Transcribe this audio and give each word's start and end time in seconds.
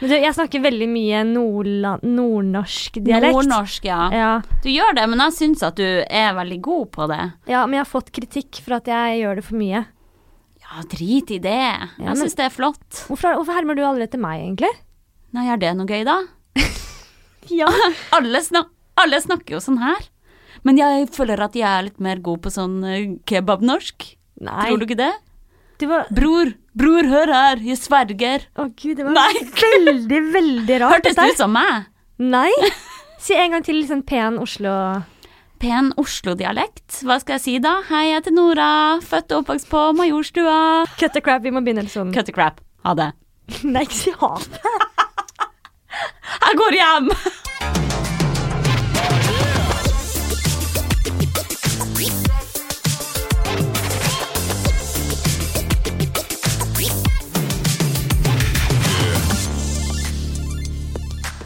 Men 0.00 0.10
du, 0.10 0.14
jeg 0.18 0.34
snakker 0.34 0.62
veldig 0.64 0.86
mye 0.90 1.20
nordnorsk 1.28 2.98
dialekt. 3.04 3.34
Nordnorsk, 3.36 3.84
ja. 3.88 4.00
Ja. 4.12 4.30
Du 4.64 4.68
gjør 4.72 4.96
det, 4.98 5.04
men 5.12 5.22
jeg 5.22 5.36
syns 5.36 5.62
at 5.66 5.78
du 5.78 5.86
er 5.86 6.34
veldig 6.36 6.60
god 6.66 6.88
på 6.96 7.06
det. 7.12 7.20
ja, 7.50 7.64
men 7.66 7.78
jeg 7.78 7.84
har 7.84 7.90
fått 7.92 8.10
kritikk 8.14 8.60
for 8.64 8.78
at 8.80 8.90
jeg 8.90 9.20
gjør 9.22 9.38
det 9.40 9.44
for 9.46 9.60
mye. 9.60 9.84
Ja, 10.64 10.82
drit 10.90 11.30
i 11.30 11.38
det. 11.44 11.58
Ja, 11.60 12.08
Jeg 12.08 12.16
syns 12.22 12.34
det 12.38 12.46
er 12.48 12.54
flott. 12.54 13.04
Hvorfor, 13.06 13.36
hvorfor 13.38 13.54
hermer 13.54 13.76
du 13.78 13.84
aldri 13.84 14.06
etter 14.08 14.18
meg, 14.22 14.40
egentlig? 14.46 14.72
Nei, 15.36 15.46
er 15.52 15.60
det 15.60 15.74
noe 15.76 15.86
gøy, 15.86 16.02
da? 16.08 16.18
Ja. 17.52 17.68
Alle, 18.16 18.40
snak 18.42 18.70
alle 18.96 19.18
snakker 19.20 19.56
jo 19.56 19.60
sånn 19.62 19.80
her. 19.82 20.06
Men 20.64 20.78
jeg 20.78 21.08
føler 21.12 21.40
at 21.44 21.56
jeg 21.58 21.66
er 21.68 21.88
litt 21.88 21.98
mer 22.00 22.20
god 22.24 22.40
på 22.44 22.50
sånn 22.54 22.76
eh, 22.88 23.08
kebabnorsk. 23.28 24.06
Nei. 24.46 24.68
Tror 24.70 24.80
du 24.80 24.86
ikke 24.86 25.00
det? 25.00 25.12
Du 25.82 25.88
var 25.90 26.06
Bror, 26.14 26.52
bror, 26.78 27.06
hør 27.10 27.32
her, 27.32 27.62
jeg 27.64 27.78
sverger. 27.80 28.46
Å 28.58 28.68
gud, 28.70 28.96
det 28.98 29.06
var 29.06 29.16
Nei. 29.16 29.44
veldig, 29.86 30.20
veldig 30.34 30.78
rart. 30.82 30.98
Hørtes 30.98 31.18
det 31.18 31.28
ut 31.34 31.42
som 31.44 31.54
meg? 31.54 31.90
Nei. 32.22 32.50
Si 33.24 33.32
en 33.32 33.54
gang 33.54 33.62
til 33.64 33.78
litt 33.78 33.88
sånn 33.88 34.02
pen 34.04 34.34
Oslo 34.36 34.70
Pen 35.62 35.86
Oslo-dialekt. 35.96 36.98
Hva 37.08 37.16
skal 37.22 37.38
jeg 37.38 37.42
si 37.44 37.54
da? 37.62 37.78
Hei, 37.88 38.10
jeg 38.10 38.18
heter 38.18 38.34
Nora, 38.36 38.66
født 39.00 39.32
og 39.32 39.44
oppvokst 39.46 39.70
på 39.70 39.84
Majorstua. 39.96 40.58
Cut 41.00 41.16
the 41.16 41.22
crap, 41.24 41.40
vi 41.46 41.54
må 41.54 41.62
begynne 41.64 41.86
sånn. 41.88 42.12
Cut 42.12 42.28
the 42.28 42.34
crap. 42.36 42.60
Ha 42.84 42.92
det. 42.98 43.08
Nei, 43.64 43.86
ikke 43.86 43.96
si 43.96 44.12
ha 44.20 44.34
det. 44.44 44.76
Jeg 46.44 46.60
går 46.60 46.78
hjem! 46.82 47.10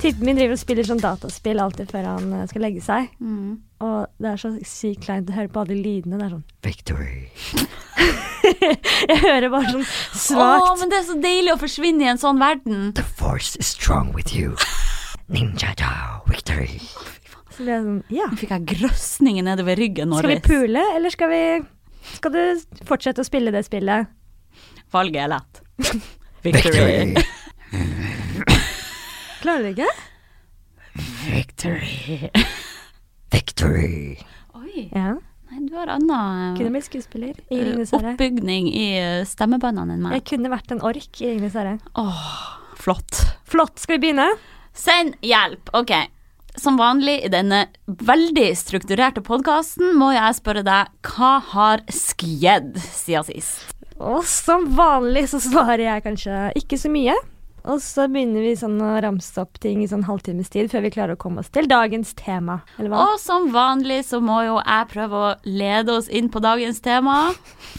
Typen 0.09 0.25
min 0.25 0.39
driver 0.39 0.57
og 0.57 0.61
spiller 0.61 0.87
sånn 0.89 1.01
dataspill 1.03 1.61
alltid 1.61 1.91
før 1.93 2.07
han 2.09 2.33
eh, 2.39 2.47
skal 2.49 2.65
legge 2.65 2.81
seg. 2.85 3.11
Og 3.85 3.99
det 4.19 4.31
er 4.33 4.41
så 4.41 4.51
sykt 4.67 5.05
kleint 5.05 5.29
å 5.31 5.37
høre 5.37 5.51
på 5.53 5.63
alle 5.63 5.77
lydene. 5.77 6.19
Det 6.19 6.27
er 6.27 6.33
sånn 6.33 6.45
Victory. 6.65 7.29
Jeg 9.11 9.19
hører 9.21 9.51
bare 9.53 9.71
sånn 9.75 9.85
Å, 9.85 9.89
svakt 10.17 10.81
men 10.81 10.93
det 10.93 10.99
er 11.01 11.07
så 11.11 11.17
deilig 11.21 11.53
å 11.53 11.59
forsvinne 11.61 12.07
i 12.07 12.11
en 12.15 12.21
sånn 12.21 12.41
verden. 12.41 12.93
The 12.97 13.05
force 13.19 13.59
is 13.61 13.69
strong 13.69 14.15
with 14.17 14.33
you. 14.35 14.57
Ninja 15.29 15.75
da, 15.77 15.93
Victory. 16.31 16.81
Så 17.53 17.65
blir 17.67 17.75
jeg 17.75 17.85
sånn 17.85 17.99
Ja. 18.15 18.29
Nå 18.33 18.39
fikk 18.41 18.55
jeg 18.55 18.69
grøsninger 18.73 19.45
nedover 19.45 19.77
ryggen. 19.77 20.15
Skal 20.17 20.33
vi 20.33 20.41
pule, 20.47 20.85
eller 20.97 21.13
skal 21.13 21.33
vi 21.35 21.43
Skal 22.15 22.33
du 22.33 22.41
fortsette 22.89 23.21
å 23.21 23.29
spille 23.29 23.53
det 23.53 23.67
spillet? 23.69 24.09
Valget 24.95 25.27
er 25.27 25.35
lett. 25.35 25.61
Victory. 26.47 27.29
Klarer 29.49 29.65
du 29.65 29.69
ikke? 29.73 29.89
Victory. 31.25 32.29
Victory. 33.33 34.19
Oi, 34.55 34.91
Ja. 34.93 35.15
nei, 35.49 35.61
du 35.69 35.75
har 35.79 35.89
anna 35.89 36.55
Kunne 36.59 36.75
blitt 36.75 36.85
skuespiller 36.85 37.33
i 37.49 37.57
eh, 37.57 37.65
Ringenes 37.65 37.93
herre. 37.95 38.13
oppbygning 38.13 38.69
i 38.69 38.85
eh, 38.99 39.23
stemmebåndene 39.25 39.95
enn 39.97 40.03
meg. 40.05 40.19
Jeg 40.19 40.25
kunne 40.35 40.51
vært 40.53 40.75
en 40.75 40.83
ork 40.85 41.23
i 41.23 41.31
Ringenes 41.31 41.57
herre. 41.57 41.79
Flott. 42.77 43.23
Flott. 43.49 43.79
Skal 43.81 43.97
vi 43.97 44.03
begynne? 44.05 44.29
Send 44.77 45.17
hjelp. 45.25 45.73
Ok. 45.73 45.95
Som 46.61 46.77
vanlig 46.77 47.17
i 47.25 47.33
denne 47.33 47.63
veldig 47.87 48.51
strukturerte 48.59 49.23
podkasten 49.25 49.97
må 49.97 50.11
jeg 50.13 50.37
spørre 50.43 50.67
deg 50.67 50.93
hva 51.09 51.39
har 51.55 51.87
skjedd 51.89 52.77
siden 52.85 53.25
sist? 53.33 53.65
Og 53.97 54.21
som 54.29 54.69
vanlig 54.77 55.25
så 55.33 55.41
svarer 55.41 55.87
jeg 55.87 56.05
kanskje 56.05 56.45
ikke 56.61 56.77
så 56.85 56.93
mye. 56.93 57.17
Og 57.69 57.83
så 57.85 58.07
begynner 58.09 58.41
vi 58.47 58.55
sånn 58.57 58.79
å 58.81 58.95
ramse 59.05 59.37
opp 59.43 59.59
ting 59.61 59.83
i 59.85 59.89
sånn 59.91 60.07
halvtimes 60.09 60.49
tid 60.49 60.71
før 60.73 60.87
vi 60.87 60.91
klarer 60.95 61.19
å 61.19 61.21
komme 61.21 61.43
oss 61.43 61.51
til 61.53 61.67
dagens 61.69 62.15
tema. 62.17 62.63
Eller 62.79 62.89
hva? 62.95 63.03
Og 63.13 63.19
som 63.21 63.51
vanlig 63.53 63.99
så 64.09 64.23
må 64.25 64.39
jo 64.47 64.55
jeg 64.63 64.89
prøve 64.95 65.21
å 65.21 65.35
lede 65.45 65.99
oss 65.99 66.09
inn 66.09 66.31
på 66.33 66.41
dagens 66.41 66.81
tema 66.85 67.19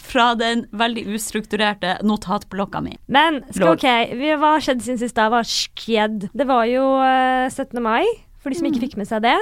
fra 0.05 0.31
den 0.37 0.67
veldig 0.77 1.07
ustrukturerte 1.17 1.97
notatblokka 2.05 2.83
mi. 2.85 2.95
Men 3.09 3.41
skal, 3.49 3.73
ok, 3.73 3.87
vi, 4.19 4.29
hva 4.37 4.55
har 4.57 4.65
skjedd 4.67 4.85
siden 4.85 5.01
sist? 5.01 5.17
da? 5.17 5.25
var 5.33 5.47
skjedd? 5.49 6.29
Det 6.37 6.45
var 6.49 6.69
jo 6.69 6.85
eh, 7.01 7.49
17. 7.49 7.81
mai, 7.81 8.05
for 8.39 8.49
de 8.53 8.59
som 8.61 8.67
Mm. 8.69 8.73
ikke 8.75 8.85
fikk 8.87 8.97
med 9.01 9.09
seg 9.09 9.25
det. 9.25 9.37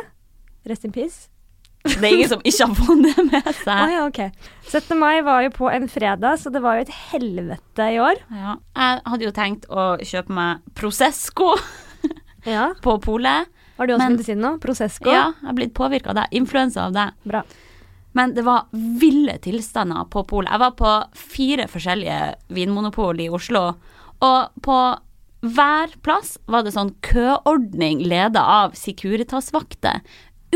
Rest 0.68 0.86
in 0.88 0.92
peace. 0.96 1.28
Det 1.88 2.04
er 2.04 2.16
ingen 2.18 2.30
som 2.32 2.42
ikke 2.44 2.68
har 2.68 2.76
fått 2.78 3.04
det 3.06 3.26
med 3.32 3.44
seg. 3.48 3.60
seg. 3.64 3.94
ja, 3.96 4.06
okay. 4.08 4.32
17. 4.68 4.98
mai 5.00 5.22
var 5.26 5.46
jo 5.46 5.52
på 5.56 5.70
en 5.72 5.88
fredag, 5.92 6.40
så 6.42 6.52
det 6.54 6.62
var 6.64 6.78
jo 6.80 6.86
et 6.88 6.94
helvete 7.12 7.88
i 7.94 8.00
år. 8.04 8.20
Ja. 8.34 8.58
Jeg 8.76 9.02
hadde 9.14 9.28
jo 9.30 9.36
tenkt 9.36 9.70
å 9.72 9.86
kjøpe 10.04 10.36
meg 10.38 10.66
Prosesco 10.78 11.54
Ja. 12.48 12.70
på 12.84 12.98
polet. 13.04 13.48
Har 13.78 13.88
du 13.88 13.94
også 13.94 14.08
begynt 14.08 14.24
å 14.24 14.28
si 14.28 14.36
nå? 14.40 14.52
Prosesco? 14.64 15.12
Ja, 15.14 15.32
jeg 15.42 15.48
har 15.52 15.58
blitt 15.58 15.74
påvirka 15.78 16.10
av 16.14 16.20
det. 16.22 16.28
Influensa 16.40 16.88
av 16.88 16.96
deg. 16.96 17.12
Bra. 17.30 17.44
Men 18.18 18.32
det 18.34 18.42
var 18.48 18.66
ville 18.74 19.36
tilstander 19.44 20.08
på 20.10 20.24
polet. 20.26 20.50
Jeg 20.50 20.64
var 20.64 20.72
på 20.80 20.94
fire 21.14 21.68
forskjellige 21.70 22.22
vinmonopol 22.58 23.20
i 23.22 23.28
Oslo, 23.30 23.68
og 24.26 24.64
på 24.66 24.78
hver 25.48 25.92
plass 26.02 26.32
var 26.50 26.64
det 26.66 26.72
sånn 26.74 26.96
køordning 27.06 28.00
leda 28.10 28.42
av 28.42 28.74
Securitas-vakter 28.74 30.00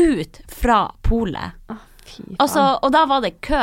ut 0.00 0.40
fra 0.48 0.90
polet. 1.02 1.52
Oh. 1.70 1.76
Altså, 2.38 2.78
og 2.82 2.92
da 2.92 3.04
var 3.08 3.20
det 3.24 3.40
kø 3.40 3.62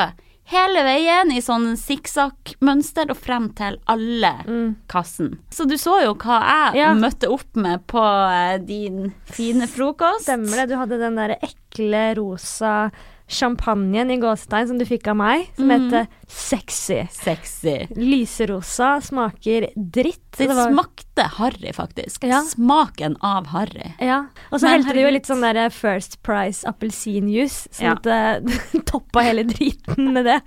hele 0.49 0.81
veien 0.81 1.29
i 1.35 1.41
sånn 1.45 1.75
sikksakk-mønster 1.77 3.11
og 3.13 3.17
frem 3.21 3.49
til 3.57 3.77
alle 3.87 4.31
Mm. 4.47 4.75
kassen. 4.89 5.37
Så 5.51 5.67
du 5.69 5.75
så 5.77 5.99
jo 6.03 6.15
hva 6.15 6.39
jeg 6.73 6.75
Ja. 6.81 6.93
møtte 6.93 7.29
opp 7.29 7.55
med 7.55 7.85
på 7.87 8.01
eh, 8.01 8.57
din 8.57 9.13
fine 9.25 9.67
frokost. 9.67 10.23
Stemmer 10.25 10.55
det. 10.55 10.69
Du 10.69 10.75
hadde 10.75 10.97
den 10.99 11.15
der 11.15 11.35
ekle 11.41 12.15
rosa 12.17 12.89
champagnen 13.29 14.11
i 14.11 14.17
gåstein 14.17 14.67
som 14.67 14.79
du 14.79 14.85
fikk 14.89 15.07
av 15.11 15.17
meg, 15.19 15.45
som 15.55 15.69
mm. 15.69 15.73
heter 15.75 16.07
Sexy. 16.29 16.99
Sexy. 17.13 17.75
Lyserosa, 17.95 18.95
smaker 19.05 19.69
dritt. 19.75 20.25
Det, 20.37 20.47
Det 20.47 20.55
var- 20.55 20.71
smakte 20.71 21.25
harry, 21.37 21.73
faktisk. 21.73 22.23
Ja. 22.23 22.41
Smaken 22.41 23.17
av 23.21 23.47
harry. 23.53 23.93
Ja, 23.99 24.25
og 24.51 24.59
så 24.59 24.73
helte 24.73 24.93
du 24.93 25.01
jo 25.01 25.11
litt 25.13 25.29
sånn 25.29 25.45
der 25.45 25.69
First 25.69 26.21
Price 26.23 26.67
appelsinjuice, 26.67 27.69
sånn 27.71 27.85
Ja. 27.85 27.95
at 27.97 28.03
det 28.09 28.85
toppa 28.89 29.23
hele 29.25 29.43
driten 29.43 30.13
med 30.13 30.25
det. 30.25 30.41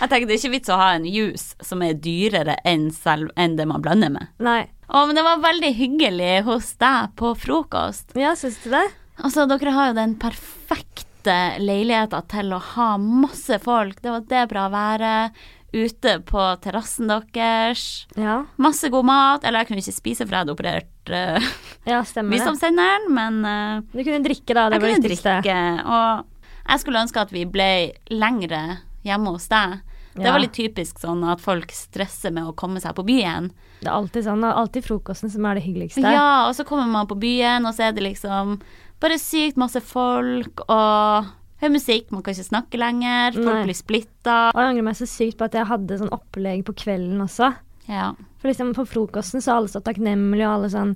Jeg 0.00 0.08
tenker 0.08 0.26
Det 0.26 0.34
er 0.34 0.40
ikke 0.40 0.56
vits 0.56 0.72
å 0.72 0.80
ha 0.80 0.92
en 0.94 1.06
juice 1.08 1.54
som 1.64 1.82
er 1.82 1.94
dyrere 1.94 2.56
enn, 2.64 2.90
selv, 2.90 3.30
enn 3.36 3.56
det 3.56 3.66
man 3.68 3.82
blander 3.82 4.12
med. 4.12 4.32
Nei. 4.38 4.68
Å, 4.90 5.04
men 5.06 5.14
det 5.14 5.22
var 5.22 5.38
veldig 5.38 5.70
hyggelig 5.78 6.32
hos 6.48 6.72
deg 6.80 7.12
på 7.16 7.34
frokost. 7.38 8.16
Ja, 8.18 8.34
syns 8.34 8.58
du 8.64 8.72
det? 8.72 8.88
Altså, 9.20 9.44
dere 9.46 9.74
har 9.76 9.92
jo 9.92 10.00
den 10.00 10.16
perfekte 10.20 11.09
leiligheta 11.26 12.22
til 12.30 12.52
å 12.52 12.58
ha 12.74 12.96
masse 12.98 13.58
folk. 13.62 14.00
Det 14.02 14.10
var 14.10 14.20
det 14.28 14.48
bra 14.48 14.68
været. 14.72 15.32
Ute 15.72 16.16
på 16.26 16.42
terrassen 16.64 17.06
deres. 17.06 18.06
Ja, 18.18 18.40
Masse 18.58 18.88
god 18.90 19.04
mat. 19.06 19.44
Eller 19.44 19.60
jeg 19.62 19.68
kunne 19.68 19.82
ikke 19.84 19.94
spise, 19.94 20.26
for 20.26 20.34
jeg 20.34 20.42
hadde 20.42 20.54
operert 20.56 21.12
uh, 21.14 21.50
ja 21.86 22.00
visdomstenneren, 22.02 23.06
men 23.14 23.38
uh, 23.46 23.84
Du 23.92 24.02
kunne 24.02 24.24
drikke, 24.24 24.54
da. 24.54 24.68
Det 24.70 24.80
var 24.82 24.88
det 24.96 24.98
viktigste. 25.04 25.36
Og 25.86 26.26
jeg 26.66 26.82
skulle 26.82 27.04
ønske 27.04 27.22
at 27.22 27.30
vi 27.34 27.44
ble 27.46 27.70
lengre 28.10 28.80
hjemme 29.06 29.36
hos 29.36 29.46
deg. 29.50 29.78
Det 30.14 30.26
Ja. 30.26 30.32
var 30.34 30.42
litt 30.42 30.52
typisk 30.58 30.98
sånn 30.98 31.22
at 31.30 31.40
folk 31.40 31.70
stresser 31.70 32.32
med 32.34 32.44
å 32.50 32.52
komme 32.58 32.80
seg 32.82 32.96
på 32.98 33.04
byen. 33.06 33.52
Det 33.80 33.86
er 33.86 33.94
alltid 33.94 34.26
sånn. 34.26 34.42
Det 34.42 34.50
er 34.50 34.58
alltid 34.58 34.84
frokosten 34.84 35.30
som 35.30 35.46
er 35.46 35.54
det 35.54 35.62
hyggeligste. 35.64 36.02
Ja, 36.02 36.48
og 36.48 36.54
så 36.58 36.66
kommer 36.66 36.90
man 36.90 37.06
på 37.06 37.14
byen, 37.16 37.64
og 37.64 37.74
så 37.74 37.86
er 37.88 37.92
det 37.92 38.02
liksom 38.02 38.58
bare 39.00 39.18
sykt 39.20 39.60
masse 39.60 39.80
folk, 39.84 40.64
og 40.68 41.30
hører 41.60 41.74
musikk, 41.74 42.10
man 42.12 42.24
kan 42.24 42.36
ikke 42.36 42.50
snakke 42.50 42.80
lenger, 42.80 43.36
folk 43.36 43.58
Nei. 43.60 43.64
blir 43.68 43.78
splitta. 43.78 44.38
Og 44.52 44.60
jeg 44.60 44.72
angrer 44.74 44.86
meg 44.90 44.98
så 45.00 45.08
sykt 45.08 45.38
på 45.40 45.48
at 45.48 45.56
jeg 45.58 45.68
hadde 45.70 46.00
sånn 46.00 46.14
opplegg 46.16 46.64
på 46.68 46.76
kvelden 46.84 47.20
også. 47.24 47.52
Ja. 47.90 48.12
For 48.40 48.48
liksom 48.48 48.70
På 48.76 48.84
frokosten 48.86 49.42
så 49.42 49.50
er 49.50 49.56
alle 49.58 49.70
så 49.72 49.80
takknemlige, 49.84 50.46
og 50.46 50.60
alle 50.60 50.70
sånn 50.72 50.92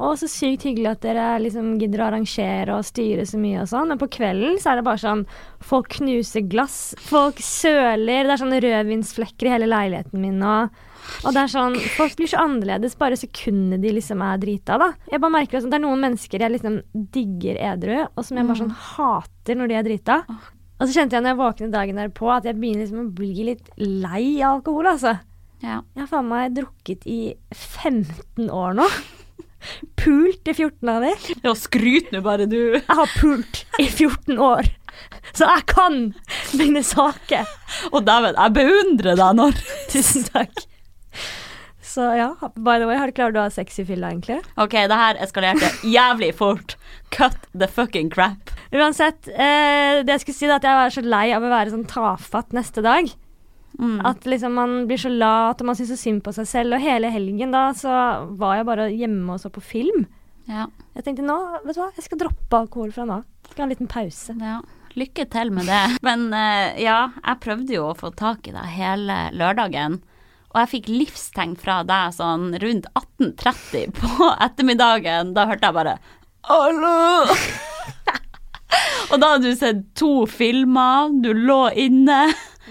Å, 0.00 0.14
så 0.18 0.28
sykt 0.30 0.64
hyggelig 0.66 0.94
at 0.94 1.04
dere 1.04 1.26
liksom 1.44 1.74
gidder 1.78 2.02
å 2.02 2.06
arrangere 2.08 2.78
og 2.78 2.86
styre 2.88 3.26
så 3.28 3.38
mye 3.40 3.62
og 3.62 3.70
sånn. 3.70 3.92
Men 3.92 4.00
på 4.00 4.08
kvelden 4.16 4.56
så 4.62 4.72
er 4.72 4.80
det 4.80 4.86
bare 4.88 5.02
sånn 5.02 5.24
Folk 5.60 5.92
knuser 5.98 6.46
glass, 6.48 6.94
folk 7.04 7.42
søler, 7.44 8.24
det 8.26 8.34
er 8.34 8.42
sånne 8.42 8.62
rødvinsflekker 8.64 9.50
i 9.50 9.54
hele 9.58 9.70
leiligheten 9.70 10.24
min 10.24 10.42
og 10.42 10.84
og 11.24 11.32
det 11.32 11.40
er 11.40 11.48
sånn, 11.48 11.76
Folk 11.96 12.18
blir 12.18 12.28
så 12.28 12.42
annerledes 12.42 12.96
bare 13.00 13.16
sekundene 13.16 13.78
de 13.80 13.94
liksom 13.96 14.20
er 14.20 14.40
drita. 14.42 14.76
da. 14.76 14.90
Jeg 15.08 15.22
bare 15.22 15.32
merker 15.32 15.56
at 15.56 15.64
sånn, 15.64 15.70
Det 15.72 15.78
er 15.78 15.84
noen 15.86 16.02
mennesker 16.04 16.44
jeg 16.44 16.52
liksom 16.52 16.74
digger 17.14 17.56
edru, 17.70 17.94
og 18.04 18.26
som 18.26 18.36
jeg 18.36 18.48
bare 18.50 18.60
sånn 18.60 18.74
hater 18.90 19.56
når 19.56 19.70
de 19.70 19.78
er 19.78 19.86
drita. 19.86 20.18
Og 20.78 20.84
så 20.86 20.92
kjente 20.98 21.16
jeg 21.16 21.24
når 21.24 21.32
jeg 21.32 21.40
våknet 21.40 21.72
dagen 21.72 21.96
derpå 22.02 22.28
at 22.34 22.44
jeg 22.46 22.58
begynner 22.58 22.84
liksom 22.84 23.06
å 23.06 23.14
bli 23.22 23.48
litt 23.48 23.72
lei 23.80 24.42
av 24.42 24.58
alkohol. 24.58 24.90
altså. 24.92 25.16
Ja. 25.64 25.80
Jeg 25.94 26.02
har 26.04 26.10
faen 26.10 26.28
meg 26.30 26.54
drukket 26.56 27.06
i 27.10 27.20
15 27.54 28.50
år 28.54 28.76
nå. 28.78 28.86
Pult 30.00 30.48
i 30.48 30.54
14 30.54 30.90
av 30.92 31.02
de. 31.02 31.12
Ja, 31.42 31.54
skryt 31.58 32.12
nå 32.14 32.22
bare, 32.24 32.46
du. 32.50 32.60
Jeg 32.78 32.98
har 33.00 33.10
pult 33.18 33.64
i 33.82 33.88
14 33.90 34.38
år. 34.38 34.70
Så 35.34 35.46
jeg 35.46 35.66
kan 35.70 35.98
mine 36.58 36.82
saker. 36.86 37.46
Og 37.92 38.02
dæven, 38.06 38.38
jeg 38.38 38.54
beundrer 38.56 39.18
deg 39.18 39.36
når 39.38 39.58
Tusen 39.92 40.26
takk. 40.30 40.64
Så 41.78 41.88
Så 41.88 42.04
ja, 42.18 42.28
by 42.54 42.76
the 42.78 42.86
way, 42.86 42.98
har 43.00 43.10
du 43.10 43.16
klart 43.16 43.36
å 43.38 43.46
ha 43.46 43.50
sex 43.50 43.80
i 43.80 43.84
fylla, 43.88 44.10
egentlig? 44.12 44.38
Ok, 44.60 44.74
det 44.90 44.98
her 45.00 45.18
eskalerte 45.24 45.70
jævlig 45.88 46.34
fort. 46.36 46.76
Cut 47.14 47.48
the 47.56 47.66
fucking 47.66 48.10
crap. 48.12 48.52
Uansett, 48.76 49.30
eh, 49.32 50.04
det 50.04 50.12
jeg 50.18 50.22
skulle 50.26 50.36
si 50.36 50.46
er 50.46 50.58
at 50.58 50.66
jeg 50.68 50.78
var 50.78 50.92
så 50.94 51.02
lei 51.02 51.24
av 51.34 51.42
å 51.42 51.50
være 51.50 51.72
sånn 51.72 51.88
tafatt 51.88 52.52
neste 52.54 52.84
dag. 52.84 53.08
Mm. 53.78 54.00
At 54.06 54.24
liksom 54.26 54.56
man 54.58 54.72
blir 54.90 54.98
så 54.98 55.10
lat, 55.12 55.60
og 55.62 55.68
man 55.68 55.76
syns 55.78 55.92
så 55.94 55.98
synd 56.00 56.22
på 56.26 56.32
seg 56.34 56.48
selv. 56.50 56.74
Og 56.74 56.82
hele 56.82 57.10
helgen 57.14 57.52
da 57.54 57.68
så 57.78 57.92
var 58.40 58.56
jeg 58.58 58.66
bare 58.66 58.88
hjemme 58.90 59.36
og 59.36 59.42
så 59.42 59.52
på 59.54 59.62
film. 59.62 60.06
Ja, 60.48 60.66
Jeg 60.96 61.04
tenkte 61.04 61.22
nå, 61.28 61.36
vet 61.62 61.76
du 61.76 61.82
hva, 61.82 61.90
jeg 61.94 62.06
skal 62.06 62.18
droppe 62.22 62.56
alkohol 62.62 62.90
fra 62.94 63.04
nå. 63.06 63.20
Skal 63.50 63.62
ha 63.62 63.66
en 63.68 63.74
liten 63.76 63.90
pause. 63.90 64.34
ja. 64.40 64.58
Lykke 64.98 65.26
til 65.30 65.50
med 65.54 65.68
det. 65.68 65.82
Men 66.08 66.24
eh, 66.34 66.78
ja, 66.82 67.10
jeg 67.20 67.40
prøvde 67.44 67.74
jo 67.76 67.84
å 67.90 67.96
få 67.98 68.08
tak 68.18 68.48
i 68.48 68.54
deg 68.56 68.70
hele 68.74 69.18
lørdagen. 69.36 70.00
Og 70.48 70.56
jeg 70.62 70.70
fikk 70.72 70.88
livstegn 70.90 71.52
fra 71.60 71.82
deg 71.86 72.16
sånn 72.16 72.48
rundt 72.58 72.88
18.30 72.98 73.92
på 74.00 74.30
ettermiddagen. 74.48 75.34
Da 75.36 75.44
hørte 75.52 75.68
jeg 75.70 75.76
bare 75.76 75.98
Hallo! 76.48 77.28
og 79.12 79.20
da 79.20 79.34
hadde 79.34 79.52
du 79.52 79.54
sett 79.60 79.84
to 79.98 80.24
filmer, 80.30 81.12
du 81.22 81.30
lå 81.36 81.60
inne. 81.78 82.22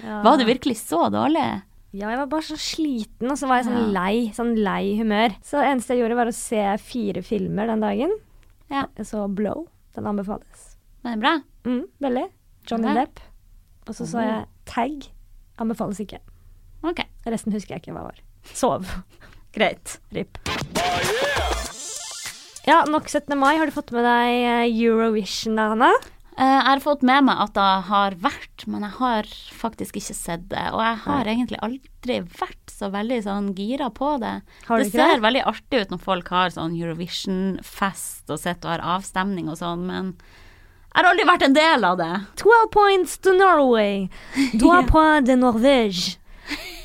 Ja. 0.04 0.22
Var 0.26 0.38
du 0.40 0.46
virkelig 0.48 0.78
så 0.82 1.08
dårlig? 1.14 1.48
Ja, 1.96 2.12
jeg 2.12 2.20
var 2.20 2.28
bare 2.30 2.46
så 2.46 2.58
sliten, 2.60 3.32
og 3.32 3.38
så 3.40 3.48
var 3.50 3.62
jeg 3.62 3.70
sånn 3.70 3.94
lei. 3.96 4.14
Sånn 4.36 4.54
lei 4.60 4.98
humør. 5.00 5.34
Så 5.46 5.62
det 5.62 5.70
eneste 5.72 5.96
jeg 5.96 6.04
gjorde, 6.04 6.18
var 6.20 6.30
å 6.30 6.36
se 6.36 6.64
fire 6.84 7.24
filmer 7.26 7.72
den 7.72 7.84
dagen. 7.86 8.14
Ja. 8.70 8.86
Jeg 9.00 9.08
så 9.10 9.24
Blow. 9.32 9.66
Den 9.96 10.10
anbefales. 10.12 10.76
Den 11.02 11.16
det 11.18 11.22
bra? 11.24 11.34
Mm, 11.66 11.86
veldig. 12.04 12.26
Johnny. 12.70 12.94
Depp. 13.00 13.22
Og 13.88 13.96
så 13.96 14.06
så 14.06 14.26
jeg 14.26 14.44
Tag. 14.68 15.08
Anbefales 15.64 16.02
ikke. 16.04 16.20
Ok, 16.86 17.02
Resten 17.26 17.56
husker 17.56 17.78
jeg 17.78 17.86
ikke 17.86 17.96
hva 17.96 18.04
var. 18.12 18.20
Sov. 18.52 18.86
greit. 19.56 19.98
RIP. 20.14 20.38
Ja, 22.68 22.82
nok 22.86 23.08
17. 23.08 23.32
mai. 23.40 23.56
Har 23.58 23.66
du 23.66 23.74
fått 23.74 23.94
med 23.96 24.04
deg 24.06 24.36
eh, 24.44 24.68
Eurovision, 24.68 25.56
da, 25.58 25.72
Anna? 25.74 25.90
Eh, 26.38 26.46
Jeg 26.46 26.66
har 26.70 26.80
fått 26.84 27.02
med 27.02 27.24
meg 27.26 27.40
at 27.48 27.54
det 27.58 27.68
har 27.88 28.16
vært, 28.22 28.66
men 28.70 28.84
jeg 28.86 28.94
har 29.00 29.30
faktisk 29.58 29.96
ikke 29.98 30.14
sett 30.16 30.44
det. 30.52 30.66
Og 30.74 30.82
jeg 30.84 30.98
har 31.08 31.26
egentlig 31.32 31.58
aldri 31.66 32.20
vært 32.40 32.74
så 32.74 32.92
veldig 32.94 33.18
sånn 33.26 33.48
gira 33.58 33.90
på 33.90 34.12
det. 34.22 34.36
Det 34.68 34.92
ser 34.92 35.16
det? 35.16 35.24
veldig 35.26 35.42
artig 35.50 35.82
ut 35.82 35.96
når 35.96 36.04
folk 36.04 36.30
har 36.30 36.54
sånn 36.54 36.76
Eurovision-fest 36.78 38.30
og 38.30 38.38
sitter 38.40 38.68
og 38.70 38.76
har 38.76 38.86
avstemning 39.00 39.50
og 39.50 39.58
sånn, 39.58 39.88
men 39.90 40.14
jeg 40.94 41.04
har 41.04 41.10
aldri 41.12 41.26
vært 41.30 41.44
en 41.48 41.58
del 41.58 41.84
av 41.86 41.98
det. 41.98 42.14
12 42.42 42.70
points 42.74 43.18
to 43.22 43.34
Norway. 43.38 44.08
12 44.58 44.88
points 44.94 45.28
de 45.30 45.36
Norvège. 45.42 46.18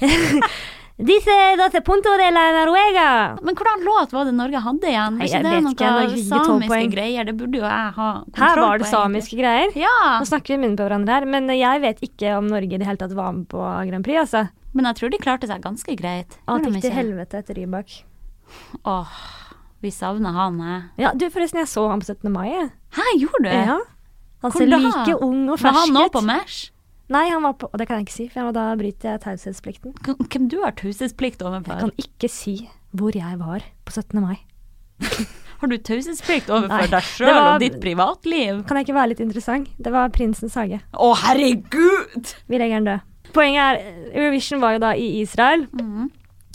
Dice 0.99 1.35
12 1.57 1.81
puntos 1.87 2.19
de 2.21 2.29
la 2.31 2.43
Noruega. 2.53 3.39
Men 3.43 3.57
hvordan 3.57 3.85
låt 3.87 4.13
var 4.13 4.27
det 4.29 4.35
Norge 4.37 4.61
hadde 4.61 4.91
igjen? 4.91 5.17
Hei, 5.23 5.29
jeg 5.31 5.43
det 5.43 5.53
vet 5.55 5.69
ikke, 5.73 5.89
det 5.89 6.03
er 6.05 6.11
noen 6.13 6.43
samiske 6.45 6.91
greier? 6.93 7.29
Det 7.29 7.35
burde 7.39 7.59
jo 7.59 7.65
jeg 7.65 7.95
ha 7.97 8.09
kontroll 8.13 8.35
på. 8.37 8.43
Her 8.43 8.61
var 8.61 8.83
det 8.83 8.89
samiske 8.91 9.39
greier. 9.41 9.73
Ja, 9.79 9.95
Nå 10.21 10.29
snakker 10.29 10.53
vi 10.53 10.59
i 10.59 10.63
munnen 10.63 10.77
på 10.79 10.85
hverandre 10.87 11.17
her, 11.17 11.29
men 11.33 11.49
jeg 11.57 11.83
vet 11.87 12.05
ikke 12.07 12.35
om 12.37 12.51
Norge 12.53 12.77
i 12.77 12.83
det 12.83 12.89
hele 12.89 13.01
tatt 13.01 13.15
var 13.17 13.33
med 13.33 13.49
på 13.51 13.63
Grand 13.63 14.05
Prix, 14.05 14.21
altså. 14.27 14.45
men 14.77 14.91
jeg 14.91 15.01
tror 15.01 15.15
de 15.15 15.23
klarte 15.23 15.49
seg 15.51 15.65
ganske 15.65 15.97
greit. 15.99 16.37
Gjorde 16.45 16.75
gikk 16.77 16.85
til 16.85 16.97
helvete 17.01 17.41
etter 17.41 17.59
Rybak. 17.59 17.97
Åh, 18.85 19.17
vi 19.83 19.91
savner 19.91 20.37
han, 20.37 20.61
jeg. 20.61 20.85
Ja, 21.07 21.15
du, 21.17 21.27
forresten, 21.33 21.63
jeg 21.65 21.73
så 21.73 21.89
han 21.89 22.05
på 22.05 22.13
17. 22.13 22.29
mai. 22.31 22.69
Hæ, 22.93 23.09
gjorde 23.17 23.49
du? 23.49 23.51
Ja. 23.51 23.81
Han 24.45 24.55
ser 24.55 24.69
like 24.69 25.17
ung 25.23 25.49
og 25.49 25.61
Var 25.63 25.77
han 25.81 25.93
nå 25.95 26.09
på 26.13 26.21
Mesh? 26.27 26.71
Nei, 27.13 27.27
han 27.29 27.45
var 27.45 27.59
på 27.61 27.69
Og 27.69 27.81
det 27.81 27.87
kan 27.89 28.01
jeg 28.01 28.09
ikke 28.09 28.15
si, 28.15 28.29
for 28.33 28.55
da 28.57 28.71
bryter 28.79 29.15
jeg 29.15 29.23
taushetsplikten. 29.27 29.95
Hvem 30.03 30.49
du 30.49 30.63
har 30.63 30.75
taushetsplikt 30.79 31.45
Jeg 31.45 31.65
kan 31.69 31.93
ikke 32.01 32.31
si 32.33 32.57
hvor 32.93 33.15
jeg 33.17 33.39
var 33.41 33.65
på 33.87 33.93
17. 33.95 34.21
mai. 34.21 34.37
Har 35.63 35.71
du 35.71 35.79
taushetsplikt 35.79 36.51
overfor 36.53 36.91
deg 36.91 37.07
sjøl 37.07 37.39
om 37.39 37.61
ditt 37.63 37.79
privatliv? 37.81 38.65
Kan 38.69 38.77
jeg 38.77 38.89
ikke 38.89 38.97
være 38.99 39.13
litt 39.13 39.23
interessant? 39.25 39.71
Det 39.79 39.93
var 39.95 40.11
prinsens 40.13 40.57
hage. 40.59 40.83
Å, 40.93 41.09
herregud! 41.23 42.35
Vi 42.51 42.61
legger 42.61 42.83
den 42.83 42.89
død. 42.91 43.07
Poenget 43.33 43.63
er, 43.63 44.01
Eurovision 44.11 44.61
var 44.61 44.75
jo 44.75 44.83
da 44.83 44.91
i 44.99 45.07
Israel, 45.23 45.65
mm. 45.73 46.09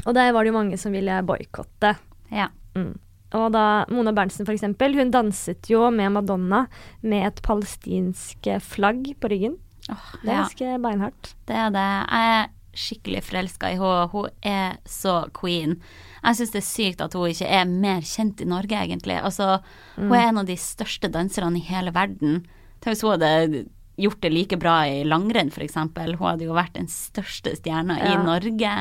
og 0.04 0.13
der 0.13 0.33
var 0.36 0.44
det 0.44 0.51
jo 0.51 0.57
mange 0.59 0.77
som 0.77 0.94
ville 0.94 1.21
boikotte. 1.25 1.95
Ja. 2.30 2.51
Mm. 2.77 2.92
Og 3.39 3.48
da 3.56 3.63
Mona 3.89 4.13
Berntsen 4.15 4.45
for 4.45 4.54
eksempel, 4.54 4.94
hun 5.00 5.09
danset 5.15 5.71
jo 5.71 5.88
med 5.89 6.13
Madonna 6.19 6.65
med 7.01 7.31
et 7.31 7.42
palestinsk 7.48 8.51
flagg 8.68 9.09
på 9.18 9.31
ryggen. 9.33 9.57
Åh, 9.89 10.06
Det 10.22 10.30
er 10.30 10.34
ja, 10.34 10.42
ganske 10.44 10.78
beinhardt. 10.84 11.34
det 11.48 11.56
er 11.56 11.69
det. 11.75 11.88
Jeg 12.12 12.31
er 12.38 12.50
skikkelig 12.78 13.24
forelska 13.25 13.72
i 13.74 13.78
henne. 13.80 14.10
Hun 14.12 14.30
er 14.45 14.78
så 14.86 15.16
queen. 15.34 15.80
Jeg 16.24 16.36
syns 16.38 16.51
det 16.54 16.62
er 16.62 16.68
sykt 16.68 17.01
at 17.01 17.13
hun 17.18 17.30
ikke 17.31 17.48
er 17.48 17.66
mer 17.66 18.01
kjent 18.06 18.42
i 18.44 18.45
Norge, 18.50 18.75
egentlig. 18.84 19.18
Altså, 19.24 19.62
Hun 19.95 20.13
er 20.13 20.28
en 20.28 20.38
av 20.44 20.45
de 20.45 20.57
største 20.60 21.10
danserne 21.10 21.57
i 21.57 21.66
hele 21.66 21.92
verden. 21.95 22.44
Tenk 22.81 22.94
hvis 22.94 23.01
hun 23.01 23.16
hadde 23.16 23.66
gjort 23.98 24.22
det 24.22 24.30
like 24.30 24.57
bra 24.62 24.75
i 24.86 25.00
langrenn, 25.10 25.50
f.eks. 25.50 25.74
Hun 25.74 26.19
hadde 26.22 26.45
jo 26.45 26.54
vært 26.54 26.75
den 26.78 26.86
største 26.92 27.56
stjerna 27.57 27.98
i 27.98 28.13
Norge. 28.22 28.74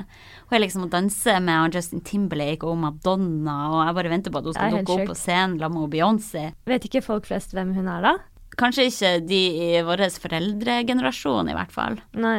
Hun 0.50 0.56
er 0.58 0.60
liksom 0.60 0.84
å 0.84 0.90
danse 0.92 1.38
med 1.40 1.72
Justin 1.72 2.02
Timberlake 2.04 2.68
og 2.68 2.76
Madonna, 2.82 3.56
og 3.72 3.80
jeg 3.86 3.96
bare 3.96 4.12
venter 4.12 4.34
på 4.34 4.42
at 4.42 4.50
hun 4.50 4.56
skal 4.58 4.76
dukke 4.76 4.92
opp 4.98 5.08
på 5.14 5.16
scenen 5.16 5.56
sammen 5.62 5.86
med 5.86 5.94
Beyoncé. 5.94 6.50
Vet 6.68 6.84
ikke 6.84 7.00
folk 7.06 7.24
flest 7.30 7.56
hvem 7.56 7.72
hun 7.78 7.88
er, 7.88 8.04
da? 8.04 8.14
Kanskje 8.56 8.86
ikke 8.88 9.10
de 9.28 9.40
i 9.76 9.82
vår 9.84 10.04
foreldregenerasjon, 10.22 11.50
i 11.50 11.56
hvert 11.56 11.74
fall. 11.74 11.98
Nei. 12.16 12.38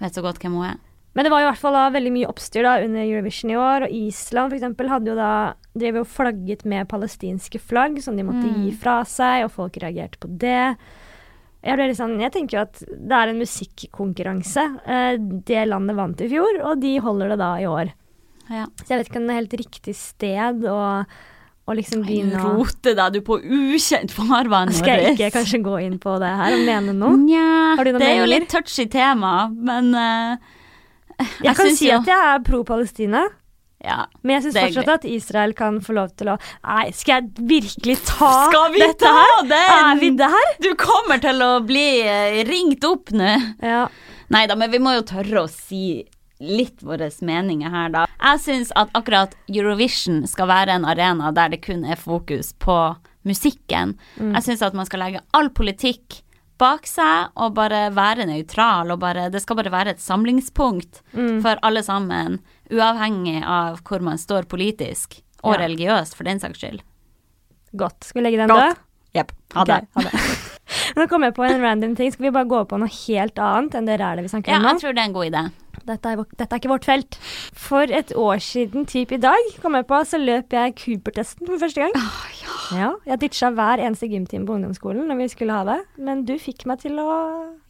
Vet 0.00 0.16
så 0.16 0.22
godt 0.24 0.38
hvem 0.40 0.54
hun 0.56 0.70
er. 0.70 0.78
Men 1.12 1.26
det 1.26 1.32
var 1.32 1.42
i 1.42 1.46
hvert 1.48 1.58
fall 1.58 1.74
da 1.74 1.88
veldig 1.90 2.12
mye 2.14 2.28
oppstyr 2.30 2.62
da 2.62 2.76
under 2.84 3.02
Eurovision 3.02 3.50
i 3.50 3.56
år, 3.58 3.84
og 3.88 3.94
Island 3.98 4.52
for 4.52 4.56
eksempel 4.60 4.88
hadde 4.88 5.10
jo 5.10 5.16
da 5.18 5.30
drev 5.76 5.98
jo 6.00 6.04
flagget 6.06 6.62
med 6.70 6.86
palestinske 6.88 7.58
flagg 7.60 7.98
som 8.02 8.16
de 8.16 8.22
måtte 8.22 8.46
Mm. 8.46 8.62
gi 8.64 8.70
fra 8.78 9.00
seg, 9.04 9.44
og 9.44 9.50
folk 9.50 9.74
reagerte 9.82 10.18
på 10.22 10.30
det. 10.38 10.76
Jeg, 11.62 11.76
ble 11.76 11.88
litt 11.88 11.98
sånn, 11.98 12.14
jeg 12.22 12.32
tenker 12.32 12.56
jo 12.56 12.62
at 12.62 12.78
det 12.88 13.12
er 13.18 13.28
en 13.28 13.38
musikkonkurranse. 13.42 14.64
Eh, 14.86 15.16
Det 15.18 15.66
landet 15.68 15.96
vant 15.96 16.20
i 16.20 16.28
fjor, 16.28 16.60
og 16.64 16.80
de 16.80 16.98
holder 16.98 17.28
det 17.34 17.38
da 17.38 17.50
i 17.58 17.66
år. 17.66 17.92
Ja. 18.48 18.66
Så 18.82 18.88
jeg 18.94 18.98
vet 18.98 19.08
ikke 19.10 19.20
om 19.20 19.26
det 19.26 19.34
er 19.34 19.40
helt 19.42 19.58
riktig 19.60 19.94
sted 19.94 20.64
å, 20.64 21.04
å 21.70 21.76
liksom 21.78 22.02
begynne 22.06 22.40
å 22.42 22.52
roter 22.58 22.96
deg 22.98 23.16
du 23.16 23.20
på 23.26 23.38
ukjent 23.40 24.12
farvann. 24.16 24.72
Skal 24.74 25.00
jeg 25.04 25.16
ikke 25.16 25.32
kanskje 25.38 25.60
gå 25.64 25.76
inn 25.86 25.98
på 26.02 26.16
det 26.22 26.30
her 26.42 26.56
og 26.58 26.64
mene 26.66 26.94
noe? 26.96 27.16
Nja, 27.24 27.76
Har 27.78 27.84
du 27.86 27.92
noen 27.94 28.02
det 28.02 28.08
er 28.12 28.18
jo 28.22 28.30
litt 28.30 28.48
touchy 28.52 28.86
tema, 28.92 29.34
men 29.50 29.92
uh, 29.94 30.56
Jeg 31.44 31.54
kan 31.56 31.70
si 31.76 31.88
jo- 31.90 32.00
at 32.00 32.10
jeg 32.10 32.26
er 32.34 32.42
pro 32.46 32.62
Palestina. 32.64 33.24
ja. 33.84 34.02
Men 34.22 34.36
jeg 34.42 34.50
syns 34.52 34.58
fortsatt 34.74 34.92
at 34.98 35.04
Israel 35.08 35.54
kan 35.56 35.78
få 35.80 35.94
lov 35.96 36.10
til 36.20 36.28
å 36.34 36.36
Nei, 36.66 36.90
skal 36.92 37.22
jeg 37.22 37.46
virkelig 37.54 37.96
ta 38.10 38.30
Skal 38.50 38.72
vi 38.74 38.82
dette 38.84 39.00
ta 39.06 39.14
her? 39.16 39.42
den? 39.48 39.74
Er 39.80 40.00
vi 40.02 40.10
der? 40.20 40.50
Du 40.60 40.70
kommer 40.80 41.20
til 41.22 41.40
å 41.46 41.52
bli 41.64 41.86
eh, 42.04 42.42
ringt 42.48 42.84
opp 42.84 43.12
nå. 43.16 43.34
Ja. 43.64 43.86
Nei 44.30 44.44
da, 44.46 44.54
men 44.60 44.70
vi 44.70 44.78
må 44.82 44.92
jo 44.98 45.02
tørre 45.08 45.46
å 45.46 45.48
si 45.50 46.04
litt 46.40 46.80
våre 46.86 47.08
meninger 47.20 47.68
her, 47.72 47.88
da. 47.92 48.04
Jeg 48.20 48.40
syns 48.44 48.72
at 48.76 48.90
akkurat 48.94 49.32
Eurovision 49.48 50.26
skal 50.28 50.48
være 50.50 50.74
en 50.76 50.84
arena 50.84 51.30
der 51.32 51.48
det 51.54 51.62
kun 51.64 51.84
er 51.88 51.96
fokus 51.96 52.52
på 52.60 52.76
musikken. 53.24 53.94
Jeg 54.20 54.42
syns 54.44 54.62
at 54.62 54.74
man 54.76 54.86
skal 54.88 55.00
legge 55.04 55.22
all 55.36 55.48
politikk 55.56 56.20
bak 56.60 56.84
seg 56.88 57.30
og 57.40 57.54
bare 57.56 57.86
være 57.96 58.26
nøytral, 58.28 58.90
og 58.92 59.00
bare 59.00 59.30
Det 59.32 59.40
skal 59.40 59.56
bare 59.56 59.72
være 59.72 59.90
et 59.94 60.00
samlingspunkt 60.04 61.00
for 61.40 61.56
alle 61.64 61.82
sammen, 61.82 62.38
uavhengig 62.70 63.40
av 63.44 63.80
hvor 63.88 64.00
man 64.04 64.18
står 64.20 64.44
politisk, 64.48 65.22
og 65.42 65.54
Ja. 65.56 65.66
religiøst, 65.66 66.14
for 66.14 66.24
den 66.24 66.38
saks 66.40 66.58
skyld. 66.60 66.80
Godt. 67.74 68.04
Skal 68.04 68.20
vi 68.20 68.28
legge 68.28 68.38
den 68.46 68.48
død? 68.48 68.76
Jepp. 69.14 69.32
Ha 69.54 69.64
det. 69.64 69.86
Okay. 69.96 70.04
ha 70.04 70.10
det. 70.10 70.20
Nå 70.96 71.06
kom 71.08 71.22
jeg 71.22 71.34
på 71.34 71.44
en 71.48 71.62
random 71.62 71.96
ting. 71.96 72.12
Skal 72.12 72.24
vi 72.28 72.30
bare 72.30 72.44
gå 72.46 72.60
på 72.68 72.78
noe 72.78 72.88
helt 73.06 73.38
annet 73.38 73.74
enn 73.74 73.86
det 73.88 73.98
rælet 74.00 74.22
vi 74.22 74.28
snakker 74.28 74.52
Ja, 74.52 74.58
om 74.58 74.68
jeg 74.68 74.80
tror 74.82 74.92
det 74.94 75.02
er 75.02 75.08
en 75.08 75.16
god 75.16 75.26
idé. 75.32 75.42
Dette 75.88 76.12
er, 76.12 76.20
dette 76.36 76.52
er 76.54 76.60
ikke 76.60 76.70
vårt 76.72 76.84
felt. 76.88 77.16
For 77.56 77.82
et 77.90 78.12
år 78.18 78.40
siden, 78.44 78.84
typ 78.90 79.12
i 79.16 79.18
dag, 79.22 79.48
kom 79.62 79.74
jeg 79.78 79.86
på, 79.88 80.00
så 80.06 80.20
løp 80.20 80.52
jeg 80.56 80.74
Cooper-testen 80.80 81.46
for 81.48 81.58
første 81.62 81.80
gang. 81.86 81.96
ja. 82.76 82.90
Jeg 83.08 83.20
ditcha 83.24 83.50
hver 83.56 83.82
eneste 83.82 84.08
gymtime 84.10 84.46
på 84.46 84.54
ungdomsskolen 84.58 85.08
når 85.10 85.22
vi 85.24 85.28
skulle 85.32 85.56
ha 85.56 85.64
det, 85.64 85.78
men 85.98 86.24
du 86.28 86.34
fikk 86.38 86.66
meg 86.70 86.80
til 86.84 87.00
å 87.02 87.08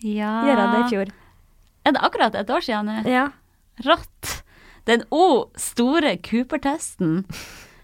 Ja. 0.04 0.34
gjøre 0.48 0.66
det 0.74 0.80
i 0.84 0.90
fjor. 0.94 1.12
Er 1.86 1.92
det 1.96 2.02
akkurat 2.04 2.34
et 2.36 2.50
år 2.50 2.60
siden 2.66 2.86
nå? 2.90 2.98
Ja. 3.08 3.28
Rått. 3.86 4.42
Den 4.86 5.04
O 5.12 5.50
store 5.56 6.16
Cooper-testen. 6.18 7.24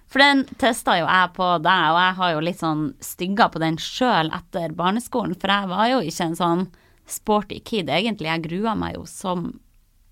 For 0.07 0.23
den 0.23 0.45
testa 0.61 0.99
jo 1.01 1.07
jeg 1.07 1.33
på 1.37 1.47
deg, 1.65 1.87
og 1.93 1.99
jeg 2.01 2.15
har 2.21 2.33
jo 2.33 2.41
litt 2.45 2.61
sånn 2.61 2.85
stygga 3.05 3.49
på 3.53 3.59
den 3.61 3.77
sjøl 3.77 4.31
etter 4.33 4.73
barneskolen, 4.77 5.35
for 5.39 5.49
jeg 5.51 5.69
var 5.69 5.89
jo 5.91 5.99
ikke 6.01 6.25
en 6.31 6.37
sånn 6.39 6.67
sporty 7.07 7.59
kid, 7.65 7.89
egentlig. 7.93 8.27
Jeg 8.31 8.43
grua 8.47 8.75
meg 8.79 8.95
jo 8.97 9.05
som 9.07 9.61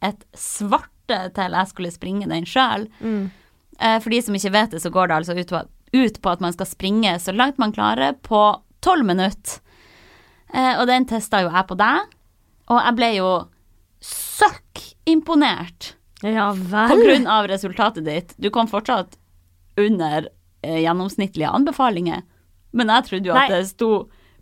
et 0.04 0.26
svarte 0.38 1.18
til 1.36 1.56
jeg 1.58 1.70
skulle 1.70 1.92
springe 1.94 2.28
den 2.30 2.46
sjøl. 2.48 2.86
Mm. 3.00 3.30
Eh, 3.80 3.96
For 4.00 4.10
de 4.14 4.20
som 4.24 4.36
ikke 4.38 4.52
vet 4.54 4.76
det, 4.76 4.82
så 4.84 4.92
går 4.94 5.10
det 5.10 5.16
altså 5.18 5.36
ut 5.38 5.50
på, 5.52 5.62
ut 5.94 6.20
på 6.22 6.30
at 6.32 6.44
man 6.44 6.54
skal 6.54 6.68
springe 6.70 7.16
så 7.20 7.34
langt 7.36 7.58
man 7.60 7.74
klarer 7.74 8.16
på 8.24 8.40
tolv 8.84 9.04
minutter. 9.08 9.58
Eh, 10.54 10.78
Og 10.80 10.86
den 10.90 11.06
testa 11.10 11.42
jo 11.44 11.50
jeg 11.52 11.66
på 11.68 11.76
deg, 11.80 12.14
og 12.70 12.80
jeg 12.80 12.96
ble 13.00 13.10
jo 13.18 13.30
søkk 14.04 14.80
imponert 15.10 15.94
Ja 16.24 16.50
på 16.54 16.96
grunn 17.02 17.26
av 17.28 17.48
resultatet 17.50 18.04
ditt. 18.06 18.34
Du 18.40 18.48
kom 18.50 18.68
fortsatt 18.70 19.18
under 19.76 20.28
eh, 20.64 20.80
gjennomsnittlige 20.84 21.50
anbefalinger, 21.52 22.22
men 22.72 22.88
jeg 22.88 23.04
trodde 23.10 23.28
jo 23.28 23.34
at 23.36 23.50
det 23.52 23.66
sto 23.68 23.90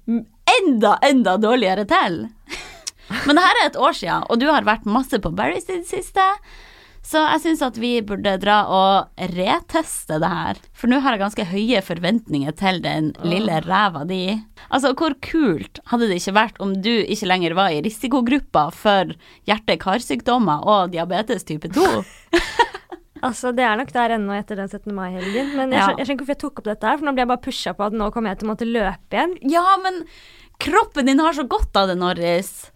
enda, 0.06 0.96
enda 1.02 1.36
dårligere 1.42 1.84
til. 1.90 2.20
Men 3.26 3.38
det 3.38 3.44
her 3.46 3.60
er 3.62 3.70
et 3.70 3.76
år 3.80 3.94
siden, 3.96 4.26
og 4.30 4.38
du 4.42 4.46
har 4.50 4.64
vært 4.66 4.86
masse 4.88 5.18
på 5.22 5.30
Barry's 5.38 5.68
i 5.70 5.78
det 5.80 5.88
siste. 5.90 6.24
Så 7.02 7.18
jeg 7.18 7.40
syns 7.42 7.62
at 7.66 7.78
vi 7.82 7.96
burde 8.06 8.36
dra 8.38 8.60
og 8.70 9.24
reteste 9.34 10.20
det 10.22 10.28
her. 10.30 10.60
For 10.78 10.86
nå 10.86 11.00
har 11.02 11.16
jeg 11.16 11.22
ganske 11.24 11.46
høye 11.50 11.80
forventninger 11.82 12.54
til 12.60 12.78
den 12.84 13.08
lille 13.26 13.56
ræva 13.66 14.04
di. 14.06 14.20
Altså, 14.70 14.92
hvor 14.94 15.16
kult 15.26 15.80
hadde 15.90 16.06
det 16.12 16.20
ikke 16.20 16.36
vært 16.36 16.60
om 16.62 16.76
du 16.84 16.92
ikke 17.02 17.26
lenger 17.26 17.56
var 17.58 17.74
i 17.74 17.80
risikogruppa 17.82 18.68
for 18.70 19.10
hjerte-karsykdommer 19.50 20.62
og 20.62 20.92
diabetes 20.94 21.44
type 21.48 21.72
2? 21.74 21.88
Altså, 23.22 23.52
det 23.54 23.62
er 23.62 23.76
nok 23.78 23.92
der 23.94 24.16
ennå 24.16 24.32
etter 24.34 24.58
den 24.58 24.66
17. 24.66 24.90
mai-helgen. 24.96 25.52
Men 25.54 25.70
jeg, 25.70 25.78
Ja. 25.78 25.84
skjønner, 25.92 26.08
ikke 26.10 26.24
hvorfor 26.24 26.34
jeg 26.34 26.40
tok 26.42 26.56
opp 26.58 26.64
dette 26.66 26.88
her, 26.88 26.96
for 26.98 27.06
nå 27.06 27.12
ble 27.14 27.22
jeg 27.22 27.28
bare 27.30 27.42
pusha 27.44 27.72
på 27.78 27.84
at 27.86 27.92
nå 27.94 28.08
kommer 28.10 28.32
jeg 28.32 28.40
til 28.40 28.48
å 28.48 28.50
måtte 28.50 28.66
løpe 28.66 29.14
igjen. 29.14 29.36
Ja, 29.52 29.62
men 29.78 30.00
kroppen 30.58 31.06
din 31.06 31.20
har 31.22 31.30
så 31.32 31.44
godt 31.46 31.70
av 31.78 31.86
det, 31.86 31.94
Norris. 32.00 32.71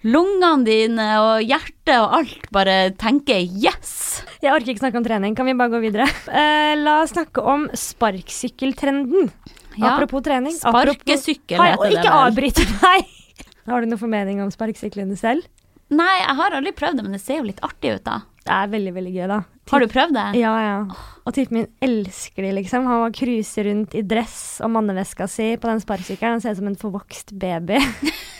Lungene 0.00 0.64
dine 0.64 1.06
og 1.20 1.42
hjertet 1.44 1.92
og 1.98 2.14
alt 2.16 2.46
bare 2.54 2.76
tenker 2.96 3.42
yes. 3.44 4.22
Jeg 4.40 4.54
orker 4.54 4.72
ikke 4.72 4.80
snakke 4.86 4.96
om 4.96 5.04
trening, 5.04 5.34
kan 5.36 5.44
vi 5.44 5.52
bare 5.58 5.74
gå 5.74 5.82
videre? 5.82 6.06
Uh, 6.24 6.72
la 6.80 7.02
oss 7.02 7.12
snakke 7.12 7.44
om 7.44 7.66
sparkesykkeltrenden. 7.76 9.28
Ja. 9.76 9.92
Apropos 9.92 10.24
trening. 10.24 10.56
Sparkesykkel 10.56 11.60
heter 11.60 11.84
det 11.92 12.00
ikke 12.00 12.16
avbryt 12.16 12.62
meg! 12.80 13.12
Har 13.68 13.84
du 13.84 13.90
noen 13.90 14.00
formening 14.00 14.40
om 14.40 14.48
sparkesyklene 14.54 15.20
selv? 15.20 15.44
Nei, 15.92 16.10
jeg 16.22 16.34
har 16.38 16.54
aldri 16.54 16.72
prøvd 16.74 17.00
det, 17.00 17.04
men 17.04 17.14
det 17.16 17.20
ser 17.20 17.40
jo 17.40 17.48
litt 17.48 17.60
artig 17.66 17.96
ut, 17.98 18.04
da. 18.06 18.20
Det 18.40 18.56
er 18.56 18.72
veldig, 18.72 18.92
veldig 18.96 19.12
gøy, 19.14 19.24
da. 19.30 19.38
Har 19.70 19.82
du 19.82 19.90
prøvd 19.90 20.16
det? 20.16 20.26
Ja, 20.40 20.52
ja. 20.64 21.06
Og 21.26 21.34
typen 21.36 21.58
min 21.58 21.68
elsker 21.84 22.46
de, 22.46 22.54
liksom. 22.56 22.88
Han 22.88 23.04
var 23.04 23.14
cruiser 23.14 23.68
rundt 23.68 23.94
i 23.98 24.04
dress 24.06 24.40
og 24.64 24.72
manneveska 24.74 25.28
si 25.30 25.52
på 25.60 25.70
den 25.70 25.82
sparkesykkelen. 25.82 26.38
Han 26.38 26.44
ser 26.44 26.56
ut 26.56 26.62
som 26.62 26.70
en 26.70 26.78
forvokst 26.80 27.34
baby. 27.42 27.82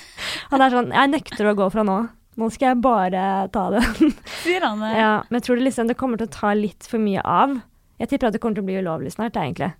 Han 0.50 0.64
er 0.64 0.74
sånn 0.74 0.90
Jeg 0.94 1.12
nekter 1.12 1.50
å 1.50 1.56
gå 1.58 1.68
fra 1.72 1.84
nå. 1.86 1.98
Nå 2.40 2.48
skal 2.54 2.72
jeg 2.72 2.82
bare 2.84 3.22
ta 3.52 3.66
den. 3.74 4.12
Sier 4.44 4.64
han 4.64 4.82
det? 4.84 4.92
Ja, 4.96 5.14
men 5.28 5.40
jeg 5.40 5.46
tror 5.46 5.58
det 5.60 5.66
liksom 5.66 5.90
det 5.90 5.98
kommer 6.00 6.20
til 6.20 6.30
å 6.30 6.34
ta 6.34 6.52
litt 6.56 6.86
for 6.88 7.02
mye 7.02 7.24
av. 7.26 7.56
Jeg 8.00 8.12
tipper 8.12 8.30
at 8.30 8.36
det 8.36 8.42
kommer 8.42 8.56
til 8.56 8.64
å 8.64 8.70
bli 8.70 8.78
ulovlig 8.80 9.12
snart, 9.12 9.36
egentlig. 9.36 9.72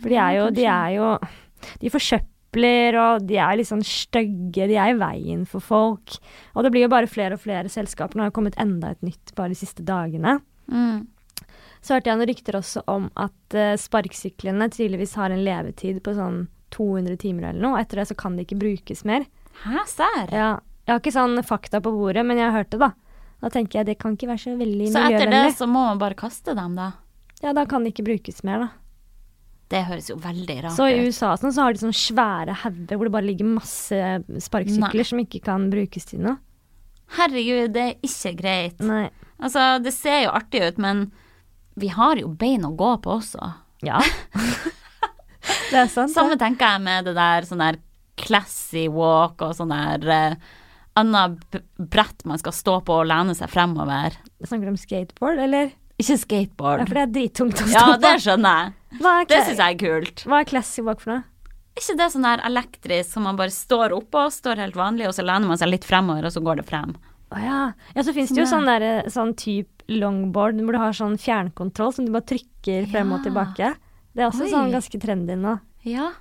For 0.00 0.12
de 0.12 0.20
er 0.20 0.38
jo 0.38 0.46
De 0.54 0.64
er 0.68 0.94
jo 0.96 1.08
De 1.80 1.92
forsøpler, 1.92 2.96
og 3.00 3.26
de 3.28 3.38
er 3.42 3.58
litt 3.58 3.68
sånn 3.68 3.84
stygge. 3.84 4.68
De 4.70 4.78
er 4.78 4.94
i 4.94 4.98
veien 5.00 5.42
for 5.48 5.64
folk. 5.64 6.16
Og 6.54 6.64
det 6.64 6.72
blir 6.74 6.86
jo 6.86 6.92
bare 6.92 7.10
flere 7.10 7.36
og 7.36 7.42
flere 7.42 7.72
selskaper. 7.72 8.16
Nå 8.16 8.24
har 8.24 8.32
det 8.32 8.38
kommet 8.38 8.60
enda 8.62 8.94
et 8.94 9.04
nytt 9.04 9.34
bare 9.36 9.52
de 9.52 9.58
siste 9.58 9.84
dagene. 9.84 10.38
Mm. 10.70 11.04
Så 11.84 11.96
hørte 11.96 12.08
jeg 12.08 12.16
noen 12.16 12.30
rykter 12.30 12.56
også 12.56 12.84
om 12.88 13.10
at 13.20 13.56
uh, 13.58 13.74
sparkesyklene 13.76 14.70
tydeligvis 14.72 15.18
har 15.20 15.34
en 15.34 15.42
levetid 15.44 15.98
på 16.04 16.14
sånn 16.16 16.46
200 16.72 17.18
timer 17.20 17.50
eller 17.50 17.60
noe. 17.60 17.80
Etter 17.82 18.00
det 18.00 18.08
så 18.08 18.16
kan 18.18 18.38
de 18.38 18.46
ikke 18.46 18.62
brukes 18.62 19.04
mer. 19.08 19.26
Hæ, 19.62 19.84
serr? 19.88 20.34
Ja, 20.34 20.50
jeg 20.84 20.92
har 20.92 21.00
ikke 21.00 21.14
sånn 21.14 21.40
fakta 21.46 21.80
på 21.84 21.92
bordet, 21.94 22.24
men 22.26 22.40
jeg 22.40 22.50
har 22.50 22.58
hørt 22.58 22.72
det, 22.74 22.80
da. 22.82 22.90
Da 23.44 23.50
tenker 23.52 23.80
jeg 23.80 23.90
det 23.90 23.98
kan 24.00 24.16
ikke 24.16 24.30
være 24.30 24.40
så 24.40 24.54
veldig 24.56 24.86
Så 24.92 25.02
etter 25.04 25.30
det 25.32 25.44
så 25.58 25.68
må 25.68 25.82
man 25.84 26.00
bare 26.00 26.16
kaste 26.18 26.54
dem, 26.56 26.76
da? 26.78 26.92
Ja, 27.42 27.52
da 27.56 27.66
kan 27.68 27.84
de 27.84 27.92
ikke 27.92 28.06
brukes 28.06 28.42
mer, 28.46 28.66
da. 28.66 28.70
Det 29.72 29.80
høres 29.88 30.08
jo 30.10 30.16
veldig 30.20 30.56
rart 30.62 30.74
ut. 30.74 30.76
Så 30.76 30.88
i. 30.92 31.00
USA 31.06 31.32
sånn, 31.40 31.52
så 31.56 31.64
har 31.64 31.74
de 31.74 31.82
sånne 31.82 31.96
svære 31.96 32.56
hauger 32.62 32.98
hvor 32.98 33.08
det 33.08 33.14
bare 33.16 33.26
ligger 33.26 33.48
masse 33.48 34.00
sparkesykler 34.46 35.08
som 35.08 35.22
ikke 35.24 35.40
kan 35.44 35.68
brukes 35.72 36.08
til 36.10 36.24
noe. 36.24 36.36
Herregud, 37.16 37.72
det 37.74 37.84
er 37.84 37.94
ikke 38.06 38.32
greit. 38.38 38.80
Nei. 38.84 39.08
Altså, 39.40 39.64
det 39.82 39.92
ser 39.96 40.24
jo 40.26 40.34
artig 40.36 40.62
ut, 40.64 40.80
men 40.80 41.06
vi 41.80 41.90
har 41.92 42.20
jo 42.20 42.30
bein 42.38 42.64
å 42.64 42.72
gå 42.76 42.92
på 43.04 43.16
også. 43.18 43.50
Ja. 43.84 44.00
det 45.72 45.80
er 45.80 45.90
sant. 45.92 46.14
Samme 46.14 46.38
tenker 46.40 46.76
jeg 46.76 46.84
med 46.84 47.08
det 47.08 47.16
der 47.18 47.48
sånn 47.48 47.64
der 47.64 47.80
classy 48.20 48.86
walk 48.92 49.42
og 49.44 49.56
sånn 49.58 49.72
der 49.74 50.06
uh, 50.06 50.52
annet 51.00 51.58
brett 51.76 52.24
man 52.28 52.40
skal 52.40 52.54
stå 52.54 52.78
på 52.86 53.00
og 53.02 53.08
lene 53.10 53.34
seg 53.36 53.50
fremover. 53.52 54.16
Snakker 54.44 54.68
du 54.68 54.74
om 54.74 54.80
skateboard, 54.80 55.42
eller? 55.46 55.72
Ikke 56.00 56.16
skateboard. 56.18 56.82
Ja, 56.82 56.88
for 56.88 56.98
det 56.98 57.04
er 57.04 57.14
drittungt 57.14 57.60
å 57.60 57.66
stå 57.66 57.70
på. 57.70 57.92
Ja, 57.94 58.00
det 58.02 58.16
skjønner 58.22 58.60
jeg. 58.60 58.74
Det 59.30 59.40
syns 59.46 59.60
jeg 59.60 59.66
er 59.66 59.78
kult. 59.80 60.26
hva 60.26 60.42
er 60.42 60.50
classy 60.50 60.84
walk 60.86 61.02
for 61.02 61.16
noe? 61.16 61.24
Ikke 61.74 61.96
det 61.98 62.06
sånn 62.12 62.26
der 62.26 62.42
elektrisk 62.46 63.16
som 63.16 63.24
man 63.26 63.38
bare 63.38 63.50
står 63.50 63.94
oppå, 63.96 64.28
står 64.30 64.62
helt 64.62 64.76
vanlig, 64.78 65.08
og 65.10 65.16
så 65.16 65.24
lener 65.26 65.50
man 65.50 65.58
seg 65.58 65.72
litt 65.72 65.86
fremover, 65.86 66.28
og 66.28 66.34
så 66.34 66.42
går 66.44 66.60
det 66.60 66.66
frem. 66.68 66.94
Å 67.34 67.40
ja. 67.42 67.60
ja. 67.96 68.04
Så 68.06 68.14
finnes 68.14 68.30
det 68.30 68.44
jo 68.44 68.46
Sånn 68.46 68.62
sånn, 68.62 68.84
der, 68.84 69.10
sånn 69.10 69.32
type 69.38 69.70
longboard 69.90 70.60
hvor 70.62 70.76
du 70.76 70.80
har 70.80 70.94
sånn 70.96 71.16
fjernkontroll 71.20 71.90
som 71.96 72.06
du 72.06 72.12
bare 72.14 72.28
trykker 72.30 72.86
frem 72.92 73.10
og 73.16 73.26
tilbake. 73.26 73.72
Det 74.14 74.22
er 74.22 74.30
også 74.30 74.46
Oi. 74.46 74.52
sånn 74.52 74.70
ganske 74.72 75.00
trendy 75.02 75.34
nå. 75.40 75.56
Ja, 75.84 76.12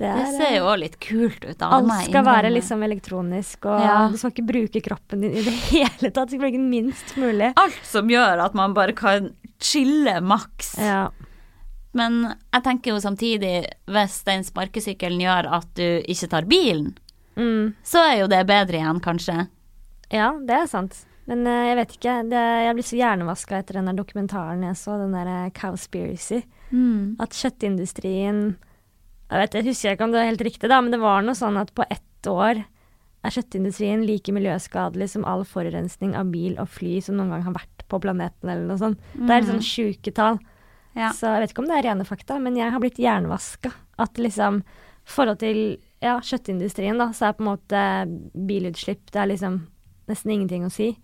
Det, 0.00 0.08
det 0.16 0.24
er, 0.24 0.32
ser 0.38 0.54
jo 0.56 0.64
òg 0.72 0.78
litt 0.80 0.94
kult 1.04 1.42
ut, 1.44 1.56
da. 1.60 1.68
det 1.68 1.76
Alt 1.92 2.06
skal 2.08 2.24
være 2.24 2.50
liksom 2.54 2.82
elektronisk, 2.86 3.66
og 3.68 3.82
Ja. 3.84 3.96
du 4.08 4.16
skal 4.16 4.32
ikke 4.32 4.46
bruke 4.48 4.80
kroppen 4.86 5.20
din 5.26 5.34
i 5.36 5.42
det 5.44 5.52
hele 5.70 6.08
tatt. 6.10 6.30
Du 6.30 6.36
skal 6.36 6.44
bruke 6.46 6.56
den 6.56 6.70
minst 6.72 7.12
mulig. 7.20 7.50
Alt 7.60 7.80
som 7.84 8.08
gjør 8.08 8.40
at 8.46 8.54
man 8.56 8.72
bare 8.76 8.94
kan 8.96 9.28
chille 9.60 10.14
maks. 10.24 10.72
Ja. 10.80 11.10
Men 11.92 12.20
jeg 12.54 12.62
tenker 12.64 12.92
jo 12.94 13.00
samtidig, 13.02 13.64
hvis 13.90 14.16
den 14.24 14.44
sparkesykkelen 14.46 15.20
gjør 15.20 15.48
at 15.58 15.68
du 15.76 15.86
ikke 16.08 16.28
tar 16.32 16.48
bilen, 16.48 16.92
Mm. 17.36 17.74
så 17.86 18.00
er 18.04 18.16
jo 18.20 18.26
det 18.28 18.40
bedre 18.48 18.76
igjen, 18.80 18.98
kanskje. 19.00 19.48
ja, 20.12 20.32
det 20.44 20.56
er 20.62 20.66
sant. 20.66 20.96
Men 21.30 21.46
eh, 21.46 21.68
jeg 21.70 21.76
vet 21.78 21.92
ikke. 21.94 22.14
Det, 22.28 22.40
jeg 22.66 22.74
blir 22.74 22.86
så 22.88 22.96
hjernevaska 22.98 23.58
etter 23.60 23.78
den 23.78 23.86
der 23.86 23.94
dokumentaren 24.00 24.64
jeg 24.66 24.76
så, 24.76 24.96
den 24.98 25.12
der 25.14 25.50
Cowspiracy. 25.54 26.40
Cowspiracy. 26.42 27.16
At 27.22 27.30
kjøttindustrien 27.38 28.56
Jeg 29.30 29.42
vet, 29.44 29.56
jeg 29.56 29.66
husker 29.70 29.94
ikke 29.94 30.06
om 30.08 30.14
det 30.14 30.20
er 30.20 30.30
helt 30.32 30.42
riktig, 30.42 30.68
da, 30.70 30.80
men 30.82 30.94
det 30.94 31.00
var 31.02 31.22
noe 31.22 31.38
sånn 31.38 31.58
at 31.60 31.70
på 31.76 31.86
ett 31.86 32.28
år 32.30 32.64
er 33.20 33.34
kjøttindustrien 33.34 34.02
like 34.08 34.32
miljøskadelig 34.34 35.10
som 35.12 35.26
all 35.28 35.44
forurensning 35.46 36.16
av 36.18 36.32
bil 36.32 36.56
og 36.58 36.70
fly 36.72 36.98
som 37.04 37.18
noen 37.18 37.34
gang 37.34 37.44
har 37.46 37.58
vært 37.60 37.84
på 37.90 38.00
planeten, 38.02 38.48
eller 38.48 38.66
noe 38.66 38.80
sånt. 38.80 39.02
Det 39.14 39.28
er 39.28 39.42
litt 39.42 39.52
sånn 39.52 39.66
sjuke 39.66 40.14
tall. 40.16 40.40
Ja. 40.98 41.12
Så 41.14 41.30
jeg 41.30 41.44
vet 41.44 41.52
ikke 41.54 41.62
om 41.62 41.70
det 41.70 41.76
er 41.78 41.86
rene 41.90 42.06
fakta, 42.08 42.38
men 42.42 42.56
jeg 42.58 42.72
har 42.74 42.82
blitt 42.82 42.98
jernvaska. 42.98 43.70
At 44.00 44.18
liksom 44.18 44.62
forhold 45.10 45.40
til 45.42 45.60
ja, 46.02 46.16
kjøttindustrien, 46.24 46.98
da, 46.98 47.10
så 47.14 47.28
er 47.28 47.36
på 47.36 47.44
en 47.44 47.50
måte 47.52 47.84
bilutslipp 48.48 49.10
Det 49.12 49.20
er 49.20 49.30
liksom 49.30 49.62
nesten 50.10 50.34
ingenting 50.34 50.66
å 50.66 50.72
si. 50.72 50.94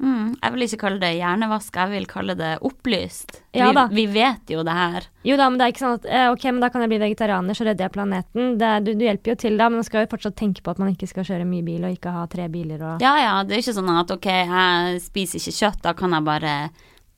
Mm, 0.00 0.32
jeg 0.40 0.52
vil 0.54 0.64
ikke 0.64 0.78
kalle 0.80 1.00
det 1.02 1.10
hjernevask, 1.18 1.76
jeg 1.76 1.92
vil 1.92 2.06
kalle 2.08 2.34
det 2.38 2.52
opplyst. 2.64 3.42
Ja 3.54 3.68
vi, 3.76 3.82
vi 3.92 4.04
vet 4.14 4.48
jo 4.50 4.62
det 4.64 4.72
her. 4.76 5.08
Jo 5.28 5.36
da, 5.36 5.50
men 5.50 5.60
det 5.60 5.66
er 5.66 5.74
ikke 5.74 5.84
sånn 5.84 5.98
at 5.98 6.06
eh, 6.08 6.28
ok, 6.32 6.46
men 6.48 6.62
da 6.64 6.70
kan 6.72 6.84
jeg 6.84 6.92
bli 6.94 7.00
vegetarianer, 7.02 7.58
så 7.58 7.66
redder 7.68 7.86
jeg 7.86 7.94
planeten. 7.94 8.54
Det, 8.58 8.70
du, 8.86 8.94
du 8.96 9.04
hjelper 9.04 9.34
jo 9.34 9.36
til 9.44 9.60
da, 9.60 9.68
men 9.68 9.82
man 9.82 9.88
skal 9.88 10.06
jo 10.06 10.12
fortsatt 10.14 10.38
tenke 10.40 10.64
på 10.64 10.72
at 10.72 10.80
man 10.82 10.94
ikke 10.94 11.10
skal 11.10 11.28
kjøre 11.28 11.46
mye 11.48 11.66
bil 11.66 11.84
og 11.84 11.94
ikke 11.98 12.14
ha 12.16 12.24
tre 12.32 12.48
biler 12.52 12.80
og 12.88 13.04
Ja 13.04 13.12
ja, 13.20 13.36
det 13.44 13.58
er 13.58 13.64
ikke 13.66 13.76
sånn 13.76 13.92
at 13.92 14.16
ok, 14.16 14.30
jeg 14.32 15.04
spiser 15.04 15.42
ikke 15.42 15.58
kjøtt, 15.60 15.84
da 15.84 15.94
kan 15.98 16.16
jeg 16.16 16.28
bare 16.30 16.56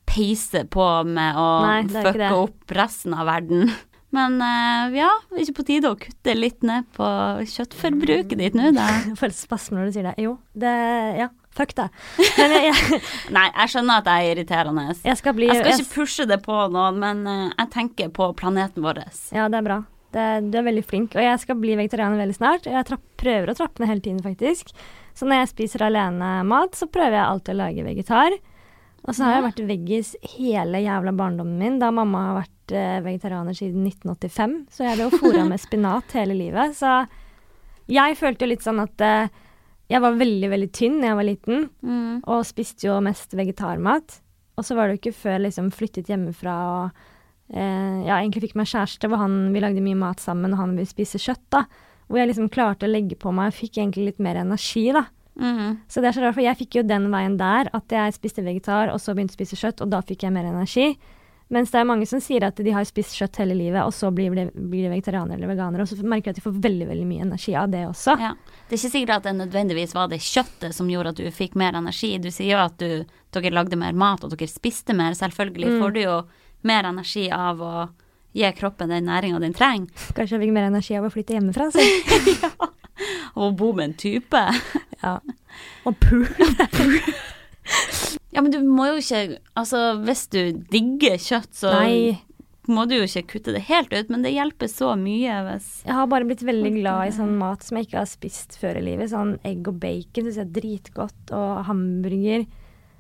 peise 0.04 0.64
på 0.68 0.86
med 1.08 1.38
å 1.40 1.48
fucke 1.94 2.30
opp 2.36 2.74
resten 2.76 3.14
av 3.16 3.30
verden. 3.30 3.70
Men 4.14 4.36
eh, 4.44 4.98
ja, 5.00 5.10
ikke 5.42 5.56
på 5.56 5.64
tide 5.70 5.90
å 5.90 5.98
kutte 5.98 6.34
litt 6.36 6.62
ned 6.66 6.86
på 6.94 7.06
kjøttforbruket 7.50 8.38
ditt 8.38 8.54
nå, 8.58 8.70
da. 8.76 8.84
Jeg 9.08 9.16
får 9.18 9.32
litt 9.32 9.40
spasme 9.40 9.80
når 9.80 9.88
du 9.88 9.96
sier 9.96 10.06
det. 10.10 10.14
Jo, 10.22 10.36
det 10.54 10.74
Ja, 11.18 11.30
fuck 11.56 11.72
jeg, 11.78 12.74
Nei, 13.36 13.46
jeg 13.50 13.72
skjønner 13.72 14.02
at 14.02 14.10
jeg 14.10 14.28
er 14.28 14.36
irriterende. 14.36 14.86
jeg 15.04 15.20
skal 15.20 15.36
bli 15.36 15.48
Jeg 15.50 15.62
skal 15.62 15.74
ikke 15.78 15.94
pushe 15.94 16.26
det 16.30 16.40
på 16.44 16.60
noen, 16.74 17.00
men 17.02 17.26
eh, 17.30 17.50
jeg 17.58 17.72
tenker 17.74 18.14
på 18.14 18.30
planeten 18.38 18.84
vår. 18.84 19.04
Ja, 19.34 19.48
det 19.48 19.60
er 19.60 19.68
bra. 19.68 19.80
Det, 20.14 20.26
du 20.50 20.58
er 20.60 20.66
veldig 20.68 20.84
flink. 20.86 21.14
Og 21.18 21.24
jeg 21.24 21.42
skal 21.42 21.58
bli 21.58 21.74
vegetarianer 21.78 22.20
veldig 22.22 22.36
snart. 22.36 22.66
og 22.68 22.76
Jeg 22.76 22.86
trapp, 22.90 23.04
prøver 23.20 23.50
å 23.50 23.56
trappe 23.58 23.82
ned 23.82 23.90
hele 23.90 24.04
tiden, 24.04 24.22
faktisk. 24.22 24.74
Så 25.14 25.26
når 25.26 25.42
jeg 25.44 25.52
spiser 25.54 25.86
alene 25.86 26.30
mat, 26.46 26.74
så 26.78 26.86
prøver 26.90 27.18
jeg 27.18 27.26
alltid 27.26 27.54
å 27.54 27.60
lage 27.62 27.86
vegetar. 27.86 28.36
Og 29.04 29.12
så 29.12 29.26
har 29.26 29.34
jeg 29.36 29.44
vært 29.44 29.64
veggis 29.68 30.14
hele 30.38 30.80
jævla 30.80 31.12
barndommen 31.12 31.58
min, 31.60 31.80
da 31.82 31.90
mamma 31.92 32.22
har 32.28 32.36
vært 32.38 32.72
eh, 32.72 33.00
vegetarianer 33.04 33.56
siden 33.58 33.84
1985. 33.90 34.54
Så 34.72 34.86
jeg 34.86 34.96
ble 34.96 35.08
jo 35.10 35.18
fora 35.20 35.44
med 35.50 35.60
spinat 35.66 36.14
hele 36.16 36.36
livet. 36.38 36.72
Så 36.78 36.94
jeg 37.92 38.16
følte 38.16 38.46
jo 38.46 38.52
litt 38.54 38.64
sånn 38.64 38.80
at 38.80 39.04
eh, 39.04 39.42
jeg 39.90 40.00
var 40.00 40.16
veldig, 40.16 40.48
veldig 40.50 40.70
tynn 40.72 41.00
da 41.00 41.10
jeg 41.12 41.16
var 41.20 41.28
liten, 41.28 41.66
Mm. 41.84 42.22
og 42.26 42.44
spiste 42.48 42.86
jo 42.88 43.00
mest 43.04 43.34
vegetarmat. 43.36 44.20
Og 44.56 44.64
så 44.64 44.76
var 44.76 44.86
det 44.88 44.96
jo 44.96 45.00
ikke 45.10 45.16
før 45.18 45.32
jeg 45.38 45.42
liksom 45.48 45.70
flyttet 45.74 46.06
hjemmefra 46.08 46.54
og 46.70 46.90
eh, 47.52 48.06
ja, 48.06 48.20
egentlig 48.20 48.46
fikk 48.48 48.54
meg 48.56 48.66
kjæreste, 48.70 49.08
hvor 49.10 49.18
han, 49.20 49.52
vi 49.52 49.60
lagde 49.60 49.82
mye 49.84 49.98
mat 49.98 50.20
sammen, 50.22 50.52
og 50.54 50.58
han 50.62 50.76
ville 50.78 50.88
spise 50.88 51.18
kjøtt, 51.20 51.42
da. 51.50 51.64
Hvor 52.08 52.18
jeg 52.20 52.30
liksom 52.30 52.48
klarte 52.52 52.86
å 52.86 52.90
legge 52.92 53.16
på 53.16 53.32
meg, 53.34 53.52
fikk 53.56 53.78
egentlig 53.80 54.06
litt 54.12 54.18
mer 54.22 54.36
energi, 54.40 54.86
da. 54.92 55.06
Mm. 55.40 55.80
Så 55.90 56.00
det 56.00 56.08
er 56.08 56.16
så 56.16 56.22
rart, 56.22 56.36
for 56.36 56.44
jeg 56.46 56.56
fikk 56.60 56.76
jo 56.78 56.82
den 56.86 57.10
veien 57.10 57.36
der, 57.40 57.68
at 57.74 57.90
jeg 57.90 58.14
spiste 58.14 58.44
vegetar, 58.46 58.92
og 58.94 59.00
så 59.02 59.12
begynte 59.16 59.34
å 59.34 59.38
spise 59.40 59.58
kjøtt, 59.58 59.82
og 59.82 59.90
da 59.90 60.00
fikk 60.06 60.22
jeg 60.22 60.32
mer 60.36 60.46
energi. 60.46 60.92
Mens 61.54 61.70
det 61.70 61.78
er 61.78 61.86
mange 61.86 62.06
som 62.10 62.18
sier 62.22 62.42
at 62.48 62.58
de 62.58 62.72
har 62.74 62.82
spist 62.88 63.14
kjøtt 63.14 63.38
hele 63.38 63.54
livet, 63.54 63.78
og 63.86 63.92
så 63.94 64.08
blir 64.14 64.34
de, 64.34 64.48
blir 64.54 64.88
de 64.88 64.90
vegetarianere 64.96 65.36
eller 65.38 65.52
veganere, 65.52 65.84
og 65.84 65.88
så 65.90 65.98
merker 66.02 66.32
de 66.32 66.34
at 66.34 66.40
de 66.40 66.44
får 66.48 66.56
veldig 66.64 66.88
veldig 66.90 67.06
mye 67.06 67.26
energi 67.28 67.54
av 67.60 67.68
det 67.70 67.84
også. 67.86 68.16
Ja. 68.18 68.32
Det 68.66 68.74
er 68.74 68.80
ikke 68.80 68.90
sikkert 68.96 69.14
at 69.20 69.28
det 69.28 69.34
nødvendigvis 69.38 69.94
var 69.94 70.08
det 70.10 70.18
kjøttet 70.24 70.74
som 70.74 70.90
gjorde 70.90 71.12
at 71.14 71.20
du 71.22 71.28
fikk 71.34 71.54
mer 71.60 71.76
energi. 71.78 72.10
Du 72.18 72.30
sier 72.34 72.56
jo 72.56 72.62
at 72.64 72.74
du, 72.82 73.04
dere 73.36 73.54
lagde 73.54 73.78
mer 73.78 73.94
mat, 73.94 74.24
og 74.26 74.34
dere 74.34 74.50
spiste 74.50 74.96
mer. 74.98 75.14
Selvfølgelig 75.14 75.70
Mm. 75.76 75.78
får 75.84 75.94
du 75.94 76.00
jo 76.02 76.16
mer 76.66 76.84
energi 76.90 77.28
av 77.30 77.60
å 77.62 77.72
gi 78.34 78.50
kroppen 78.58 78.90
den 78.90 79.06
næringa 79.06 79.38
den 79.40 79.54
trenger. 79.54 79.86
Kanskje 80.16 80.34
jeg 80.38 80.42
fikk 80.48 80.54
mer 80.56 80.66
energi 80.72 80.96
av 80.98 81.04
å 81.06 81.12
flytte 81.14 81.36
hjemmefra. 81.36 81.70
Så. 81.70 82.58
Og 83.40 83.54
bo 83.58 83.72
med 83.72 83.84
en 83.92 83.94
type. 83.94 84.42
Ja. 85.02 85.20
Og 85.86 85.94
pul. 86.02 86.26
Ja, 88.34 88.42
men 88.42 88.50
du 88.50 88.60
må 88.66 88.88
jo 88.90 89.00
ikke 89.00 89.38
Altså, 89.54 89.94
hvis 90.04 90.26
du 90.32 90.40
digger 90.72 91.18
kjøtt, 91.22 91.52
så 91.54 91.70
Nei. 91.76 92.16
må 92.66 92.86
du 92.90 92.96
jo 92.96 93.06
ikke 93.06 93.36
kutte 93.36 93.54
det 93.54 93.62
helt 93.68 93.94
ut, 93.94 94.10
men 94.10 94.24
det 94.26 94.34
hjelper 94.34 94.70
så 94.72 94.94
mye 94.98 95.38
hvis 95.50 95.70
Jeg 95.84 95.94
har 95.94 96.10
bare 96.10 96.26
blitt 96.26 96.42
veldig 96.46 96.74
glad 96.80 97.08
i 97.08 97.14
sånn 97.14 97.36
mat 97.38 97.62
som 97.62 97.78
jeg 97.78 97.88
ikke 97.88 98.02
har 98.02 98.10
spist 98.10 98.58
før 98.60 98.80
i 98.80 98.84
livet. 98.88 99.12
Sånn 99.14 99.36
egg 99.46 99.70
og 99.70 99.78
bacon 99.82 100.26
syns 100.26 100.40
jeg 100.40 100.48
er 100.48 100.54
dritgodt, 100.58 101.34
og 101.36 101.64
hamburger. 101.70 102.46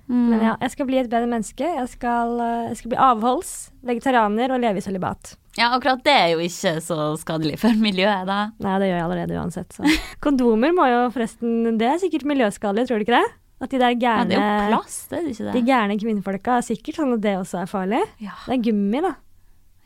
Mm. 0.04 0.24
Men 0.28 0.42
ja, 0.44 0.56
jeg 0.60 0.74
skal 0.74 0.88
bli 0.88 0.98
et 1.00 1.08
bedre 1.08 1.28
menneske. 1.30 1.64
Jeg 1.64 1.88
skal, 1.94 2.34
eh, 2.44 2.66
jeg 2.70 2.80
skal 2.82 2.92
bli 2.92 2.98
avholds, 3.00 3.54
vegetarianer 3.88 4.52
og 4.52 4.60
leve 4.60 4.82
i 4.82 4.84
sølibat. 4.84 5.36
Ja, 5.56 5.70
akkurat 5.72 6.02
det 6.04 6.12
er 6.12 6.32
jo 6.34 6.42
ikke 6.42 6.74
så 6.82 6.98
skadelig 7.20 7.60
for 7.62 7.78
miljøet, 7.78 8.26
da. 8.28 8.40
Nei, 8.62 8.74
det 8.82 8.90
gjør 8.90 8.98
jeg 8.98 9.06
allerede 9.06 9.38
uansett. 9.38 9.76
Så. 9.76 9.86
Kondomer 10.24 10.74
må 10.76 10.88
jo 10.90 11.06
forresten 11.14 11.78
Det 11.78 11.88
er 11.88 12.02
sikkert 12.02 12.26
miljøskadelig, 12.28 12.88
tror 12.90 13.00
du 13.00 13.06
ikke 13.06 13.22
det? 13.22 13.32
At 13.64 13.72
de 13.72 13.80
der 13.80 13.94
Ja, 13.94 14.00
gærne, 14.04 14.36
ja, 14.36 15.52
de 15.54 15.62
gærne 15.64 15.96
kvinnfolka 16.00 16.58
er 16.60 16.66
sikkert 16.66 16.98
sånn 17.00 17.14
at 17.16 17.22
det 17.24 17.36
også 17.40 17.62
er 17.62 17.70
farlig. 17.70 18.02
Ja. 18.20 18.36
Det 18.44 18.58
er 18.58 18.64
gummi, 18.68 19.00
da. 19.04 19.14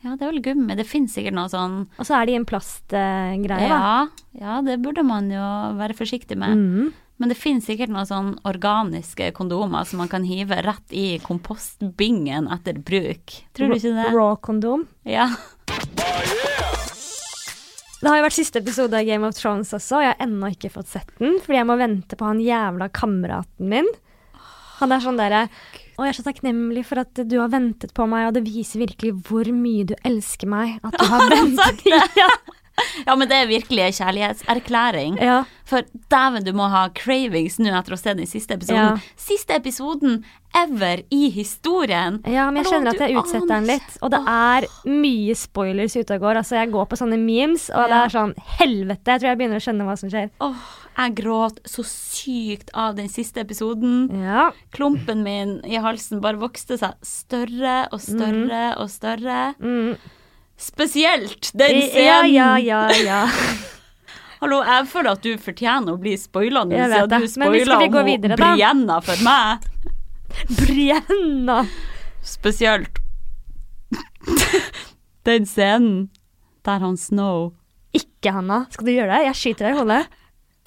ja, 0.03 0.15
det 0.15 0.25
er 0.25 0.33
vel 0.33 0.41
gummi. 0.43 0.75
Det 0.79 0.87
finnes 0.87 1.15
sikkert 1.15 1.37
noe 1.37 1.47
sånn 1.51 1.85
Og 1.97 2.07
så 2.07 2.17
er 2.19 2.27
de 2.27 2.35
i 2.35 2.39
en 2.39 2.47
plastgreie, 2.49 3.47
da. 3.47 3.59
ja, 3.71 3.93
ja, 4.39 4.57
det 4.65 4.81
burde 4.83 5.05
man 5.07 5.31
jo 5.31 5.45
være 5.79 5.95
forsiktig 5.97 6.37
med. 6.39 6.59
Mm. 6.59 6.89
Men 7.19 7.31
det 7.33 7.35
finnes 7.35 7.65
sikkert 7.67 7.91
noen 7.91 8.07
sånn 8.07 8.29
organiske 8.47 9.33
kondomer 9.35 9.83
som 9.87 9.99
man 9.99 10.07
kan 10.11 10.23
hive 10.23 10.55
rett 10.63 10.93
i 10.95 11.17
kompostbingen 11.19 12.47
etter 12.55 12.79
bruk. 12.79 13.33
Tror 13.55 13.73
du 13.73 13.75
ikke 13.75 13.91
det? 13.97 14.05
Raw-kondom. 14.15 14.85
Ja. 15.03 15.27
Det 17.99 18.07
har 18.07 18.19
jo 18.21 18.23
vært 18.29 18.37
siste 18.37 18.61
episode 18.61 18.95
av 18.95 19.07
Game 19.07 19.27
of 19.27 19.35
Thrones 19.35 19.73
også, 19.75 19.97
og 19.97 20.03
jeg 20.05 20.13
har 20.13 20.21
ennå 20.23 20.53
ikke 20.53 20.71
fått 20.71 20.91
sett 20.93 21.09
den, 21.19 21.35
fordi 21.43 21.57
jeg 21.59 21.67
må 21.67 21.75
vente 21.79 22.15
på 22.15 22.27
han 22.29 22.39
jævla 22.39 22.87
kameraten 22.95 23.67
min. 23.73 23.89
Han 24.79 24.93
er 24.95 25.03
sånn 25.03 25.17
derre 25.19 25.41
Og 25.97 26.05
jeg 26.05 26.13
er 26.13 26.15
så 26.15 26.23
takknemlig 26.23 26.85
for 26.87 27.01
at 27.01 27.19
du 27.27 27.33
har 27.41 27.51
ventet 27.51 27.91
på 27.97 28.05
meg, 28.07 28.29
og 28.29 28.37
det 28.37 28.45
viser 28.47 28.79
virkelig 28.85 29.17
hvor 29.27 29.49
mye 29.51 29.89
du 29.89 29.97
elsker 30.07 30.47
meg. 30.47 30.77
At 30.87 30.95
du 30.95 31.03
har 31.11 31.25
ventet. 31.33 31.83
ja. 32.21 32.29
Ja, 33.07 33.15
men 33.15 33.29
det 33.29 33.37
er 33.43 33.47
virkelig 33.49 33.85
en 33.87 33.97
kjærlighetserklæring. 34.01 35.21
ja. 35.21 35.39
For 35.69 35.85
dæven, 36.09 36.41
du 36.47 36.49
må 36.57 36.65
ha 36.73 36.87
cravings 36.97 37.59
nå 37.61 37.69
etter 37.77 37.93
å 37.93 37.97
se 37.99 38.15
den 38.17 38.25
siste 38.25 38.55
episoden. 38.57 38.97
Ja. 38.97 39.13
Siste 39.21 39.53
episoden 39.53 40.23
ever 40.57 41.03
i 41.13 41.27
historien. 41.29 42.17
Ja, 42.25 42.47
men 42.49 42.63
jeg 42.63 42.71
kjenner 42.71 42.95
at 42.97 43.03
jeg 43.05 43.13
utsetter 43.19 43.51
den 43.51 43.67
litt. 43.69 43.99
Og 44.01 44.09
det 44.15 44.21
er 44.33 44.65
mye 44.89 45.35
spoilers 45.37 45.93
ute 45.93 46.17
og 46.17 46.25
går. 46.25 46.41
Altså, 46.41 46.57
jeg 46.57 46.73
går 46.73 46.89
på 46.89 46.97
sånne 46.97 47.21
memes, 47.21 47.69
og 47.69 47.85
det 47.85 48.01
er 48.01 48.15
sånn 48.15 48.33
helvete. 48.57 49.13
Jeg 49.13 49.21
tror 49.21 49.29
jeg 49.29 49.41
begynner 49.43 49.61
å 49.61 49.65
skjønne 49.67 49.85
hva 49.91 49.97
som 50.01 50.09
skjer. 50.09 50.31
Åh, 50.41 50.67
jeg 50.97 51.17
gråt 51.21 51.61
så 51.69 51.85
sykt 51.85 52.73
av 52.73 52.97
den 52.97 53.13
siste 53.13 53.45
episoden. 53.45 54.07
Ja. 54.25 54.49
Klumpen 54.73 55.21
min 55.27 55.59
i 55.69 55.77
halsen 55.77 56.25
bare 56.25 56.41
vokste 56.41 56.81
seg 56.81 56.97
større 57.05 57.83
og 57.93 58.01
større 58.01 58.71
og 58.81 58.89
større. 58.89 59.51
Mm. 59.61 59.99
Spesielt 60.59 61.51
den 61.53 61.81
scenen. 61.81 62.33
ja, 62.33 62.59
ja, 62.59 62.59
ja. 62.59 62.95
ja. 62.95 63.29
Hallo, 64.41 64.59
jeg 64.63 64.87
føler 64.91 65.15
at 65.15 65.23
du 65.23 65.37
fortjener 65.39 65.95
å 65.95 65.99
bli 65.99 66.17
spoila 66.19 66.65
nå, 66.67 66.75
siden 66.75 67.11
du 67.11 67.15
Men 67.15 67.29
spoila 67.31 67.77
om 67.87 68.07
videre? 68.07 68.35
Brienna 68.39 68.97
for 69.03 69.23
meg. 69.23 69.63
Brienna! 70.59 71.61
Spesielt 72.23 72.99
den 75.27 75.47
scenen 75.47 76.09
der 76.67 76.83
han 76.83 76.97
Snow 76.99 77.53
Ikke, 77.95 78.33
Hanna. 78.35 78.65
Skal 78.75 78.89
du 78.89 78.93
gjøre 78.93 79.15
det? 79.15 79.29
Jeg 79.29 79.39
skyter 79.39 79.69
deg 79.69 79.77
i 79.77 79.79
hodet. 79.79 80.01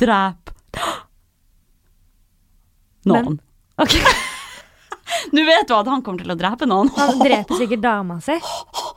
Drep 0.00 0.54
noen. 3.12 3.36
Ok. 3.76 3.98
Nå 5.36 5.44
vet 5.44 5.68
du 5.68 5.76
at 5.76 5.92
han 5.92 6.00
kommer 6.00 6.24
til 6.24 6.32
å 6.32 6.40
drepe 6.40 6.68
noen. 6.68 6.88
Han 6.96 7.20
dreper 7.20 7.60
sikkert 7.60 7.84
dama 7.84 8.22
si. 8.24 8.40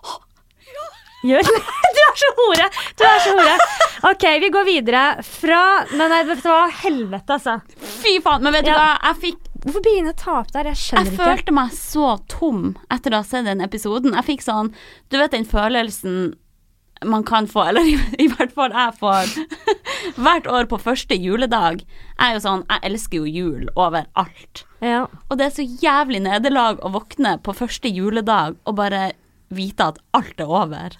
Gjør 1.25 1.49
Du 1.95 1.99
er 2.05 2.19
så 2.21 2.29
hore! 2.37 2.67
Du 2.99 3.03
er 3.07 3.19
så 3.23 3.33
hore. 3.37 3.55
OK, 4.11 4.25
vi 4.43 4.49
går 4.53 4.67
videre 4.67 5.03
fra 5.25 5.61
Nei, 5.95 6.07
nei, 6.11 6.21
det 6.29 6.37
var? 6.45 6.71
Helvete, 6.83 7.37
altså. 7.39 7.57
Fy 8.03 8.17
faen. 8.23 8.43
Men 8.45 8.55
vet 8.55 8.67
du 8.67 8.71
Ja. 8.71 8.77
hva, 8.79 8.93
jeg 9.09 9.21
fikk 9.25 9.41
Hvorfor 9.65 9.81
begynne 9.81 10.11
å 10.13 10.17
ta 10.19 10.33
opp 10.43 10.51
der? 10.53 10.67
Jeg 10.69 10.77
Jeg 10.77 11.07
ikke. 11.07 11.09
Jeg 11.09 11.17
følte 11.17 11.53
meg 11.57 11.71
så 11.73 12.09
tom 12.29 12.75
etter 12.93 13.15
å 13.15 13.21
ha 13.23 13.25
sett 13.25 13.47
den 13.47 13.63
episoden. 13.65 14.13
Jeg 14.13 14.27
fikk 14.27 14.43
sånn 14.45 14.69
Du 15.09 15.17
vet 15.17 15.33
den 15.33 15.47
følelsen 15.49 16.35
man 17.03 17.25
kan 17.27 17.45
få, 17.45 17.65
eller 17.67 17.83
i, 17.85 17.97
i 18.23 18.27
hvert 18.31 18.53
fall 18.55 18.71
jeg 18.71 18.93
får 19.01 19.33
hvert 20.23 20.47
år 20.47 20.69
på 20.71 20.77
første 20.79 21.17
juledag. 21.19 21.81
Jeg 21.83 22.29
er 22.29 22.37
jo 22.37 22.43
sånn 22.45 22.63
Jeg 22.69 22.85
elsker 22.91 23.17
jo 23.19 23.25
jul 23.25 23.67
overalt. 23.75 24.63
Ja. 24.85 25.01
Og 25.29 25.37
det 25.41 25.49
er 25.49 25.55
så 25.57 25.65
jævlig 25.65 26.21
nederlag 26.27 26.79
å 26.85 26.93
våkne 26.95 27.35
på 27.43 27.53
første 27.57 27.89
juledag 27.91 28.55
og 28.63 28.77
bare 28.79 29.09
vite 29.53 29.89
at 29.91 29.99
alt 30.17 30.39
er 30.41 30.49
over. 30.61 30.95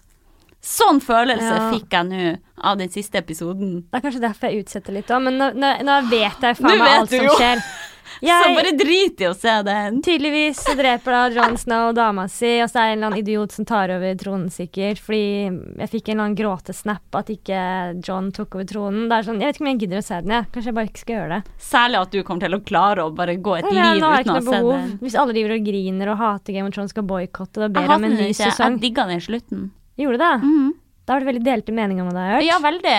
Sånn 0.65 0.97
følelse 1.03 1.51
Ja. 1.53 1.65
fikk 1.73 1.91
jeg 1.93 2.07
nå 2.09 2.37
av 2.65 2.77
den 2.79 2.89
siste 2.89 3.19
episoden. 3.21 3.83
Det 3.91 3.99
er 3.99 4.05
kanskje 4.07 4.21
derfor 4.23 4.49
jeg 4.49 4.63
utsetter 4.65 4.93
litt 4.95 5.11
òg, 5.13 5.21
men 5.27 5.37
nå, 5.37 5.51
nå, 5.53 5.73
nå 5.85 5.97
vet 6.09 6.41
jeg 6.41 6.57
faen 6.57 6.79
meg 6.79 6.95
alt 6.99 7.11
som 7.13 7.27
jo. 7.27 7.35
skjer. 7.37 7.61
Så 8.15 8.23
Jeg, 8.29 8.53
bare 8.55 8.71
drit 8.77 9.19
i 9.19 9.25
å 9.27 9.33
se 9.35 9.51
den. 9.65 9.97
tydeligvis 10.05 10.61
så 10.63 10.75
dreper 10.77 11.11
da 11.11 11.23
Jon 11.35 11.57
Snow 11.59 11.89
dama 11.97 12.27
si, 12.31 12.61
og 12.63 12.69
så 12.71 12.79
er 12.79 12.85
det 12.85 12.91
en 12.93 12.97
eller 13.01 13.07
annen 13.09 13.19
idiot 13.19 13.51
som 13.51 13.65
tar 13.67 13.91
over 13.91 14.15
tronen, 14.15 14.47
sikkert. 14.53 15.01
Fordi 15.03 15.49
jeg 15.81 15.89
fikk 15.91 16.09
en 16.09 16.13
eller 16.13 16.23
annen 16.29 16.37
gråtesnap 16.39 17.17
at 17.19 17.31
ikke 17.33 17.59
John 18.07 18.31
tok 18.31 18.55
over 18.55 18.69
tronen. 18.69 19.09
Det 19.09 19.17
er 19.17 19.27
sånn, 19.27 19.41
Jeg 19.41 19.49
vet 19.51 19.59
ikke 19.59 19.65
om 19.65 19.71
jeg 19.73 19.79
gidder 19.83 19.99
å 19.99 20.05
se 20.07 20.21
den, 20.21 20.31
jeg. 20.37 20.47
Kanskje 20.53 20.71
jeg 20.71 20.77
bare 20.79 20.89
ikke 20.93 21.03
skal 21.03 21.15
gjøre 21.17 21.29
det. 21.35 21.55
Særlig 21.67 21.99
at 22.05 22.11
du 22.15 22.23
kommer 22.23 22.45
til 22.47 22.55
å 22.55 22.63
klare 22.71 23.03
å 23.03 23.15
bare 23.19 23.35
gå 23.35 23.57
et 23.57 23.67
nei, 23.67 23.73
liv 23.75 24.05
jeg 24.05 24.25
uten 24.29 24.35
å 24.37 24.43
se 24.47 24.61
den. 24.63 24.93
Hvis 25.03 25.19
alle 25.19 25.33
driver 25.35 25.57
og 25.57 25.65
griner 25.67 26.13
og 26.13 26.17
hater 26.23 26.53
Game 26.55 26.67
of 26.71 26.73
Thrones, 26.77 26.95
skal 26.95 27.03
boikotte 27.03 27.65
Jeg 27.67 27.73
ber 27.75 27.81
hater 27.89 27.95
om 27.99 28.03
en 28.05 28.15
ny 28.21 28.29
sesong. 28.31 28.77
Jeg 28.79 28.85
digga 28.85 29.07
den 29.11 29.19
slutten. 29.27 29.71
Gjorde 29.97 30.17
det? 30.21 30.33
Mhm. 30.43 30.73
Da 31.05 31.13
har 31.13 31.19
du 31.21 31.25
veldig 31.27 31.43
delte 31.45 31.71
meninger 31.71 32.01
om 32.01 32.09
det, 32.09 32.17
har 32.17 32.33
hørt. 32.39 32.43
Ja, 32.47 32.57
veldig. 32.59 32.95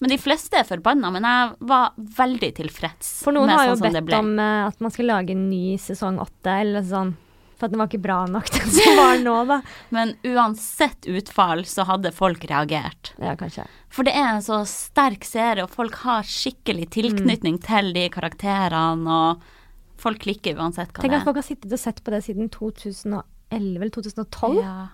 Men 0.00 0.10
de 0.10 0.16
fleste 0.18 0.56
er 0.58 0.64
forbanna, 0.64 1.10
men 1.12 1.22
jeg 1.22 1.50
var 1.60 1.92
veldig 1.96 2.48
tilfreds 2.56 3.10
For 3.22 3.30
noen 3.36 3.48
har 3.52 3.68
jo 3.68 3.74
sånn 3.76 3.92
bedt 4.00 4.14
om 4.18 4.30
eh, 4.40 4.66
at 4.66 4.80
man 4.80 4.90
skal 4.90 5.06
lage 5.06 5.30
en 5.36 5.44
ny 5.50 5.76
sesong 5.78 6.16
åtte, 6.18 6.54
eller 6.64 6.82
sånn. 6.82 7.12
For 7.60 7.66
at 7.68 7.74
den 7.76 7.78
var 7.78 7.86
ikke 7.92 8.00
bra 8.02 8.16
nok, 8.26 8.48
den 8.56 8.72
som 8.74 8.96
var 8.98 9.20
nå, 9.22 9.36
da. 9.46 9.60
Men 9.94 10.14
uansett 10.26 11.06
utfall 11.06 11.62
så 11.68 11.84
hadde 11.86 12.10
folk 12.16 12.42
reagert. 12.50 13.12
Ja, 13.22 13.36
kanskje. 13.38 13.68
For 13.92 14.02
det 14.08 14.16
er 14.16 14.32
en 14.32 14.42
så 14.42 14.62
sterk 14.66 15.22
serie, 15.28 15.62
og 15.62 15.70
folk 15.70 15.94
har 16.02 16.22
skikkelig 16.26 16.88
tilknytning 16.96 17.60
Mm. 17.60 17.66
til 17.68 17.92
de 17.94 18.08
karakterene, 18.10 19.06
og 19.06 19.42
folk 20.02 20.18
klikker 20.24 20.56
uansett 20.58 20.90
hva 20.90 21.02
Tenk 21.04 21.12
det 21.12 21.20
at 21.20 21.28
folk 21.28 21.36
har 21.38 21.46
sittet 21.46 21.70
og 21.70 21.78
sett 21.78 22.02
på 22.02 22.10
det 22.10 22.24
siden 22.24 22.48
2011 22.50 23.22
eller 23.52 23.90
2012. 23.94 24.58
Ja. 24.64 24.88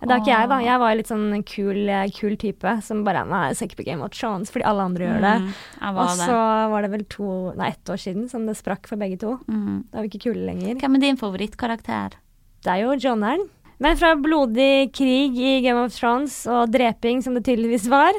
Det 0.00 0.08
er 0.14 0.22
ikke 0.22 0.32
jeg, 0.32 0.48
da. 0.48 0.56
Jeg 0.64 0.80
var 0.80 0.94
litt 0.96 1.10
sånn 1.10 1.42
kul, 1.44 1.80
kul 2.16 2.36
type 2.40 2.70
som 2.86 3.02
bare 3.04 3.26
Nei, 3.28 3.42
jeg 3.50 3.56
ser 3.58 3.68
ikke 3.68 3.82
på 3.82 3.86
Game 3.90 4.04
of 4.06 4.14
Thrones 4.16 4.48
fordi 4.52 4.64
alle 4.64 4.86
andre 4.88 5.04
gjør 5.04 5.20
det. 5.26 5.34
Mm, 5.44 5.50
Og 5.92 6.08
så 6.24 6.38
var 6.72 6.82
det 6.86 6.90
vel 6.94 7.04
to, 7.12 7.28
nei, 7.60 7.68
ett 7.74 7.92
år 7.92 8.00
siden 8.00 8.28
som 8.32 8.46
det 8.48 8.56
sprakk 8.56 8.88
for 8.88 8.96
begge 8.96 9.18
to. 9.20 9.34
Mm. 9.46 9.84
Da 9.92 10.00
er 10.00 10.06
vi 10.06 10.12
ikke 10.14 10.30
kule 10.30 10.46
lenger. 10.48 10.78
Hvem 10.80 10.96
er 10.96 11.04
din 11.04 11.20
favorittkarakter? 11.20 12.16
Det 12.64 12.72
er 12.72 12.82
jo 12.86 12.96
Johneren. 12.96 13.44
Men 13.80 13.96
fra 13.96 14.10
blodig 14.20 14.90
krig 14.92 15.38
i 15.40 15.52
Game 15.64 15.80
of 15.86 15.94
Thrones 15.96 16.34
og 16.52 16.68
dreping, 16.74 17.22
som 17.24 17.32
det 17.32 17.46
tydeligvis 17.46 17.86
var, 17.88 18.12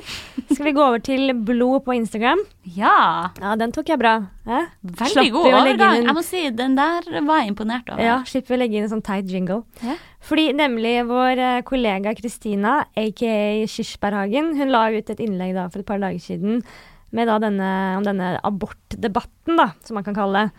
skal 0.49 0.65
vi 0.65 0.71
gå 0.73 0.81
over 0.81 1.03
til 1.05 1.29
blod 1.45 1.83
på 1.85 1.93
Instagram. 1.93 2.39
Ja, 2.65 3.29
Ja, 3.37 3.51
den 3.61 3.69
tok 3.75 3.91
jeg 3.93 3.99
bra. 4.01 4.15
Eh? 4.47 4.65
veldig 4.81 5.11
slipper 5.11 5.35
god 5.35 5.45
overgang. 5.53 5.97
en- 5.99 6.07
Jeg 6.09 6.15
må 6.17 6.23
si, 6.25 6.41
den 6.49 6.73
der 6.75 7.01
var 7.27 7.43
jeg 7.43 7.51
imponert 7.53 7.89
over. 7.93 8.01
Ja, 8.01 8.15
slipper 8.25 8.55
vi 8.55 8.57
å 8.57 8.61
legge 8.63 8.77
inn 8.79 8.83
en 8.87 8.89
sånn 8.89 9.03
tight 9.05 9.29
jingle. 9.29 9.63
Ja. 9.85 9.95
Fordi 10.21 10.47
nemlig 10.57 10.95
vår 11.05 11.37
eh, 11.37 11.61
kollega 11.61 12.15
Kristina, 12.17 12.79
aka 12.97 13.67
Kirsberghagen, 13.69 14.55
hun 14.57 14.69
la 14.73 14.87
ut 14.89 15.09
et 15.13 15.19
innlegg 15.21 15.53
da 15.53 15.67
for 15.69 15.79
et 15.79 15.85
par 15.85 15.99
dager 16.01 16.19
siden 16.19 16.63
med 17.11 17.27
da 17.27 17.37
denne, 17.43 17.69
om 17.97 18.03
denne 18.03 18.39
abortdebatten, 18.43 19.57
da, 19.57 19.73
som 19.83 19.93
man 19.95 20.03
kan 20.03 20.15
kalle 20.15 20.33
det. 20.47 20.51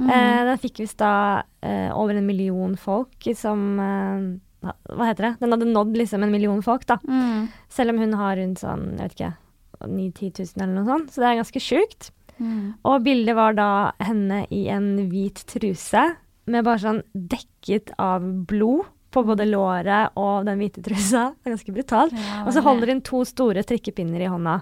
Mm. 0.00 0.10
Eh, 0.10 0.44
den 0.48 0.58
fikk 0.58 0.78
visst 0.80 0.98
da 0.98 1.42
eh, 1.62 1.90
over 1.96 2.16
en 2.16 2.26
million 2.26 2.76
folk 2.76 3.28
som 3.36 3.64
eh, 3.80 4.20
hva- 4.62 5.06
heter 5.08 5.26
det? 5.28 5.32
Den 5.40 5.52
hadde 5.54 5.68
nådd 5.72 5.96
liksom 5.96 6.22
en 6.26 6.30
million 6.32 6.62
folk, 6.62 6.86
da. 6.86 6.98
Mm. 7.08 7.48
Selv 7.68 7.90
om 7.94 7.98
hun 8.02 8.12
har 8.20 8.36
rundt 8.36 8.60
sånn, 8.62 8.86
jeg 8.98 9.08
vet 9.08 9.18
ikke, 9.18 9.32
9000-10 9.80 10.56
000 10.56 10.64
eller 10.64 10.74
noe 10.76 10.88
sånt. 10.88 11.12
Så 11.14 11.22
det 11.22 11.28
er 11.30 11.38
ganske 11.40 11.62
sjukt. 11.64 12.10
Mm. 12.40 12.74
Og 12.88 13.02
bildet 13.04 13.36
var 13.36 13.54
da 13.56 13.68
henne 14.00 14.42
i 14.52 14.66
en 14.72 14.90
hvit 15.10 15.42
truse 15.48 16.06
med 16.50 16.64
bare 16.66 16.80
sånn 16.82 17.02
dekket 17.14 17.92
av 18.00 18.24
blod 18.48 18.88
på 19.10 19.24
både 19.26 19.42
låret 19.48 20.12
og 20.20 20.44
den 20.46 20.60
hvite 20.60 20.82
trusa. 20.86 21.30
Det 21.42 21.50
er 21.50 21.56
ganske 21.56 21.74
brutalt. 21.74 22.12
Ja, 22.14 22.44
Og 22.46 22.52
så 22.54 22.62
holder 22.62 22.92
hun 22.92 23.00
to 23.02 23.24
store 23.26 23.64
strikkepinner 23.66 24.22
i 24.22 24.28
hånda. 24.30 24.60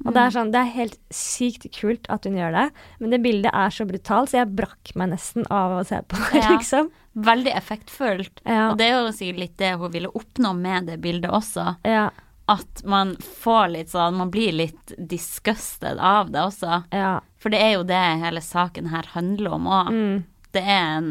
Og 0.00 0.14
det 0.16 0.22
er 0.22 0.32
sånn, 0.32 0.48
det 0.50 0.62
er 0.62 0.70
helt 0.78 0.94
sykt 1.12 1.66
kult 1.76 2.06
at 2.08 2.24
hun 2.24 2.38
gjør 2.38 2.54
det, 2.56 2.62
men 3.02 3.10
det 3.12 3.18
bildet 3.20 3.52
er 3.52 3.68
så 3.68 3.84
brutalt, 3.84 4.30
så 4.32 4.38
jeg 4.40 4.54
brakk 4.56 4.94
meg 4.96 5.10
nesten 5.12 5.44
av 5.52 5.74
å 5.76 5.82
se 5.84 5.98
på 6.08 6.16
det, 6.16 6.40
Ja. 6.40 6.54
liksom. 6.56 6.88
Veldig 7.26 7.52
effektfullt. 7.56 8.40
Ja. 8.44 8.70
Og 8.72 8.78
det 8.80 8.88
er 8.90 8.98
jo 9.00 9.12
sikkert 9.14 9.42
litt 9.44 9.56
det 9.60 9.72
hun 9.80 9.92
ville 9.94 10.10
oppnå 10.16 10.52
med 10.56 10.90
det 10.90 10.98
bildet 11.04 11.30
også. 11.30 11.76
Ja, 11.86 12.10
At 12.50 12.82
man 12.84 13.12
får 13.20 13.68
litt 13.76 13.90
sånn 13.92 14.16
Man 14.18 14.30
blir 14.34 14.50
litt 14.52 14.92
disgusted 14.98 15.98
av 16.02 16.30
det 16.34 16.40
også. 16.42 16.84
ja. 16.90 17.20
For 17.40 17.48
det 17.48 17.60
er 17.62 17.70
jo 17.78 17.84
det 17.88 17.96
hele 18.20 18.40
saken 18.44 18.90
her 18.92 19.06
handler 19.14 19.54
om 19.56 19.66
òg. 19.70 19.90
Mm. 19.94 20.16
Det 20.52 20.60
er 20.60 20.88
en 20.98 21.06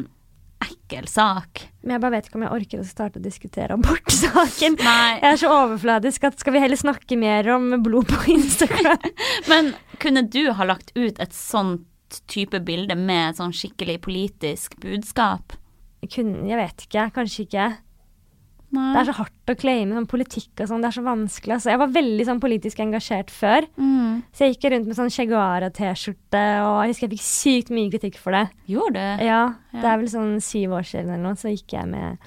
ekkel 0.62 1.08
sak. 1.10 1.64
Men 1.82 1.96
jeg 1.96 2.02
bare 2.04 2.12
vet 2.18 2.28
ikke 2.28 2.38
om 2.38 2.44
jeg 2.46 2.52
orker 2.58 2.82
å 2.84 2.86
starte 2.86 3.18
å 3.18 3.24
diskutere 3.24 3.74
abortsaken. 3.80 4.76
Nei. 4.84 5.16
Jeg 5.24 5.32
er 5.32 5.40
så 5.42 5.50
overfladisk 5.56 6.28
at 6.30 6.38
skal 6.44 6.54
vi 6.54 6.62
heller 6.62 6.78
snakke 6.78 7.18
mer 7.18 7.50
om 7.56 7.72
blod 7.82 8.12
på 8.12 8.34
Instagram? 8.36 9.00
Men 9.52 9.72
kunne 10.04 10.26
du 10.28 10.52
ha 10.54 10.68
lagt 10.70 10.92
ut 11.00 11.18
et 11.18 11.34
sånt 11.34 11.88
type 12.30 12.60
bilde 12.66 12.96
med 13.00 13.32
et 13.32 13.40
sånn 13.42 13.56
skikkelig 13.56 14.00
politisk 14.06 14.76
budskap? 14.84 15.56
Kunne, 16.08 16.48
jeg 16.48 16.58
vet 16.58 16.86
ikke, 16.88 17.12
kanskje 17.14 17.46
ikke. 17.48 17.78
Nei. 18.72 18.94
Det 18.94 19.00
er 19.02 19.08
så 19.10 19.16
hardt 19.18 19.50
å 19.50 19.56
claime 19.58 19.96
sånn 19.98 20.06
politikk 20.08 20.62
og 20.62 20.68
sånn, 20.70 20.82
det 20.84 20.92
er 20.92 20.96
så 21.00 21.02
vanskelig. 21.04 21.56
Altså. 21.56 21.72
Jeg 21.74 21.80
var 21.82 21.88
veldig 21.96 22.26
sånn 22.28 22.40
politisk 22.40 22.78
engasjert 22.84 23.32
før, 23.34 23.66
Mm. 23.78 24.22
så 24.32 24.46
jeg 24.46 24.54
gikk 24.58 24.70
rundt 24.72 24.86
med 24.88 24.96
sånn 24.96 25.10
Che 25.10 25.26
Guevara-T-skjorte, 25.26 26.44
og 26.62 26.84
jeg 26.86 26.94
husker 26.94 27.08
jeg 27.10 27.18
fikk 27.18 27.26
sykt 27.26 27.70
mye 27.74 27.90
kritikk 27.90 28.16
for 28.22 28.32
det. 28.32 28.50
Gjorde 28.68 28.94
du? 28.94 29.24
Ja, 29.26 29.56
Ja. 29.74 29.82
det 29.82 29.86
er 29.86 29.98
vel 29.98 30.08
sånn 30.08 30.38
syv 30.40 30.70
år 30.78 30.86
siden 30.86 31.10
eller 31.10 31.24
noe, 31.24 31.34
så 31.36 31.50
gikk 31.50 31.74
jeg 31.74 31.88
med 31.88 32.18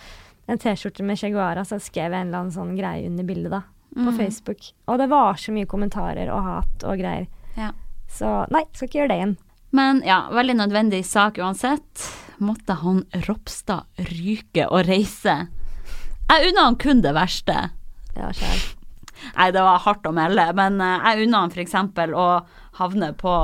en 0.49 0.59
T-skjorte 0.59 1.05
med 1.05 1.17
Cheguara, 1.19 1.63
så 1.65 1.79
skrev 1.81 2.11
jeg 2.11 2.21
en 2.21 2.27
eller 2.29 2.39
annen 2.41 2.51
sånn 2.51 2.77
greie 2.77 3.07
under 3.07 3.23
bildet 3.25 3.51
da, 3.51 3.63
på 3.95 4.11
Mm. 4.11 4.17
Facebook. 4.19 4.73
Og 4.89 4.99
det 4.99 5.09
var 5.09 5.35
så 5.35 5.53
mye 5.53 5.67
kommentarer 5.67 6.29
og 6.29 6.43
hat 6.43 6.83
og 6.85 6.99
greier. 6.99 7.29
Ja. 7.57 7.71
Så 8.09 8.51
nei, 8.51 8.65
skal 8.73 8.89
ikke 8.89 8.99
gjøre 9.07 9.09
det 9.09 9.19
igjen. 9.21 9.37
Men 9.73 10.03
ja, 10.05 10.27
veldig 10.33 10.57
nødvendig 10.59 11.03
sak 11.09 11.39
uansett. 11.41 12.07
Måtte 12.43 12.75
han 12.83 13.05
Ropstad 13.27 13.87
ryke 14.11 14.67
og 14.69 14.85
reise? 14.89 15.37
Jeg 16.33 16.49
unna 16.51 16.67
han 16.69 16.77
kun 16.81 17.01
det 17.05 17.13
verste. 17.17 17.57
Ja, 18.17 18.31
sjæl. 18.37 18.63
Nei, 19.37 19.51
det 19.55 19.63
var 19.63 19.79
hardt 19.85 20.07
å 20.09 20.13
melde, 20.17 20.49
men 20.59 20.81
eh, 20.83 21.05
jeg 21.13 21.27
unna 21.29 21.45
han 21.45 21.53
f.eks. 21.55 21.77
å 22.19 22.29
havne 22.81 23.13
på 23.21 23.35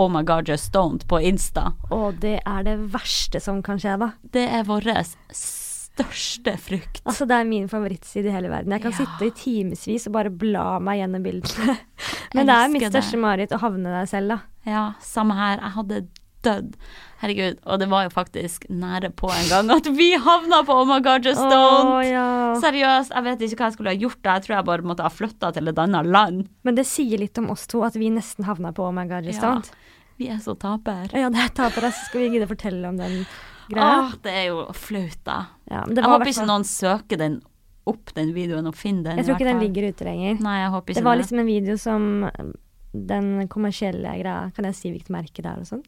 Oh 0.00 0.08
my 0.10 0.22
God, 0.26 0.48
just 0.48 0.72
don't 0.74 1.04
på 1.06 1.20
Insta. 1.28 1.74
Og 1.92 2.16
det 2.22 2.38
er 2.48 2.62
det 2.66 2.78
verste 2.94 3.38
som 3.44 3.60
kan 3.62 3.78
skje, 3.78 3.98
da. 4.00 4.08
Det 4.34 4.46
er 4.48 4.64
vår 4.66 4.88
største 5.36 6.54
frykt. 6.58 7.02
Altså, 7.04 7.26
det 7.28 7.36
er 7.38 7.46
min 7.48 7.68
favorittside 7.70 8.30
i 8.30 8.34
hele 8.34 8.48
verden. 8.50 8.72
Jeg 8.72 8.82
kan 8.82 8.94
Ja. 8.96 9.04
sitte 9.04 9.28
i 9.28 9.34
timevis 9.36 10.06
og 10.08 10.14
bare 10.16 10.30
bla 10.30 10.78
meg 10.80 11.02
gjennom 11.02 11.22
bildene. 11.22 11.76
Men 12.34 12.48
det 12.48 12.56
er 12.56 12.72
mitt 12.72 12.88
største 12.88 13.20
mareritt 13.20 13.52
å 13.52 13.60
havne 13.62 13.92
der 13.92 14.08
selv, 14.10 14.28
da. 14.34 14.38
Ja, 14.66 14.92
samme 15.02 15.34
her. 15.38 15.58
Jeg 15.60 15.72
hadde 15.76 16.00
dødd. 16.42 16.74
Herregud. 17.22 17.58
Og 17.70 17.78
det 17.78 17.86
var 17.90 18.02
jo 18.08 18.10
faktisk 18.10 18.64
nære 18.70 19.12
på 19.14 19.28
en 19.30 19.48
gang 19.50 19.70
at 19.70 19.86
vi 19.94 20.08
havna 20.18 20.62
på 20.66 20.74
Oh 20.74 20.86
my 20.88 20.98
God, 21.04 21.24
just 21.26 21.40
don't. 21.40 21.92
Oh, 21.92 22.00
ja. 22.02 22.24
Seriøst, 22.62 23.14
jeg 23.14 23.26
vet 23.28 23.44
ikke 23.46 23.60
hva 23.60 23.68
jeg 23.70 23.76
skulle 23.76 23.92
ha 23.94 24.00
gjort. 24.00 24.22
Jeg 24.26 24.42
tror 24.46 24.56
jeg 24.56 24.66
bare 24.66 24.82
måtte 24.90 25.06
ha 25.06 25.12
flytta 25.12 25.52
til 25.54 25.70
et 25.70 25.78
annet 25.78 26.10
land. 26.10 26.48
Men 26.66 26.74
det 26.78 26.86
sier 26.90 27.22
litt 27.22 27.38
om 27.38 27.50
oss 27.54 27.68
to, 27.70 27.84
at 27.86 27.94
vi 27.98 28.10
nesten 28.10 28.46
havna 28.48 28.72
på 28.74 28.88
Oh 28.88 28.94
my 28.94 29.06
God, 29.10 29.24
just 29.30 29.42
Ja. 29.42 29.54
don't. 29.54 29.70
Vi 30.18 30.28
er 30.28 30.42
så 30.42 30.54
taper. 30.58 31.08
Ja, 31.16 31.30
det 31.32 31.40
er 31.40 31.48
tapere, 31.56 31.90
så 31.90 32.04
skal 32.10 32.20
vi 32.20 32.28
gidde 32.34 32.46
å 32.46 32.52
fortelle 32.52 32.88
om 32.90 32.98
den 33.00 33.22
greia. 33.70 34.02
Åh, 34.02 34.12
det 34.22 34.34
er 34.42 34.44
jo 34.50 34.66
flaut, 34.76 35.18
da. 35.24 35.38
Ja, 35.70 35.84
Jeg 35.88 36.04
håper 36.04 36.30
ikke 36.30 36.46
noen 36.50 36.66
søker 36.68 37.18
den 37.18 37.40
opp, 37.86 38.12
den 38.14 38.34
videoen, 38.34 38.66
og 38.68 38.76
finner 38.78 39.10
den. 39.10 39.18
Jeg 39.18 39.26
tror 39.26 39.38
ikke 39.40 39.48
den 39.48 39.62
ligger 39.62 39.88
ute 39.88 40.04
lenger. 40.06 40.42
Nei, 40.44 40.58
jeg 40.60 40.70
håper 40.74 40.92
ikke 40.92 41.00
Det 41.00 41.04
var 41.08 41.16
liksom 41.18 41.38
en 41.42 41.46
video 41.48 41.76
som 41.80 42.04
den 42.92 43.48
kommersielle 43.48 44.14
greia 44.20 44.50
Kan 44.52 44.66
jeg 44.68 44.76
si 44.76 44.90
hvilket 44.92 45.12
merke 45.14 45.40
det 45.40 45.48
er 45.48 45.62
og 45.62 45.68
sånn? 45.68 45.84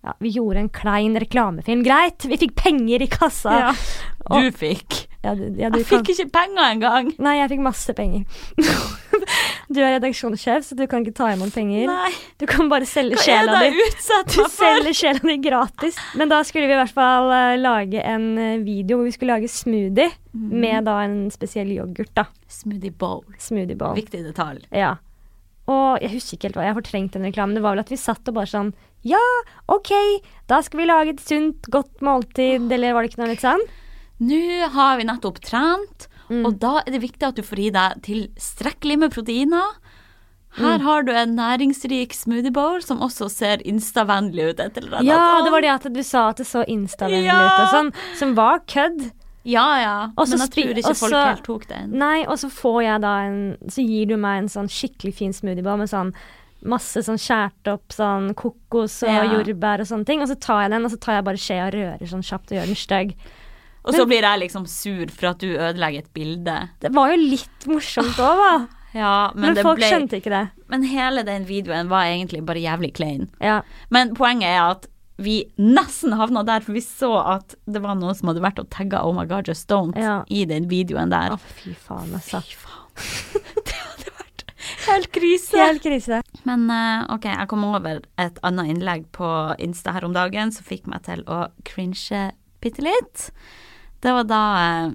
Ja, 0.00 0.14
vi 0.18 0.30
gjorde 0.32 0.62
en 0.62 0.68
klein 0.72 1.18
reklamefilm. 1.20 1.82
Greit, 1.84 2.24
vi 2.24 2.38
fikk 2.40 2.54
penger 2.56 3.02
i 3.04 3.06
kassa. 3.12 3.52
Ja. 3.52 3.72
Du 4.30 4.46
fikk. 4.56 5.02
Ja, 5.20 5.34
du, 5.34 5.42
ja, 5.60 5.68
du 5.68 5.78
Jeg 5.78 5.86
kan- 5.86 6.04
fikk 6.04 6.14
ikke 6.14 6.30
penger 6.32 6.70
engang. 6.70 7.10
Nei, 7.20 7.34
jeg 7.36 7.50
fikk 7.50 7.60
masse 7.60 7.92
penger. 7.92 8.24
du 9.74 9.80
er 9.82 9.98
redaksjonssjef, 9.98 10.64
så 10.64 10.78
du 10.78 10.86
kan 10.88 11.04
ikke 11.04 11.18
ta 11.18 11.28
imot 11.34 11.52
penger. 11.52 11.84
Nei, 11.90 12.12
Du 12.40 12.46
kan 12.48 12.70
bare 12.72 12.88
selge 12.88 13.18
hva 13.18 13.26
sjela 13.26 13.58
di. 13.60 13.90
Du 14.32 14.40
selger 14.48 14.96
sjela 14.96 15.20
di 15.20 15.36
gratis. 15.44 16.00
Men 16.16 16.32
da 16.32 16.40
skulle 16.48 16.70
vi 16.70 16.72
i 16.72 16.80
hvert 16.80 16.96
fall 16.96 17.28
eh, 17.36 17.58
lage 17.60 18.00
en 18.00 18.26
eh, 18.38 18.56
video 18.64 18.96
hvor 18.96 19.10
vi 19.10 19.12
skulle 19.18 19.36
lage 19.36 19.52
smoothie 19.52 20.08
mm. 20.32 20.48
med 20.64 20.88
da 20.88 20.96
en 21.04 21.20
spesiell 21.34 21.68
yoghurt, 21.76 22.14
da. 22.16 22.24
Smoothie 22.48 22.96
bowl. 22.96 23.20
Smoothie 23.36 23.76
bowl. 23.76 23.92
Viktig 24.00 24.24
detalj. 24.24 24.64
Ja. 24.72 24.96
Og 25.70 26.00
jeg 26.02 26.10
husker 26.16 26.36
ikke 26.36 26.48
helt 26.48 26.56
hva 26.58 26.64
jeg 26.66 26.72
har 26.74 26.80
fortrengt 26.80 27.12
den 27.16 27.26
reklamen. 27.28 27.54
Det 27.54 27.62
var 27.62 27.76
vel 27.76 27.84
at 27.84 27.92
vi 27.92 27.98
satt 28.00 28.26
og 28.30 28.34
bare 28.40 28.50
sånn 28.50 28.72
Ja, 29.06 29.20
OK, 29.72 29.90
da 30.50 30.58
skal 30.66 30.80
vi 30.82 30.86
lage 30.90 31.14
et 31.14 31.20
sunt, 31.24 31.62
godt 31.72 32.02
måltid, 32.04 32.66
eller 32.74 32.92
var 32.92 33.02
det 33.06 33.12
ikke 33.14 33.22
noe 33.22 33.30
litt 33.32 33.40
sånn? 33.44 33.62
Nå 34.20 34.40
har 34.74 34.98
vi 35.00 35.06
nettopp 35.08 35.38
trent, 35.40 36.08
Mm. 36.30 36.44
og 36.46 36.58
da 36.62 36.76
er 36.86 36.92
det 36.92 37.00
viktig 37.02 37.26
at 37.26 37.34
du 37.34 37.42
får 37.42 37.58
i 37.58 37.70
deg 37.74 38.02
tilstrekkelig 38.06 38.98
med 39.00 39.10
proteiner. 39.10 39.72
Her 40.58 40.78
Mm. 40.78 40.84
har 40.84 41.02
du 41.02 41.12
en 41.12 41.34
næringsrik 41.36 42.12
smoothie 42.14 42.52
bowl 42.52 42.80
som 42.82 43.00
også 43.00 43.28
ser 43.30 43.56
instavennlig 43.64 44.50
ut. 44.50 44.60
Et 44.60 44.76
eller 44.78 44.98
annet 44.98 45.06
Ja, 45.06 45.42
det 45.42 45.50
var 45.50 45.60
det 45.60 45.70
at 45.70 45.92
du 45.92 46.02
sa 46.02 46.28
at 46.28 46.36
det 46.36 46.46
så 46.46 46.64
instavennlig 46.68 47.24
Ja. 47.24 47.46
ut 47.46 47.60
og 47.60 47.68
sånn, 47.74 47.92
som 48.16 48.34
var 48.34 48.60
kødd. 48.66 49.12
Ja, 49.48 49.80
ja. 49.80 49.94
også, 50.16 50.36
Men 50.36 50.44
jeg 50.44 50.50
tror 50.52 50.78
ikke 50.82 50.90
og 50.90 50.96
folk 51.00 51.16
helt 51.16 51.44
tok 51.46 51.68
den. 51.70 51.94
Nei, 51.96 52.26
og 52.26 52.36
så 52.42 52.50
får 52.52 52.82
jeg 52.84 53.00
da 53.06 53.14
en 53.24 53.38
Så 53.72 53.84
gir 53.86 54.10
du 54.10 54.16
meg 54.20 54.42
en 54.42 54.52
sånn 54.52 54.68
skikkelig 54.68 55.14
fin 55.16 55.32
smoothiebar 55.32 55.78
med 55.80 55.88
sånn 55.88 56.12
masse 56.60 57.00
sånn 57.06 57.16
skjært 57.16 57.70
opp 57.72 57.94
sånn 57.96 58.34
kokos 58.36 58.98
og 59.06 59.08
Ja. 59.08 59.22
jordbær 59.32 59.80
og 59.80 59.88
sånne 59.88 60.04
ting. 60.04 60.20
Og 60.20 60.28
så 60.28 60.36
tar 60.38 60.66
jeg 60.66 60.72
den, 60.74 60.84
og 60.84 60.90
så 60.92 61.00
tar 61.00 61.14
jeg 61.14 61.24
bare 61.24 61.40
skje 61.40 61.56
og 61.66 61.72
rører 61.72 62.10
sånn 62.10 62.26
kjapt 62.26 62.52
og 62.52 62.58
gjør 62.58 62.66
den 62.68 62.76
stygg. 62.76 63.14
Og 63.84 63.94
så 63.94 64.04
blir 64.04 64.20
jeg 64.20 64.40
liksom 64.42 64.66
sur 64.68 65.08
for 65.08 65.30
at 65.32 65.38
du 65.38 65.56
ødelegger 65.56 66.04
et 66.04 66.12
bilde. 66.12 66.56
Det 66.84 66.92
var 66.92 67.14
jo 67.14 67.16
litt 67.16 67.64
morsomt 67.66 68.20
òg, 68.20 68.42
da. 68.44 68.52
Ja, 68.92 69.30
men, 69.34 69.40
Men, 69.40 69.54
det 69.54 69.62
folk 69.64 69.78
ble 69.78 69.88
skjønte 69.88 70.18
ikke 70.18 70.32
det. 70.34 70.50
Men 70.68 70.82
hele 70.90 71.22
den 71.24 71.46
videoen 71.46 71.88
var 71.88 72.10
egentlig 72.10 72.42
bare 72.44 72.60
jævlig 72.60 72.92
klein. 72.98 73.28
Ja. 73.40 73.62
Men 73.88 74.14
poenget 74.18 74.50
er 74.50 74.60
at 74.74 74.88
vi 75.20 75.36
nesten 75.60 76.14
havna 76.18 76.42
der, 76.48 76.64
for 76.64 76.72
vi 76.76 76.82
så 76.84 77.10
at 77.36 77.54
det 77.68 77.82
var 77.84 77.98
noen 78.00 78.16
som 78.16 78.30
hadde 78.32 78.42
vært 78.44 78.60
og 78.62 78.68
tagga 78.72 79.02
Oh 79.06 79.12
my 79.16 79.26
God, 79.28 79.48
just 79.48 79.68
don't 79.70 79.96
Ja. 79.98 80.22
i 80.28 80.44
den 80.48 80.68
videoen 80.70 81.12
der. 81.12 81.36
Å, 81.36 81.40
fy 81.60 81.74
faen, 81.76 82.12
altså. 82.16 82.40
Fy 82.46 82.56
faen. 82.56 82.78
det 83.68 83.76
hadde 83.76 84.14
vært 84.18 84.44
helt 84.88 85.10
krise. 85.14 85.60
Helt 85.60 85.84
krise. 85.84 86.22
Men 86.48 86.66
eh, 86.72 87.04
ok, 87.14 87.28
jeg 87.30 87.50
kom 87.52 87.64
over 87.68 88.00
et 88.20 88.40
annet 88.46 88.72
innlegg 88.74 89.06
på 89.16 89.28
Insta 89.62 89.92
her 89.96 90.08
om 90.08 90.16
dagen 90.16 90.52
som 90.56 90.66
fikk 90.66 90.88
meg 90.90 91.04
til 91.08 91.22
å 91.30 91.46
cringe 91.68 92.30
bitte 92.60 92.84
litt. 92.84 93.28
Det 94.00 94.12
var 94.16 94.24
da 94.28 94.42
eh, 94.64 94.90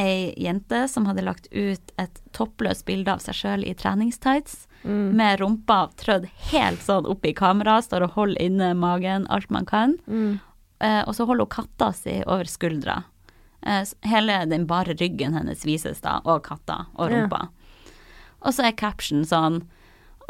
ei 0.00 0.18
jente 0.40 0.84
som 0.88 1.04
hadde 1.08 1.24
lagt 1.26 1.48
ut 1.52 1.92
et 2.00 2.20
toppløst 2.36 2.86
bilde 2.88 3.12
av 3.12 3.20
seg 3.24 3.36
sjøl 3.36 3.64
i 3.68 3.74
treningstights, 3.76 4.64
Mm. 4.84 5.10
med 5.16 5.40
rumpa 5.40 5.90
trødd 6.00 6.24
helt 6.50 6.80
sånn 6.80 7.04
opp 7.06 7.26
i 7.28 7.34
kamera, 7.36 7.82
står 7.84 8.06
og 8.06 8.10
holder 8.14 8.40
inne 8.42 8.70
magen 8.74 9.26
alt 9.28 9.50
man 9.52 9.66
kan. 9.68 9.98
Mm. 10.08 10.38
Eh, 10.80 11.02
og 11.06 11.12
så 11.14 11.26
holder 11.28 11.44
hun 11.44 11.52
katta 11.52 11.90
si 11.92 12.22
over 12.26 12.44
skuldra. 12.48 13.02
Eh, 13.62 13.84
hele 14.08 14.38
den 14.48 14.64
bare 14.66 14.94
ryggen 14.96 15.34
hennes 15.36 15.66
vises 15.68 16.00
da, 16.00 16.20
og 16.24 16.42
katta 16.46 16.86
og 16.96 17.10
Ja. 17.10 17.16
rumpa. 17.26 17.48
Og 18.40 18.54
så 18.56 18.64
er 18.68 18.72
caption 18.72 19.24
sånn 19.28 19.62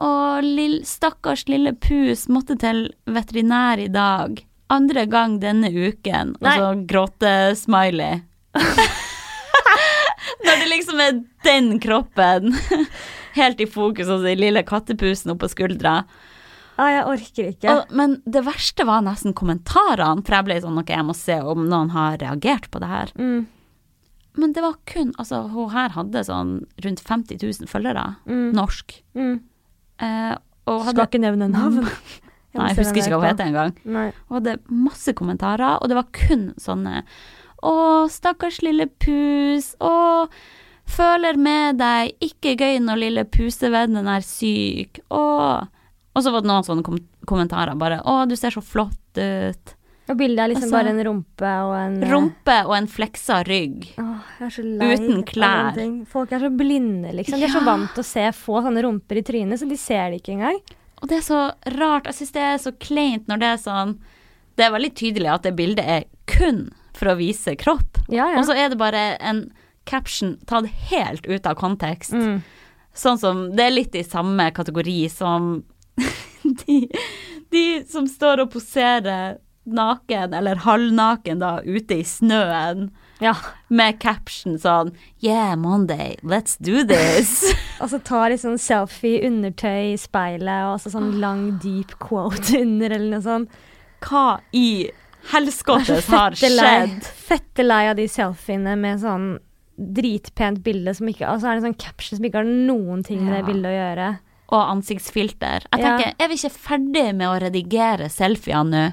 Å, 0.01 0.41
lill, 0.43 0.81
stakkars 0.83 1.47
lille 1.47 1.75
pus 1.77 2.27
måtte 2.33 2.59
til 2.59 2.87
veterinær 3.07 3.79
i 3.79 3.89
dag. 3.93 4.41
Andre 4.71 5.05
gang 5.07 5.39
denne 5.41 5.69
uken. 5.69 6.37
Og 6.41 6.47
så 6.49 6.87
gråte-smiley. 6.89 8.23
Når 10.45 10.57
det 10.63 10.69
liksom 10.71 11.01
er 11.05 11.19
den 11.45 11.79
kroppen 11.83 12.55
helt 13.37 13.61
i 13.61 13.67
fokus, 13.71 14.09
og 14.11 14.25
den 14.27 14.39
lille 14.41 14.63
kattepusen 14.67 15.33
oppå 15.35 15.49
skuldra. 15.53 16.01
Ja, 16.81 16.87
jeg 16.89 17.05
orker 17.11 17.49
ikke. 17.53 17.73
Og, 17.75 17.91
men 17.93 18.15
det 18.25 18.41
verste 18.47 18.87
var 18.89 19.03
nesten 19.05 19.35
kommentarene, 19.37 20.25
for 20.25 20.39
jeg 20.39 20.47
ble 20.49 20.61
sånn 20.65 20.79
ok, 20.81 20.93
jeg 20.97 21.05
må 21.11 21.17
se 21.19 21.37
om 21.45 21.67
noen 21.69 21.91
har 21.93 22.17
reagert 22.23 22.71
på 22.73 22.81
det 22.81 22.89
her. 22.89 23.13
Mm. 23.21 23.43
Men 24.41 24.53
det 24.55 24.63
var 24.63 24.77
kun 24.87 25.11
Altså, 25.19 25.43
hun 25.51 25.73
her 25.75 25.91
hadde 25.97 26.21
sånn 26.25 26.53
rundt 26.85 27.01
50 27.05 27.41
000 27.43 27.69
følgere, 27.69 28.07
Mm. 28.31 28.53
norsk. 28.57 28.95
Mm. 29.19 29.41
Eh, 30.01 30.35
og 30.71 30.87
Skal 30.89 31.07
ikke 31.09 31.21
nevne 31.21 31.51
navn. 31.51 31.83
Nei, 32.55 32.71
jeg 32.73 32.81
husker 32.81 32.99
ikke 33.03 33.11
hva 33.15 33.21
hun 33.21 33.29
heter 33.29 33.47
engang. 33.51 33.75
Hun 33.85 34.39
hadde 34.39 34.57
masse 34.71 35.13
kommentarer, 35.15 35.77
og 35.83 35.89
det 35.91 35.99
var 35.99 36.09
kun 36.17 36.49
sånne 36.59 37.03
Å, 37.63 38.09
stakkars 38.09 38.63
lille 38.65 38.87
pus. 38.89 39.75
Å, 39.85 40.25
føler 40.93 41.39
med 41.41 41.79
deg. 41.81 42.13
Ikke 42.25 42.57
gøy 42.59 42.79
når 42.85 43.01
lille 43.05 43.25
pusevennen 43.31 44.09
er 44.11 44.25
syk. 44.27 45.01
Å. 45.11 45.23
Og 46.15 46.25
så 46.25 46.33
var 46.35 46.43
det 46.45 46.51
noen 46.51 46.67
sånne 46.67 46.87
kom 46.87 46.99
kommentarer 47.31 47.77
bare 47.79 48.01
Å, 48.09 48.25
du 48.27 48.35
ser 48.39 48.51
så 48.51 48.63
flott 48.65 49.19
ut. 49.21 49.75
Og 50.11 50.17
bildet 50.19 50.41
er 50.43 50.49
liksom 50.51 50.67
Altså- 50.67 50.79
bare 50.81 50.91
en 50.91 51.05
rumpe 51.07 51.51
og 51.69 51.75
en 51.79 52.03
eh, 52.03 52.11
Rumpe 52.11 52.57
og 52.67 52.73
en 52.75 52.89
fleksa 52.91 53.37
rygg. 53.47 53.85
Åh, 54.01 54.25
jeg 54.41 54.47
er 54.49 54.51
så 54.57 54.65
lei 54.67 54.89
Uten 54.97 55.21
klær. 55.29 55.79
Folk 56.11 56.33
er 56.35 56.43
så 56.43 56.51
blinde, 56.51 57.13
liksom. 57.15 57.39
De 57.39 57.47
er 57.47 57.53
så 57.55 57.63
vant 57.65 57.93
til 57.95 58.03
å 58.03 58.09
se 58.09 58.25
få 58.35 58.63
sånne 58.65 58.83
rumper 58.83 59.21
i 59.21 59.23
trynet, 59.23 59.61
så 59.61 59.69
de 59.71 59.77
ser 59.79 60.11
det 60.11 60.19
ikke 60.23 60.35
engang. 60.35 60.59
Og 61.01 61.09
det 61.09 61.21
er 61.21 61.25
så 61.29 61.45
rart. 61.79 62.11
Jeg 62.11 62.15
syns 62.19 62.33
det 62.35 62.43
er 62.49 62.59
så 62.59 62.73
kleint 62.83 63.31
når 63.31 63.39
det 63.39 63.47
er 63.55 63.63
sånn 63.63 63.95
Det 64.59 64.67
er 64.67 64.73
veldig 64.75 64.91
tydelig 64.99 65.31
at 65.33 65.43
det 65.47 65.55
bildet 65.57 65.87
er 65.87 66.05
kun 66.27 66.67
for 66.93 67.13
å 67.13 67.17
vise 67.17 67.55
kropp. 67.57 68.03
Ja, 68.11 68.27
ja. 68.35 68.41
Og 68.41 68.45
så 68.51 68.57
er 68.59 68.69
det 68.69 68.77
bare 68.83 69.17
en 69.23 69.45
caption 69.91 70.37
tatt 70.47 70.71
helt 70.91 71.27
ut 71.27 71.47
av 71.51 71.59
kontekst. 71.61 72.15
Mm. 72.15 72.41
Sånn 72.97 73.19
som 73.21 73.45
Det 73.57 73.67
er 73.69 73.75
litt 73.75 73.95
i 73.95 74.07
samme 74.07 74.49
kategori 74.55 74.99
som 75.13 75.53
de, 76.65 76.81
de 77.51 77.65
som 77.91 78.07
står 78.11 78.47
og 78.47 78.53
poserer 78.55 79.39
naken, 79.71 80.33
eller 80.35 80.57
halvnaken, 80.65 81.39
da, 81.43 81.61
ute 81.63 82.01
i 82.01 82.05
snøen. 82.05 82.89
ja. 83.21 83.35
Med 83.69 84.01
caption 84.01 84.57
sånn 84.59 84.95
Yeah, 85.23 85.55
Monday, 85.55 86.17
let's 86.23 86.57
do 86.59 86.83
this. 86.83 87.45
Og 87.83 87.93
så 87.93 88.01
tar 88.03 88.33
de 88.33 88.39
sånn 88.41 88.59
selfie, 88.59 89.21
undertøy 89.29 89.93
i 89.93 89.99
speilet, 90.01 90.67
og 90.73 90.81
så 90.83 90.91
sånn 90.97 91.13
lang, 91.21 91.45
deep 91.63 91.95
quote 92.03 92.57
under, 92.65 92.91
eller 92.97 93.15
noe 93.15 93.25
sånt. 93.25 93.61
Hva 94.05 94.41
i 94.57 94.91
helskottes 95.31 96.09
har 96.11 96.35
skjedd? 96.41 97.05
Fette 97.29 97.65
lei 97.65 97.85
av 97.93 97.97
de 98.01 98.09
selfiene 98.11 98.75
med 98.81 99.05
sånn 99.05 99.31
dritpent 99.81 100.61
bilde 100.65 100.93
som 100.95 101.09
ikke 101.09 101.27
Altså 101.27 101.49
er 101.51 101.57
det 101.61 101.65
sånn 101.65 101.79
caption 101.81 102.19
som 102.19 102.27
ikke 102.29 102.43
har 102.43 102.49
noen 102.51 103.03
ting 103.07 103.23
med 103.25 103.33
Ja. 103.35 103.41
det 103.41 103.47
bildet 103.49 103.71
å 103.71 103.79
gjøre. 103.79 104.09
Og 104.51 104.71
ansiktsfilter. 104.77 105.65
Jeg 105.73 105.81
Ja. 105.81 105.97
tenker, 105.99 106.15
er 106.19 106.29
vi 106.29 106.35
ikke 106.35 106.51
ferdig 106.53 107.15
med 107.15 107.29
å 107.29 107.41
redigere 107.41 108.09
selfier 108.11 108.65
nå? 108.67 108.93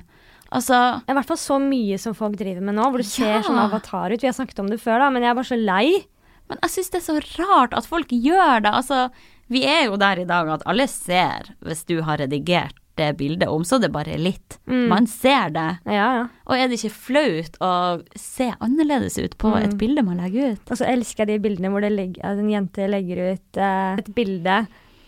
Altså, 0.51 1.01
i 1.09 1.11
hvert 1.13 1.25
fall 1.25 1.37
så 1.37 1.59
mye 1.59 1.97
som 1.99 2.13
folk 2.13 2.37
driver 2.37 2.61
med 2.61 2.75
nå, 2.75 2.83
hvor 2.89 2.97
du 2.97 3.03
ser 3.03 3.33
Ja. 3.37 3.41
sånn 3.41 3.59
avatar 3.59 4.11
ut. 4.13 4.21
Vi 4.21 4.27
har 4.27 4.33
snakket 4.33 4.59
om 4.59 4.67
det 4.67 4.79
før, 4.79 4.99
da, 4.99 5.09
men 5.09 5.21
jeg 5.23 5.31
er 5.31 5.35
bare 5.35 5.43
så 5.43 5.65
lei. 5.65 6.05
men 6.49 6.57
jeg 6.63 6.69
syns 6.71 6.89
det 6.91 7.01
er 7.01 7.13
så 7.13 7.45
rart 7.45 7.73
at 7.73 7.85
folk 7.85 8.07
gjør 8.07 8.61
det. 8.63 8.71
Altså, 8.71 9.11
vi 9.49 9.65
er 9.65 9.87
jo 9.89 9.97
der 9.97 10.19
i 10.19 10.23
dag 10.23 10.47
at 10.47 10.63
alle 10.65 10.87
ser 10.87 11.43
hvis 11.61 11.83
du 11.85 12.01
har 12.01 12.17
redigert 12.19 12.71
det 12.97 13.11
bildet, 13.19 13.47
om 13.49 13.63
så 13.67 13.77
det 13.81 13.91
bare 13.93 14.13
er 14.15 14.21
litt. 14.21 14.57
Mm. 14.67 14.87
Man 14.91 15.07
ser 15.07 15.49
det. 15.55 15.67
Ja, 15.85 16.07
ja. 16.17 16.25
Og 16.47 16.55
er 16.57 16.67
det 16.67 16.79
ikke 16.79 16.93
flaut 16.95 17.57
å 17.63 17.71
se 18.17 18.49
annerledes 18.59 19.17
ut 19.21 19.37
på 19.37 19.53
Mm. 19.53 19.63
et 19.63 19.77
bilde 19.77 20.03
man 20.03 20.17
legger 20.21 20.53
ut? 20.57 20.71
Og 20.71 20.77
så 20.81 20.85
elsker 20.89 21.25
jeg 21.25 21.31
de 21.41 21.43
bildene 21.49 21.71
hvor 21.73 21.81
legger, 21.85 22.21
at 22.25 22.37
en 22.41 22.49
jente 22.51 22.87
legger 22.89 23.23
ut 23.33 23.57
eh, 23.57 23.95
et 24.01 24.11
bilde 24.15 24.57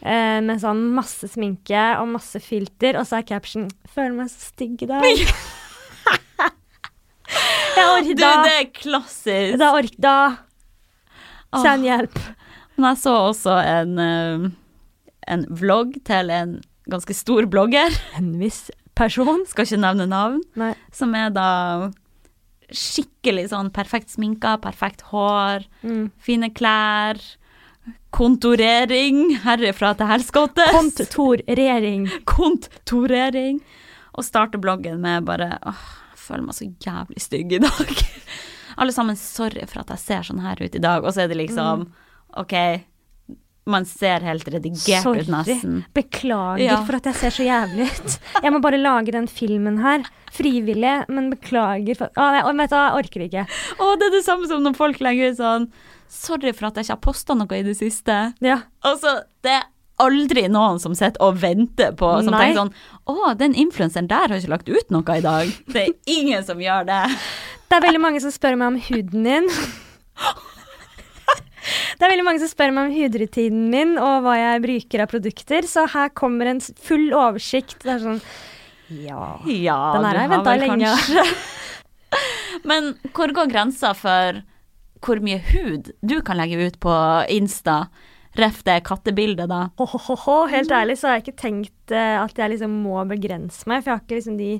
eh, 0.01 0.39
med 0.41 0.61
sånn 0.61 0.85
masse 0.95 1.27
sminke 1.27 1.83
og 1.99 2.07
masse 2.15 2.39
filter, 2.39 2.95
og 2.99 3.05
så 3.05 3.19
er 3.19 3.27
caption 3.27 3.67
'Føler 3.89 4.15
meg 4.15 4.29
så 4.29 4.53
stygg 4.53 4.83
i 4.83 4.91
dag'. 4.93 5.25
Du, 7.99 8.13
det 8.15 8.25
er 8.25 8.65
klassisk. 8.73 9.57
Da 9.59 9.69
ork, 9.77 9.93
da. 10.01 10.15
Send 11.61 11.85
hjelp. 11.85 12.17
Men 12.75 12.89
jeg 12.93 13.01
så 13.03 13.13
også 13.29 13.55
en, 13.59 13.93
eh, 13.99 14.49
en 15.27 15.45
vlogg 15.49 15.93
til 16.07 16.31
en 16.33 16.61
ganske 16.89 17.15
stor 17.15 17.45
blogger, 17.49 17.93
En 18.17 18.33
viss 18.39 18.69
person. 18.95 19.45
skal 19.47 19.65
ikke 19.65 19.79
nevne 19.79 20.07
navn, 20.09 20.41
Nei. 20.59 20.73
som 20.91 21.13
er 21.15 21.29
da 21.31 21.91
skikkelig 22.69 23.47
sånn 23.49 23.71
perfekt 23.73 24.11
sminka, 24.13 24.57
perfekt 24.61 25.01
hår, 25.09 25.65
Mm. 25.83 26.11
fine 26.21 26.49
klær, 26.53 27.17
kontorering 28.11 29.37
herifra 29.43 29.93
til 29.97 30.09
helskottes. 30.09 30.71
Kontorering. 30.73 32.07
Kontorering. 32.25 33.61
Og 34.17 34.25
starte 34.25 34.59
bloggen 34.61 34.99
med 35.03 35.25
bare 35.25 35.57
åh, 35.63 35.83
jeg 36.13 36.19
føler 36.25 36.45
meg 36.45 36.57
så 36.57 36.67
jævlig 36.83 37.21
stygg 37.23 37.53
i 37.57 37.61
dag. 37.63 37.93
Alle 38.79 38.93
sammen, 38.95 39.17
sorry 39.19 39.65
for 39.67 39.81
at 39.83 39.89
jeg 39.95 39.99
ser 40.03 40.27
sånn 40.29 40.41
her 40.43 40.59
ut 40.61 40.75
i 40.75 40.81
dag. 40.83 41.03
Og 41.03 41.13
så 41.15 41.23
er 41.25 41.31
det 41.31 41.37
liksom, 41.39 41.87
OK, 42.39 42.55
man 43.71 43.85
ser 43.89 44.23
helt 44.25 44.47
redigert 44.51 45.03
Sorry. 45.05 45.21
ut 45.25 45.29
nesten. 45.33 45.79
Beklager 45.95 46.63
Ja. 46.65 46.79
for 46.87 46.97
at 46.99 47.09
jeg 47.09 47.15
ser 47.19 47.35
så 47.37 47.45
jævlig 47.47 47.87
ut. 47.89 48.17
Jeg 48.43 48.51
må 48.55 48.61
bare 48.63 48.77
lage 48.81 49.11
den 49.15 49.27
filmen 49.31 49.79
her. 49.83 50.03
Frivillig, 50.33 51.05
men 51.09 51.31
beklager 51.33 51.97
for 51.97 52.11
Å, 52.15 52.27
nei, 52.35 52.43
vet 52.63 52.69
du, 52.69 52.75
jeg 52.77 52.99
orker 52.99 53.25
ikke. 53.25 53.47
Å, 53.79 53.89
det 53.99 54.07
er 54.09 54.15
det 54.19 54.23
samme 54.27 54.47
som 54.51 54.61
når 54.63 54.75
folk 54.77 54.99
legger 55.01 55.31
ut 55.33 55.39
sånn 55.41 55.69
Sorry 56.09 56.51
for 56.57 56.67
at 56.69 56.77
jeg 56.79 56.87
ikke 56.87 56.95
har 56.95 57.03
posta 57.05 57.35
noe 57.37 57.53
i 57.59 57.61
det 57.65 57.75
siste. 57.77 58.15
Ja. 58.41 58.59
Altså, 58.85 59.19
det 59.45 59.51
er 59.59 59.67
aldri 60.01 60.45
noen 60.49 60.79
som 60.81 60.93
sitter 60.95 61.21
og 61.21 61.35
venter 61.41 61.91
på 61.99 62.07
Som 62.23 62.31
Nei. 62.33 62.47
tenker 62.53 62.61
sånn 62.61 62.73
Å, 63.09 63.33
den 63.37 63.53
influenseren 63.53 64.07
der 64.09 64.29
har 64.31 64.37
ikke 64.39 64.53
lagt 64.55 64.69
ut 64.69 64.89
noe 64.95 65.17
i 65.17 65.21
dag. 65.25 65.51
Det 65.69 65.83
er 65.87 65.93
ingen 66.07 66.45
som 66.47 66.57
gjør 66.61 66.87
det. 66.89 67.01
Det 67.69 67.77
er 67.77 67.85
veldig 67.85 68.01
mange 68.01 68.21
som 68.23 68.31
spør 68.33 68.55
meg 68.57 68.67
om 68.73 68.79
huden 68.89 69.27
din. 69.27 69.49
Det 71.99 72.05
er 72.05 72.13
veldig 72.13 72.25
mange 72.27 72.41
som 72.43 72.51
spør 72.51 72.73
meg 72.75 72.89
om 72.89 72.95
hudrutinen 72.95 73.65
min 73.73 73.95
og 73.99 74.25
hva 74.25 74.35
jeg 74.39 74.63
bruker 74.63 75.03
av 75.03 75.11
produkter, 75.11 75.67
så 75.67 75.85
her 75.91 76.13
kommer 76.17 76.51
en 76.51 76.61
full 76.61 77.09
oversikt. 77.11 77.81
Det 77.83 77.95
er 77.97 78.05
sånn 78.05 78.21
Ja. 78.89 79.39
Ja, 79.45 79.79
Den 79.95 80.07
her 80.07 80.15
har 80.15 80.23
jeg 80.23 80.33
venta 80.33 80.55
lenge. 80.61 81.25
Men 82.69 82.93
hvor 83.13 83.33
går 83.35 83.51
grensa 83.51 83.93
for 83.97 84.41
hvor 85.05 85.21
mye 85.23 85.39
hud 85.51 85.91
du 86.03 86.17
kan 86.25 86.39
legge 86.39 86.59
ut 86.59 86.79
på 86.83 86.95
Insta? 87.31 87.85
Ref 88.39 88.61
det 88.63 88.83
kattebildet, 88.85 89.49
da. 89.49 89.69
Oh, 89.81 89.95
oh, 89.97 90.27
oh, 90.29 90.47
helt 90.51 90.71
ærlig 90.71 90.99
så 90.99 91.09
har 91.09 91.17
jeg 91.17 91.27
ikke 91.27 91.41
tenkt 91.41 91.93
eh, 91.95 92.15
at 92.19 92.37
jeg 92.37 92.53
liksom 92.53 92.75
må 92.83 93.01
begrense 93.09 93.65
meg, 93.67 93.81
for 93.81 93.89
jeg 93.91 93.97
har 93.97 94.03
ikke 94.05 94.19
liksom 94.19 94.37
de 94.39 94.51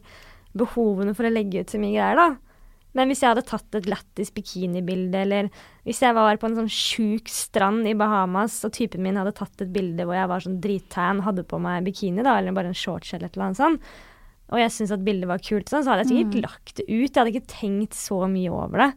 behovene 0.58 1.14
for 1.16 1.30
å 1.30 1.32
legge 1.32 1.62
ut 1.62 1.72
så 1.72 1.80
mye 1.82 1.94
greier, 1.94 2.18
da. 2.18 2.49
Men 2.98 3.12
hvis 3.12 3.22
jeg 3.22 3.30
hadde 3.32 3.46
tatt 3.46 3.76
et 3.78 3.88
lættis 3.90 4.32
bikinibilde, 4.34 5.22
eller 5.22 5.50
hvis 5.86 6.02
jeg 6.02 6.16
var 6.18 6.40
på 6.42 6.50
en 6.50 6.58
sånn 6.58 6.72
sjuk 6.74 7.30
strand 7.30 7.86
i 7.88 7.94
Bahamas, 7.98 8.58
og 8.66 8.74
typen 8.74 9.04
min 9.06 9.20
hadde 9.20 9.36
tatt 9.38 9.62
et 9.62 9.74
bilde 9.74 10.08
hvor 10.08 10.18
jeg 10.18 10.32
var 10.32 10.46
sånn 10.46 10.58
drittan, 10.64 11.22
hadde 11.28 11.46
på 11.46 11.62
meg 11.62 11.86
bikini, 11.86 12.26
da, 12.26 12.40
eller 12.40 12.56
bare 12.58 12.74
en 12.74 12.78
shorts 12.78 13.14
eller 13.14 13.30
et 13.30 13.38
eller 13.38 13.50
annet 13.50 13.62
sånt, 13.62 13.92
og 14.50 14.58
jeg 14.58 14.74
syntes 14.74 14.96
at 14.96 15.06
bildet 15.06 15.30
var 15.30 15.42
kult, 15.46 15.70
sånn, 15.70 15.86
så 15.86 15.94
hadde 15.94 16.08
jeg 16.08 16.12
sikkert 16.12 16.48
lagt 16.48 16.80
det 16.80 16.86
ut. 16.90 17.06
Jeg 17.06 17.18
hadde 17.20 17.34
ikke 17.36 17.52
tenkt 17.52 17.98
så 17.98 18.24
mye 18.32 18.50
over 18.50 18.82
det. 18.82 18.90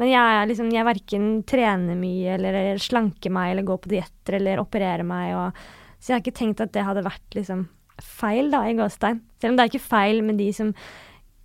Men 0.00 0.08
jeg, 0.10 0.46
liksom, 0.50 0.70
jeg 0.74 0.88
verken 0.88 1.26
trener 1.46 1.98
mye 1.98 2.32
eller 2.34 2.80
slanker 2.80 3.30
meg 3.34 3.52
eller 3.52 3.68
går 3.68 3.78
på 3.84 3.92
dietter 3.92 4.38
eller 4.40 4.62
opererer 4.62 5.06
meg. 5.06 5.34
Og, 5.36 5.60
så 6.00 6.10
jeg 6.10 6.16
har 6.16 6.24
ikke 6.24 6.38
tenkt 6.40 6.64
at 6.64 6.72
det 6.74 6.86
hadde 6.88 7.06
vært 7.06 7.38
liksom 7.38 7.68
feil, 8.00 8.50
da, 8.50 8.64
i 8.66 8.74
gåstein. 8.78 9.20
Selv 9.38 9.52
om 9.52 9.58
det 9.58 9.66
er 9.66 9.72
ikke 9.74 9.90
feil 9.92 10.24
med 10.26 10.40
de 10.40 10.48
som 10.56 10.72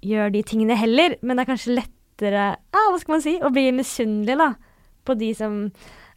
gjør 0.06 0.34
de 0.36 0.41
tingene 0.48 0.78
heller, 0.80 1.18
men 1.22 1.36
det 1.38 1.46
er 1.46 1.52
kanskje 1.54 1.76
lettere 1.78 2.48
ja, 2.56 2.82
hva 2.91 2.98
skal 3.02 3.18
man 3.18 3.24
si, 3.26 3.36
å 3.44 3.52
bli 3.54 3.68
misunnelig 3.76 4.38
da, 4.39 4.50
på 5.06 5.15
de 5.20 5.32
som 5.38 5.62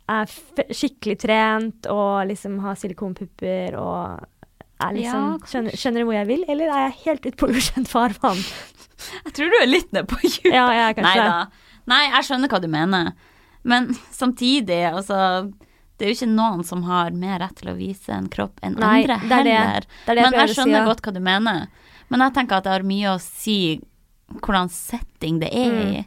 er 0.09 0.31
skikkelig 0.73 1.19
trent 1.21 1.89
og 1.93 2.29
liksom 2.31 2.59
har 2.65 2.79
silikonpupper 2.81 3.75
og 3.77 4.25
er 4.79 4.95
liksom 4.95 5.25
Ja, 5.27 5.49
skjønner, 5.51 5.75
skjønner 5.77 6.05
du 6.05 6.09
hvor 6.09 6.17
jeg 6.17 6.29
vil, 6.31 6.45
eller 6.49 6.71
er 6.71 6.85
jeg 6.87 6.99
helt 7.05 7.27
ute 7.27 7.39
på 7.41 7.49
ukjent 7.51 7.91
farvann? 7.91 8.45
Jeg 9.27 9.35
tror 9.37 9.51
du 9.53 9.57
er 9.61 9.69
litt 9.71 9.91
nede 9.95 10.07
på 10.11 10.19
djup. 10.25 10.53
Ja, 10.53 10.69
jeg 10.75 10.85
er 10.87 10.97
kanskje 10.99 11.27
Nei 11.89 12.03
jeg 12.05 12.27
skjønner 12.29 12.51
hva 12.53 12.61
du 12.61 12.69
mener. 12.71 13.13
Men 13.69 13.91
samtidig, 14.15 14.81
altså 14.93 15.19
Det 15.99 16.07
er 16.07 16.13
jo 16.13 16.17
ikke 16.19 16.31
noen 16.31 16.65
som 16.67 16.83
har 16.87 17.11
mer 17.17 17.41
rett 17.43 17.57
til 17.59 17.73
å 17.73 17.77
vise 17.79 18.13
en 18.15 18.29
kropp 18.31 18.61
enn 18.63 18.77
Nei, 18.79 19.03
andre 19.03 19.17
det 19.25 19.39
er 19.39 19.47
det. 19.49 19.55
heller. 19.59 19.87
Det 20.07 20.15
det 20.15 20.23
jeg 20.23 20.29
Men 20.29 20.39
jeg 20.39 20.45
å 20.45 20.49
si, 20.53 20.59
skjønner 20.61 20.79
ja. 20.79 20.85
godt 20.87 21.03
hva 21.05 21.15
du 21.17 21.21
mener. 21.27 21.65
Men 22.11 22.21
jeg 22.21 22.35
tenker 22.35 22.57
at 22.57 22.65
det 22.65 22.73
har 22.73 22.83
mye 22.89 23.15
å 23.17 23.21
si 23.21 23.81
hvordan 24.43 24.69
setting 24.71 25.41
det 25.41 25.51
er 25.53 25.71
Mm. 25.73 25.95
i. 25.97 26.07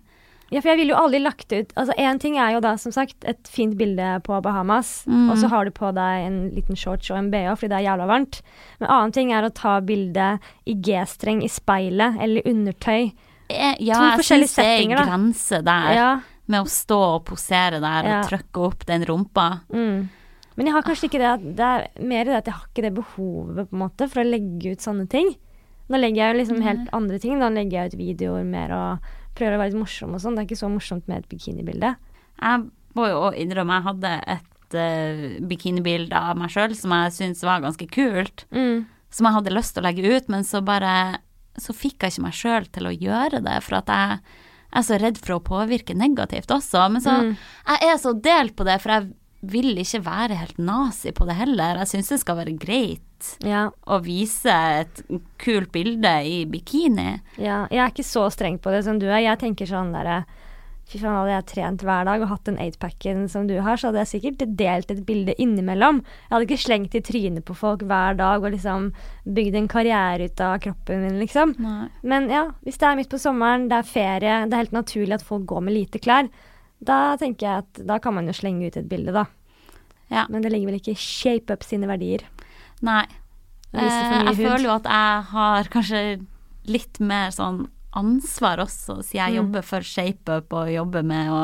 Ja, 0.51 0.59
for 0.59 0.67
jeg 0.69 0.79
ville 0.81 0.91
jo 0.93 0.99
aldri 0.99 1.19
lagt 1.23 1.53
ut 1.53 1.71
Altså, 1.77 1.93
én 1.97 2.19
ting 2.19 2.35
er 2.37 2.51
jo 2.53 2.59
da, 2.59 2.75
som 2.75 2.91
sagt, 2.91 3.15
et 3.23 3.47
fint 3.47 3.77
bilde 3.77 4.21
på 4.23 4.41
Bahamas, 4.43 5.05
Mm. 5.07 5.29
og 5.31 5.37
så 5.37 5.47
har 5.47 5.63
du 5.65 5.71
på 5.71 5.93
deg 5.93 6.25
en 6.27 6.49
liten 6.51 6.75
shorts 6.75 7.09
og 7.09 7.17
en 7.17 7.31
bh 7.31 7.55
fordi 7.55 7.69
det 7.69 7.79
er 7.79 7.87
jævla 7.89 8.07
varmt. 8.07 8.41
Men 8.79 8.89
annen 8.89 9.11
ting 9.13 9.31
er 9.31 9.43
å 9.43 9.53
ta 9.53 9.79
bilde 9.79 10.39
i 10.67 10.73
G-streng 10.75 11.41
i 11.43 11.47
speilet 11.47 12.19
eller 12.21 12.41
undertøy. 12.43 13.13
Eh, 13.49 13.75
Ja, 13.79 13.95
To 14.17 14.21
jeg 14.21 14.41
syns 14.41 14.55
det 14.55 14.65
er 14.65 14.81
en 14.83 15.07
grense 15.07 15.63
der 15.63 15.93
Ja. 15.93 16.19
med 16.47 16.61
å 16.65 16.67
stå 16.67 17.15
og 17.15 17.25
posere 17.25 17.79
der 17.79 18.03
Ja. 18.03 18.19
og 18.21 18.29
trykke 18.29 18.65
opp 18.65 18.85
den 18.85 19.05
rumpa. 19.05 19.61
Mm. 19.73 20.09
Men 20.57 20.65
jeg 20.65 20.73
har 20.73 20.81
kanskje 20.83 21.09
ikke 21.09 21.39
det 21.39 21.55
Det 21.55 21.59
er 21.63 21.87
mer 22.03 22.23
det 22.25 22.35
at 22.35 22.45
jeg 22.45 22.53
har 22.53 22.65
ikke 22.75 22.81
det 22.83 22.93
behovet 22.93 23.69
på 23.69 23.73
en 23.73 23.79
måte 23.89 24.09
for 24.09 24.21
å 24.21 24.29
legge 24.29 24.71
ut 24.73 24.79
sånne 24.79 25.07
ting. 25.09 25.35
Nå 25.91 25.99
legger 25.99 26.21
jeg 26.21 26.33
jo 26.33 26.39
liksom 26.39 26.61
helt 26.63 26.93
andre 26.95 27.19
ting. 27.19 27.41
Da 27.41 27.49
legger 27.51 27.81
jeg 27.81 27.91
ut 27.91 27.99
videoer 27.99 28.45
mer 28.47 28.71
og 28.75 29.09
prøver 29.37 29.57
å 29.57 29.61
være 29.61 29.73
litt 29.73 29.81
morsom 29.81 30.15
og 30.15 30.23
sånn. 30.23 30.37
Det 30.37 30.43
er 30.43 30.49
ikke 30.49 30.61
så 30.61 30.71
morsomt 30.71 31.09
med 31.11 31.23
et 31.23 31.31
bikinibilde. 31.31 31.95
Jeg 32.41 32.63
må 32.97 33.07
jo 33.11 33.25
innrømme 33.39 33.77
jeg 33.77 33.87
hadde 33.89 34.13
et 34.35 34.77
uh, 34.77 35.25
bikinibilde 35.47 36.17
av 36.17 36.39
meg 36.39 36.51
sjøl 36.53 36.75
som 36.77 36.95
jeg 36.95 37.15
syntes 37.17 37.43
var 37.47 37.63
ganske 37.63 37.87
kult. 37.91 38.45
Mm. 38.55 38.87
Som 39.11 39.27
jeg 39.27 39.37
hadde 39.39 39.55
lyst 39.55 39.75
til 39.75 39.83
å 39.83 39.87
legge 39.89 40.15
ut, 40.15 40.31
men 40.31 40.47
så 40.47 40.63
bare 40.63 41.19
Så 41.59 41.73
fikk 41.75 41.99
jeg 41.99 42.13
ikke 42.13 42.23
meg 42.23 42.35
sjøl 42.37 42.67
til 42.71 42.85
å 42.87 42.93
gjøre 42.95 43.41
det, 43.43 43.57
for 43.65 43.81
at 43.81 43.89
jeg 43.91 44.19
er 44.71 44.83
så 44.87 44.97
redd 45.01 45.17
for 45.19 45.35
å 45.35 45.43
påvirke 45.43 45.91
negativt 45.99 46.47
også. 46.55 46.85
Men 46.93 47.03
så 47.03 47.17
Mm. 47.19 47.33
Jeg 47.67 47.89
er 47.91 47.97
så 47.99 48.13
delt 48.15 48.55
på 48.55 48.63
det, 48.63 48.77
for 48.79 48.91
jeg 48.95 49.11
vil 49.41 49.75
ikke 49.75 49.99
være 50.05 50.37
helt 50.39 50.57
nazi 50.57 51.11
på 51.11 51.27
det 51.27 51.35
heller. 51.35 51.81
Jeg 51.81 51.91
syns 51.91 52.09
det 52.13 52.19
skal 52.21 52.37
være 52.39 52.55
greit 52.55 53.03
greit 53.21 53.47
Ja, 53.47 53.69
å 53.87 54.01
vise 54.03 54.51
et 54.81 55.03
kult 55.37 55.71
bilde 55.71 56.23
i 56.25 56.45
bikini. 56.45 57.21
ja. 57.37 57.67
Jeg 57.69 57.79
er 57.79 57.91
ikke 57.91 58.03
så 58.03 58.29
streng 58.31 58.59
på 58.59 58.71
det 58.71 58.83
som 58.83 58.99
du 58.99 59.07
er. 59.07 59.19
Jeg 59.21 59.39
tenker 59.39 59.65
sånn 59.65 59.93
derre 59.93 60.25
Fy 60.91 60.99
faen, 60.99 61.13
hadde 61.15 61.31
jeg 61.31 61.45
trent 61.47 61.83
hver 61.83 62.03
dag 62.03 62.21
og 62.21 62.27
hatt 62.27 62.43
den 62.43 62.57
eightpacken 62.57 63.29
som 63.29 63.47
du 63.47 63.61
har, 63.61 63.77
så 63.77 63.87
hadde 63.87 64.01
jeg 64.01 64.09
sikkert 64.09 64.57
delt 64.57 64.91
et 64.91 65.05
bilde 65.05 65.31
innimellom. 65.39 66.01
Jeg 66.03 66.33
hadde 66.33 66.47
ikke 66.49 66.57
slengt 66.65 66.95
i 66.95 66.99
trynet 66.99 67.45
på 67.45 67.55
folk 67.55 67.85
hver 67.87 68.17
dag 68.19 68.43
og 68.43 68.51
liksom 68.51 68.89
bygd 69.23 69.55
en 69.55 69.69
karriere 69.71 70.27
ut 70.27 70.41
av 70.41 70.59
kroppen 70.59 71.05
min, 71.05 71.17
liksom. 71.21 71.55
Nei. 71.63 71.87
Men 72.03 72.27
ja, 72.27 72.49
hvis 72.65 72.77
det 72.81 72.89
er 72.89 72.99
midt 72.99 73.09
på 73.13 73.21
sommeren, 73.23 73.69
det 73.69 73.77
er 73.77 73.87
ferie, 73.87 74.35
det 74.49 74.51
er 74.51 74.65
helt 74.65 74.75
naturlig 74.75 75.15
at 75.15 75.23
folk 75.23 75.45
går 75.47 75.61
med 75.63 75.77
lite 75.77 76.01
klær, 76.03 76.27
da 76.83 77.15
tenker 77.15 77.47
jeg 77.47 77.63
at 77.63 77.85
da 77.87 77.97
kan 78.03 78.13
man 78.17 78.27
jo 78.27 78.35
slenge 78.35 78.67
ut 78.67 78.75
et 78.75 78.89
bilde, 78.91 79.15
da. 79.15 79.29
Ja. 80.11 80.25
Men 80.27 80.43
det 80.43 80.51
ligger 80.51 80.73
vel 80.73 80.81
ikke 80.81 80.91
i 80.91 80.99
shape 80.99 81.53
up 81.55 81.63
sine 81.63 81.87
verdier. 81.87 82.25
Nei. 82.81 83.05
Eh, 83.73 84.23
jeg 84.27 84.35
føler 84.41 84.65
jo 84.65 84.73
at 84.75 84.87
jeg 84.89 85.23
har 85.31 85.69
kanskje 85.71 86.01
litt 86.67 86.99
mer 86.99 87.31
sånn 87.31 87.67
ansvar 87.97 88.61
også, 88.63 89.01
siden 89.03 89.19
jeg 89.19 89.31
Mm. 89.31 89.37
jobber 89.41 89.61
for 89.67 89.79
ShapeUp 89.81 90.53
og 90.53 90.71
jobber 90.71 91.03
med 91.03 91.29
å 91.31 91.41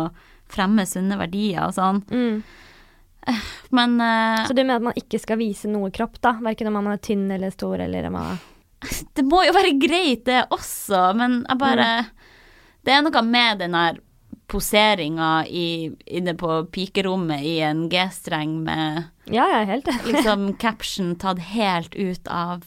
fremme 0.47 0.85
sunne 0.87 1.17
verdier 1.19 1.65
og 1.67 1.73
sånn. 1.75 2.01
Mm. 2.07 2.43
Men 3.75 3.99
uh, 3.99 4.45
Så 4.47 4.53
du 4.55 4.61
mener 4.63 4.77
at 4.79 4.85
man 4.85 4.95
ikke 4.95 5.19
skal 5.19 5.37
vise 5.41 5.67
noe 5.67 5.91
kropp, 5.91 6.15
da? 6.23 6.37
Verken 6.39 6.67
om 6.69 6.77
man 6.79 6.87
er 6.93 7.01
tynn 7.03 7.25
eller 7.31 7.51
stor 7.51 7.79
eller 7.83 8.07
om 8.07 8.13
man 8.15 8.37
det 9.17 9.25
må 9.25 9.41
jo 9.43 9.51
være 9.55 9.73
greit, 9.81 10.23
det 10.29 10.45
også, 10.53 11.13
men 11.17 11.41
jeg 11.49 11.57
bare 11.59 11.87
Det 12.85 12.93
er 12.93 13.01
noe 13.03 13.21
med 13.25 13.59
den 13.59 13.75
der 13.75 13.97
poseringa 14.47 15.43
inne 15.49 16.33
på 16.39 16.61
pikerommet 16.71 17.43
i 17.43 17.57
en 17.67 17.89
G-streng 17.91 18.61
med 18.63 19.09
Ja, 19.33 19.45
jeg 19.51 19.61
er 19.61 19.71
helt 19.73 19.87
enig. 19.91 20.13
liksom 20.13 20.57
caption 20.57 21.15
tatt 21.15 21.39
helt 21.39 21.95
ut 21.95 22.27
av 22.27 22.63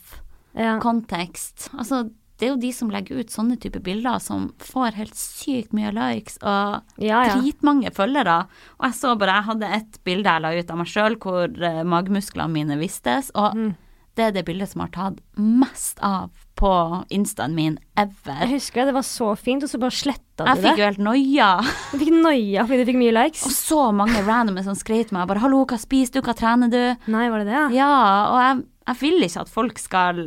Ja. 0.55 0.79
kontekst. 0.83 1.69
Altså, 1.79 2.11
det 2.39 2.47
er 2.49 2.53
jo 2.55 2.61
de 2.61 2.73
som 2.73 2.89
legger 2.91 3.21
ut 3.21 3.29
sånne 3.31 3.59
type 3.61 3.81
bilder 3.85 4.19
som 4.19 4.49
får 4.59 4.95
helt 4.97 5.15
sykt 5.15 5.73
mye 5.77 5.93
likes 5.93 6.39
og 6.43 6.83
Ja, 6.99 7.23
ja. 7.27 7.37
dritmange 7.37 7.91
følgere. 7.93 8.47
Og 8.81 8.87
jeg 8.89 8.95
så 8.95 9.13
bare, 9.19 9.35
jeg 9.37 9.45
hadde 9.45 9.73
et 9.77 9.99
bilde 10.05 10.25
jeg 10.25 10.43
la 10.43 10.55
ut 10.59 10.71
av 10.71 10.77
meg 10.79 10.87
sjøl 10.87 11.17
hvor 11.21 11.45
uh, 11.63 11.83
magemusklene 11.85 12.51
mine 12.51 12.79
vistes, 12.81 13.31
og 13.35 13.55
Mm. 13.55 13.77
det 14.17 14.25
er 14.25 14.31
det 14.33 14.45
bildet 14.47 14.69
som 14.71 14.81
har 14.81 14.89
tatt 14.89 15.21
mest 15.37 15.99
av 16.03 16.31
på 16.61 16.73
instaen 17.09 17.55
min 17.57 17.79
ever. 17.99 18.43
Jeg 18.43 18.51
husker 18.55 18.83
det, 18.83 18.91
det 18.91 18.97
var 18.99 19.07
så 19.09 19.31
fint, 19.41 19.65
og 19.65 19.71
så 19.71 19.81
bare 19.81 19.97
sletta 19.97 20.45
Jeg 20.51 20.61
fikk 20.65 20.81
jo 20.81 20.89
helt 20.91 21.03
noia. 21.05 21.49
Du 21.93 22.03
fikk 22.03 22.13
noia 22.13 22.67
fordi 22.69 22.83
du 22.83 22.91
fikk 22.91 23.01
mye 23.01 23.15
likes. 23.17 23.45
Og 23.49 23.55
så 23.57 23.81
mange 23.97 24.21
randomer 24.27 24.67
som 24.67 24.77
skrev 24.77 25.07
til 25.09 25.17
meg 25.17 25.29
bare 25.31 25.41
'hallo, 25.41 25.63
hva 25.65 25.79
spiser 25.81 26.19
du, 26.19 26.21
hva 26.27 26.37
trener 26.37 26.69
du'? 26.73 27.09
Nei, 27.13 27.29
var 27.33 27.43
det 27.43 27.49
det? 27.49 27.57
Ja. 27.57 27.69
Ja, 27.81 27.97
og 28.29 28.39
jeg, 28.45 28.63
jeg 28.91 29.01
vil 29.01 29.27
ikke 29.27 29.45
at 29.47 29.53
folk 29.53 29.81
skal 29.81 30.23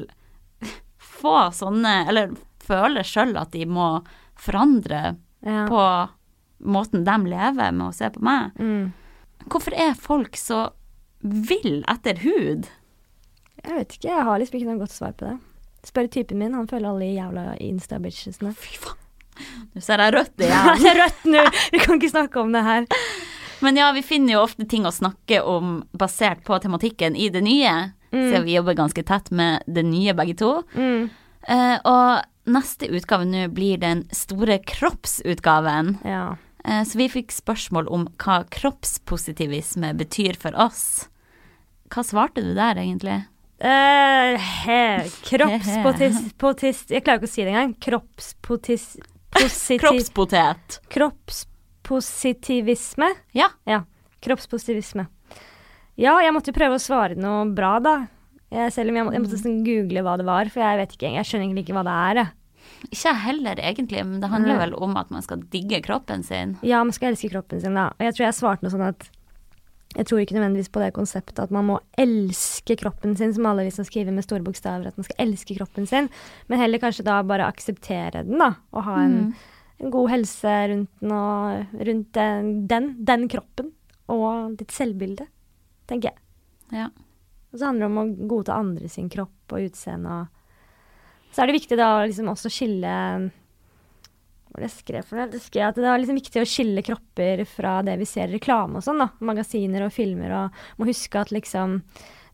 få 0.97 1.35
sånne 1.55 1.93
Eller 2.09 2.33
føle 2.63 3.03
sjøl 3.05 3.35
at 3.39 3.53
de 3.53 3.65
må 3.69 3.87
forandre 4.39 5.15
ja. 5.43 5.65
på 5.69 5.81
måten 6.63 7.03
de 7.05 7.15
lever 7.27 7.71
med 7.75 7.89
å 7.89 7.95
se 7.95 8.09
på 8.09 8.23
meg. 8.23 8.55
Mm. 8.57 8.93
Hvorfor 9.51 9.75
er 9.75 9.97
folk 9.99 10.39
så 10.39 10.69
vill 11.19 11.83
etter 11.91 12.23
hud? 12.23 12.69
Jeg 13.63 13.75
vet 13.77 13.97
ikke, 13.97 14.09
jeg 14.09 14.27
har 14.27 14.39
liksom 14.39 14.59
ikke 14.59 14.71
noe 14.71 14.81
godt 14.81 14.95
svar 14.95 15.13
på 15.19 15.27
det. 15.27 15.37
Spør 15.83 16.07
typen 16.11 16.39
min, 16.39 16.53
han 16.55 16.67
følger 16.69 16.89
alle 16.93 17.09
jævla 17.11 17.45
Insta-bitchesene. 17.63 18.53
Fy 18.55 18.77
faen. 18.79 18.99
Nå 19.73 19.81
ser 19.81 19.99
jeg 20.03 20.13
rødt 20.13 20.43
Ja, 20.45 20.61
igjen. 20.75 20.83
det 20.83 20.91
er 20.93 20.99
rødt 21.01 21.25
nå! 21.33 21.43
Vi 21.73 21.81
kan 21.83 21.97
ikke 21.99 22.11
snakke 22.13 22.39
om 22.43 22.53
det 22.55 22.61
her. 22.63 22.85
Men 23.63 23.77
ja, 23.79 23.89
vi 23.95 24.03
finner 24.05 24.35
jo 24.37 24.43
ofte 24.45 24.65
ting 24.69 24.85
å 24.85 24.91
snakke 24.93 25.39
om 25.47 25.81
basert 25.95 26.43
på 26.45 26.57
tematikken 26.63 27.15
i 27.15 27.29
det 27.33 27.41
nye. 27.45 27.73
Så 28.13 28.43
vi 28.45 28.53
jobber 28.53 28.75
ganske 28.77 29.01
tett 29.07 29.31
med 29.33 29.63
det 29.65 29.81
nye 29.87 30.13
begge 30.13 30.35
to. 30.37 30.49
Mm. 30.77 31.07
Uh, 31.49 31.77
og 31.89 32.51
neste 32.53 32.85
utgave 32.93 33.25
nå 33.25 33.47
blir 33.55 33.79
den 33.81 34.03
store 34.13 34.59
kroppsutgaven. 34.69 35.95
Ja. 36.05 36.35
Uh, 36.61 36.83
så 36.85 36.99
vi 36.99 37.07
fikk 37.09 37.33
spørsmål 37.33 37.89
om 37.89 38.05
hva 38.21 38.43
kroppspositivisme 38.53 39.95
betyr 39.97 40.37
for 40.39 40.53
oss. 40.61 41.07
Hva 41.89 42.03
svarte 42.05 42.43
du 42.45 42.53
der, 42.53 42.77
egentlig? 42.83 43.23
Eh, 43.59 44.39
he, 44.65 45.09
kroppspotis... 45.29 46.85
Jeg 46.93 47.03
klarer 47.05 47.19
ikke 47.21 47.29
å 47.29 47.31
si 47.31 47.43
det 47.43 47.51
engang. 47.53 47.73
Kroppspotist... 47.83 48.99
Kroppspotet. 49.33 50.79
kroppspositivisme? 50.93 53.09
Ja. 53.33 53.47
Ja. 53.69 53.79
Kroppspositivisme. 54.23 55.03
Ja, 55.99 56.21
jeg 56.21 56.33
måtte 56.33 56.51
jo 56.51 56.57
prøve 56.57 56.75
å 56.77 56.81
svare 56.81 57.15
noe 57.17 57.45
bra, 57.53 57.79
da. 57.83 57.95
Jeg, 58.53 58.71
selv 58.73 58.91
om 58.91 58.97
jeg, 58.97 59.05
må, 59.05 59.13
jeg 59.13 59.21
måtte 59.23 59.41
sånn 59.41 59.65
google 59.65 60.03
hva 60.05 60.13
det 60.21 60.27
var, 60.27 60.49
for 60.53 60.59
jeg 60.61 60.79
vet 60.79 60.91
ikke, 60.95 61.11
jeg 61.17 61.29
skjønner 61.29 61.45
egentlig 61.47 61.63
ikke 61.65 61.77
hva 61.77 61.85
det 61.87 61.95
er. 61.97 62.15
jeg. 62.21 62.29
Ikke 62.89 63.07
jeg 63.07 63.21
heller, 63.23 63.61
egentlig, 63.71 64.03
men 64.05 64.21
det 64.21 64.29
handler 64.31 64.55
mm. 64.55 64.61
vel 64.61 64.73
om 64.85 64.95
at 65.01 65.11
man 65.13 65.25
skal 65.25 65.43
digge 65.53 65.79
kroppen 65.85 66.25
sin. 66.25 66.55
Ja, 66.65 66.83
man 66.85 66.95
skal 66.95 67.11
elske 67.11 67.31
kroppen 67.33 67.61
sin, 67.63 67.77
da. 67.77 67.89
Og 67.97 68.05
jeg 68.05 68.17
tror 68.17 68.27
jeg 68.27 68.37
svarte 68.37 68.65
noe 68.65 68.73
sånn 68.73 68.89
at 68.89 69.07
jeg 69.93 70.07
tror 70.09 70.21
ikke 70.23 70.35
nødvendigvis 70.37 70.71
på 70.73 70.81
det 70.81 70.93
konseptet 70.95 71.39
at 71.43 71.51
man 71.53 71.67
må 71.67 71.77
elske 72.01 72.77
kroppen 72.79 73.13
sin, 73.17 73.33
som 73.35 73.45
alle 73.49 73.67
liksom 73.67 73.85
skriver 73.87 74.15
med 74.15 74.25
store 74.25 74.43
bokstaver, 74.45 74.89
at 74.89 74.97
man 74.97 75.05
skal 75.05 75.21
elske 75.27 75.57
kroppen 75.57 75.87
sin, 75.89 76.09
men 76.49 76.61
heller 76.61 76.81
kanskje 76.81 77.05
da 77.05 77.19
bare 77.27 77.49
akseptere 77.51 78.23
den, 78.25 78.39
da. 78.41 78.53
Og 78.73 78.87
ha 78.87 78.97
en, 79.03 79.17
en 79.79 79.93
god 79.93 80.09
helse 80.15 80.55
rundt 80.73 81.03
den, 81.03 81.13
og 81.13 81.85
rundt 81.89 82.17
den, 82.17 82.93
den, 83.05 83.27
kroppen, 83.29 83.73
og 84.13 84.57
ditt 84.59 84.73
selvbilde, 84.73 85.27
tenker 85.89 86.11
jeg. 86.11 86.23
Ja. 86.73 86.89
Og 87.53 87.59
så 87.59 87.69
handler 87.69 87.85
det 87.85 87.91
om 87.91 88.01
å 88.01 88.27
godta 88.33 88.57
andre 88.57 88.89
sin 88.89 89.11
kropp 89.13 89.53
og 89.53 89.69
utseende 89.69 90.23
og 90.23 90.39
Så 91.33 91.41
er 91.41 91.49
det 91.49 91.55
viktig 91.55 91.77
da 91.77 91.87
å 91.97 92.01
liksom 92.05 92.27
også 92.29 92.49
skille 92.53 92.89
det 94.61 94.69
skrev 94.69 95.05
for 95.07 95.17
noe? 95.17 95.29
Det 95.31 95.41
skrev 95.41 95.71
at 95.71 95.79
det 95.79 95.87
er 95.89 96.01
liksom 96.01 96.19
viktig 96.19 96.41
å 96.43 96.49
skille 96.49 96.83
kropper 96.85 97.41
fra 97.49 97.77
det 97.85 97.95
vi 98.01 98.07
ser 98.09 98.29
i 98.29 98.37
reklame 98.37 98.77
og 98.77 98.85
sånn, 98.85 99.01
da. 99.01 99.09
Magasiner 99.25 99.87
og 99.87 99.95
filmer 99.95 100.35
og 100.37 100.59
må 100.77 100.89
huske 100.89 101.21
at 101.21 101.33
liksom 101.33 101.79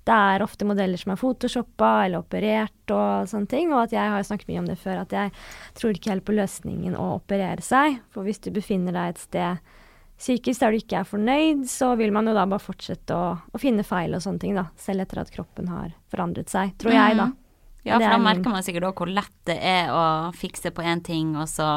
det 0.09 0.15
er 0.15 0.41
ofte 0.41 0.65
modeller 0.65 0.97
som 0.97 1.11
er 1.13 1.19
photoshoppa 1.19 1.89
eller 2.05 2.23
operert 2.23 2.93
og 2.93 3.27
sånne 3.29 3.49
ting. 3.51 3.73
Og 3.73 3.83
at 3.83 3.93
jeg 3.93 4.13
har 4.13 4.23
snakket 4.25 4.49
mye 4.49 4.61
om 4.63 4.69
det 4.69 4.79
før, 4.81 5.03
at 5.03 5.13
jeg 5.13 5.33
tror 5.77 5.93
ikke 5.93 6.13
helt 6.15 6.25
på 6.25 6.37
løsningen 6.37 6.95
å 6.97 7.11
operere 7.19 7.61
seg. 7.65 7.99
For 8.13 8.25
hvis 8.25 8.41
du 8.41 8.49
befinner 8.55 8.95
deg 8.95 9.13
et 9.13 9.21
sted 9.21 9.75
psykisk 10.19 10.63
der 10.63 10.73
du 10.73 10.79
ikke 10.81 11.03
er 11.03 11.07
fornøyd, 11.07 11.61
så 11.69 11.93
vil 11.99 12.11
man 12.15 12.27
jo 12.27 12.33
da 12.35 12.47
bare 12.49 12.63
fortsette 12.63 13.15
å, 13.15 13.35
å 13.39 13.61
finne 13.61 13.85
feil 13.87 14.17
og 14.17 14.23
sånne 14.25 14.41
ting, 14.41 14.57
da. 14.57 14.65
Selv 14.79 15.05
etter 15.05 15.21
at 15.21 15.31
kroppen 15.35 15.69
har 15.71 15.93
forandret 16.11 16.51
seg. 16.51 16.73
Tror 16.81 16.95
jeg, 16.95 17.19
da. 17.19 17.29
Ja, 17.87 17.95
for 17.95 18.11
da 18.11 18.19
merker 18.21 18.51
man 18.51 18.65
sikkert 18.65 18.89
òg 18.89 18.99
hvor 18.99 19.11
lett 19.13 19.35
det 19.47 19.55
er 19.63 19.93
å 19.95 20.03
fikse 20.35 20.73
på 20.75 20.83
én 20.83 21.03
ting, 21.05 21.31
og 21.39 21.47
så 21.47 21.69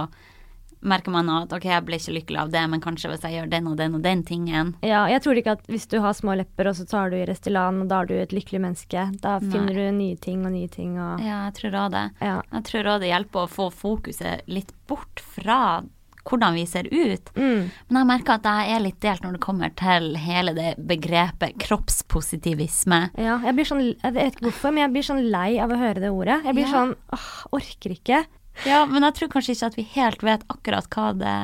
merker 0.83 1.11
man 1.14 1.29
at 1.31 1.53
ok, 1.55 1.64
jeg 1.71 1.85
ble 1.87 1.97
ikke 2.01 2.14
lykkelig 2.16 2.40
av 2.42 2.51
det, 2.51 2.62
men 2.71 2.81
kanskje 2.83 3.11
hvis 3.12 3.23
jeg 3.27 3.37
gjør 3.38 3.51
den 3.53 3.68
og 3.71 3.77
den 3.79 3.95
og 3.95 4.03
den 4.03 4.23
tingen 4.27 4.75
Ja, 4.83 5.05
jeg 5.11 5.23
tror 5.23 5.38
ikke 5.38 5.55
at 5.59 5.66
hvis 5.71 5.87
du 5.88 6.01
har 6.03 6.12
små 6.18 6.35
lepper, 6.37 6.68
og 6.73 6.75
så 6.79 6.87
tar 6.90 7.11
du 7.11 7.16
i 7.21 7.25
Restylane, 7.29 7.83
og 7.85 7.88
da 7.92 8.01
er 8.03 8.11
du 8.11 8.14
et 8.18 8.35
lykkelig 8.35 8.61
menneske. 8.64 9.07
Da 9.23 9.38
Nei. 9.38 9.51
finner 9.55 9.75
du 9.79 9.90
nye 9.97 10.16
ting 10.16 10.45
og 10.47 10.53
nye 10.53 10.68
ting 10.68 10.99
og 10.99 11.21
Ja, 11.23 11.45
jeg 11.49 11.55
tror 11.61 11.79
òg 11.87 11.90
det. 11.95 12.05
Ja. 12.21 12.37
Jeg 12.53 12.64
tror 12.71 12.92
òg 12.97 13.01
det 13.01 13.11
hjelper 13.14 13.45
å 13.47 13.51
få 13.51 13.71
fokuset 13.73 14.42
litt 14.51 14.73
bort 14.90 15.23
fra 15.35 15.83
hvordan 16.23 16.55
vi 16.55 16.62
ser 16.71 16.87
ut. 16.87 17.33
Mm. 17.35 17.64
Men 17.90 17.97
jeg 17.99 18.07
merker 18.07 18.37
at 18.37 18.45
jeg 18.47 18.75
er 18.77 18.83
litt 18.85 19.01
delt 19.03 19.25
når 19.25 19.33
det 19.35 19.40
kommer 19.42 19.73
til 19.75 20.12
hele 20.23 20.53
det 20.55 20.77
begrepet 20.79 21.57
kroppspositivisme. 21.59 23.01
Ja, 23.18 23.40
jeg 23.42 23.57
blir 23.57 23.66
sånn 23.66 23.83
Jeg 23.90 24.14
vet 24.14 24.37
ikke 24.37 24.47
hvorfor, 24.49 24.71
men 24.75 24.85
jeg 24.87 24.92
blir 24.95 25.07
sånn 25.09 25.25
lei 25.33 25.57
av 25.62 25.73
å 25.75 25.79
høre 25.81 25.99
det 26.05 26.11
ordet. 26.14 26.42
Jeg 26.47 26.55
blir 26.55 26.66
Ja. 26.68 26.73
sånn 26.77 26.95
åh, 27.12 27.29
orker 27.59 27.90
ikke. 27.97 28.25
Ja, 28.68 28.84
men 28.86 29.02
jeg 29.06 29.16
tror 29.16 29.30
kanskje 29.32 29.56
ikke 29.56 29.70
at 29.72 29.78
vi 29.78 29.86
helt 29.94 30.22
vet 30.26 30.44
akkurat 30.52 30.88
hva, 30.92 31.08
det, 31.16 31.36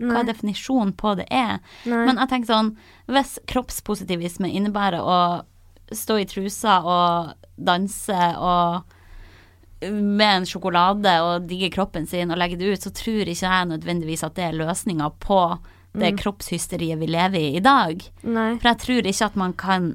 hva 0.00 0.22
definisjonen 0.26 0.94
på 0.96 1.14
det 1.20 1.26
er. 1.30 1.60
Nei. 1.84 2.04
Men 2.08 2.20
jeg 2.22 2.30
tenker 2.32 2.50
sånn, 2.50 2.72
hvis 3.10 3.36
kroppspositivisme 3.50 4.48
innebærer 4.48 5.04
å 5.04 5.18
stå 5.94 6.18
i 6.22 6.26
trusa 6.28 6.80
og 6.88 7.34
danse 7.54 8.30
og 8.40 8.94
med 9.92 10.30
en 10.30 10.46
sjokolade 10.48 11.12
og 11.20 11.48
digge 11.48 11.68
kroppen 11.74 12.06
sin 12.08 12.32
og 12.32 12.40
legge 12.40 12.56
det 12.56 12.72
ut, 12.72 12.86
så 12.86 12.92
tror 12.94 13.28
ikke 13.28 13.50
jeg 13.50 13.70
nødvendigvis 13.70 14.24
at 14.24 14.36
det 14.38 14.46
er 14.48 14.56
løsninga 14.56 15.10
på 15.20 15.40
det 15.94 16.14
kroppshysteriet 16.18 16.98
vi 16.98 17.06
lever 17.06 17.38
i 17.38 17.56
i 17.58 17.62
dag. 17.62 18.00
Nei. 18.26 18.54
For 18.58 18.70
jeg 18.72 18.80
tror 18.82 19.10
ikke 19.10 19.28
at 19.28 19.36
man 19.38 19.52
kan 19.58 19.92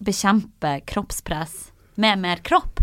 bekjempe 0.00 0.76
kroppspress 0.88 1.72
med 2.00 2.22
mer 2.22 2.42
kropp. 2.46 2.80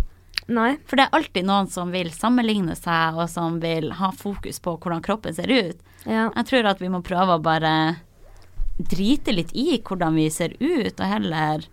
Nei. 0.47 0.77
For 0.87 0.95
det 0.95 1.07
er 1.07 1.17
alltid 1.17 1.45
noen 1.47 1.67
som 1.67 1.89
vil 1.91 2.07
sammenligne 2.15 2.75
seg, 2.79 3.17
og 3.19 3.27
som 3.29 3.57
vil 3.63 3.89
ha 3.99 4.11
fokus 4.15 4.61
på 4.63 4.77
hvordan 4.79 5.01
kroppen 5.03 5.35
ser 5.35 5.51
ut. 5.51 5.81
Ja. 6.07 6.29
Jeg 6.35 6.45
tror 6.47 6.69
at 6.71 6.79
vi 6.83 6.87
må 6.93 7.01
prøve 7.03 7.35
å 7.35 7.43
bare 7.43 7.73
drite 8.77 9.33
litt 9.33 9.51
i 9.57 9.79
hvordan 9.81 10.15
vi 10.15 10.29
ser 10.31 10.53
ut, 10.61 10.93
og 10.99 11.05
heller 11.09 11.65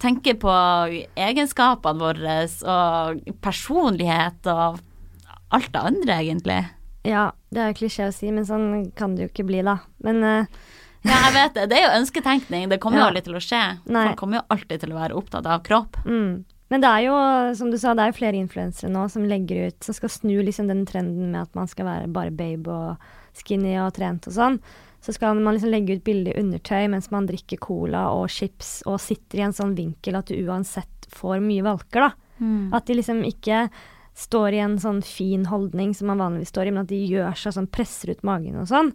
tenke 0.00 0.32
på 0.40 0.52
egenskapene 1.20 2.00
våre 2.00 2.36
og 2.64 3.20
personlighet 3.44 4.48
og 4.48 4.80
alt 5.52 5.72
det 5.74 5.82
andre, 5.92 6.16
egentlig. 6.24 6.60
ja, 7.04 7.30
det 7.50 7.60
er 7.62 7.72
jo 7.72 7.78
klisjé 7.82 8.06
å 8.08 8.14
si, 8.14 8.30
men 8.32 8.44
sånn 8.46 8.90
kan 8.96 9.14
det 9.16 9.26
jo 9.26 9.30
ikke 9.32 9.46
bli, 9.48 9.62
da. 9.66 9.78
Men 10.04 10.22
uh... 10.24 10.60
Ja, 11.00 11.16
jeg 11.28 11.32
vet 11.32 11.54
det. 11.56 11.62
Det 11.70 11.76
er 11.78 11.86
jo 11.86 11.98
ønsketenkning. 12.02 12.68
Det 12.68 12.76
kommer 12.80 12.98
jo 13.00 13.04
Ja. 13.06 13.08
aldri 13.08 13.22
til 13.24 13.36
å 13.38 13.40
skje. 13.40 13.60
Nei. 13.88 14.02
Folk 14.10 14.18
kommer 14.20 14.40
jo 14.40 14.42
alltid 14.52 14.82
til 14.82 14.92
å 14.92 14.98
være 15.00 15.16
opptatt 15.16 15.46
av 15.48 15.62
kropp. 15.64 15.96
mm. 16.04 16.44
Men 16.70 16.84
det 16.84 16.90
er 16.90 17.06
jo, 17.08 17.14
som 17.58 17.72
du 17.72 17.78
sa, 17.82 17.96
det 17.98 18.04
er 18.04 18.12
jo 18.12 18.18
flere 18.20 18.38
influensere 18.38 18.92
nå 18.92 19.08
som 19.10 19.24
legger 19.26 19.70
ut 19.70 19.82
Som 19.82 19.96
skal 19.96 20.12
snu 20.14 20.36
liksom 20.46 20.68
den 20.70 20.84
trenden 20.86 21.32
med 21.32 21.48
at 21.48 21.58
man 21.58 21.66
skal 21.70 21.88
være 21.88 22.12
bare 22.14 22.30
babe 22.30 22.70
og 22.70 23.40
skinny 23.40 23.74
og 23.82 23.92
trent 23.96 24.28
og 24.30 24.36
sånn. 24.36 24.60
Så 25.00 25.14
skal 25.16 25.38
man 25.38 25.56
liksom 25.56 25.72
legge 25.72 25.96
ut 25.96 26.04
bilde 26.06 26.32
i 26.32 26.40
undertøy 26.40 26.86
mens 26.92 27.10
man 27.10 27.26
drikker 27.28 27.60
cola 27.62 28.08
og 28.14 28.28
chips 28.30 28.80
og 28.86 29.00
sitter 29.02 29.40
i 29.40 29.46
en 29.48 29.56
sånn 29.56 29.76
vinkel 29.78 30.18
at 30.18 30.30
du 30.30 30.36
uansett 30.44 31.08
får 31.10 31.40
mye 31.42 31.64
valker, 31.66 32.06
da. 32.06 32.10
Mm. 32.40 32.74
At 32.76 32.86
de 32.86 32.98
liksom 32.98 33.22
ikke 33.26 33.64
står 34.20 34.56
i 34.56 34.60
en 34.62 34.76
sånn 34.82 35.00
fin 35.06 35.46
holdning 35.48 35.94
som 35.96 36.10
man 36.10 36.20
vanligvis 36.20 36.52
står 36.52 36.68
i, 36.68 36.74
men 36.74 36.84
at 36.84 36.92
de 36.92 36.98
gjør 37.08 37.38
seg 37.38 37.56
sånn, 37.56 37.70
presser 37.72 38.12
ut 38.12 38.26
magen 38.26 38.58
og 38.60 38.68
sånn. 38.68 38.92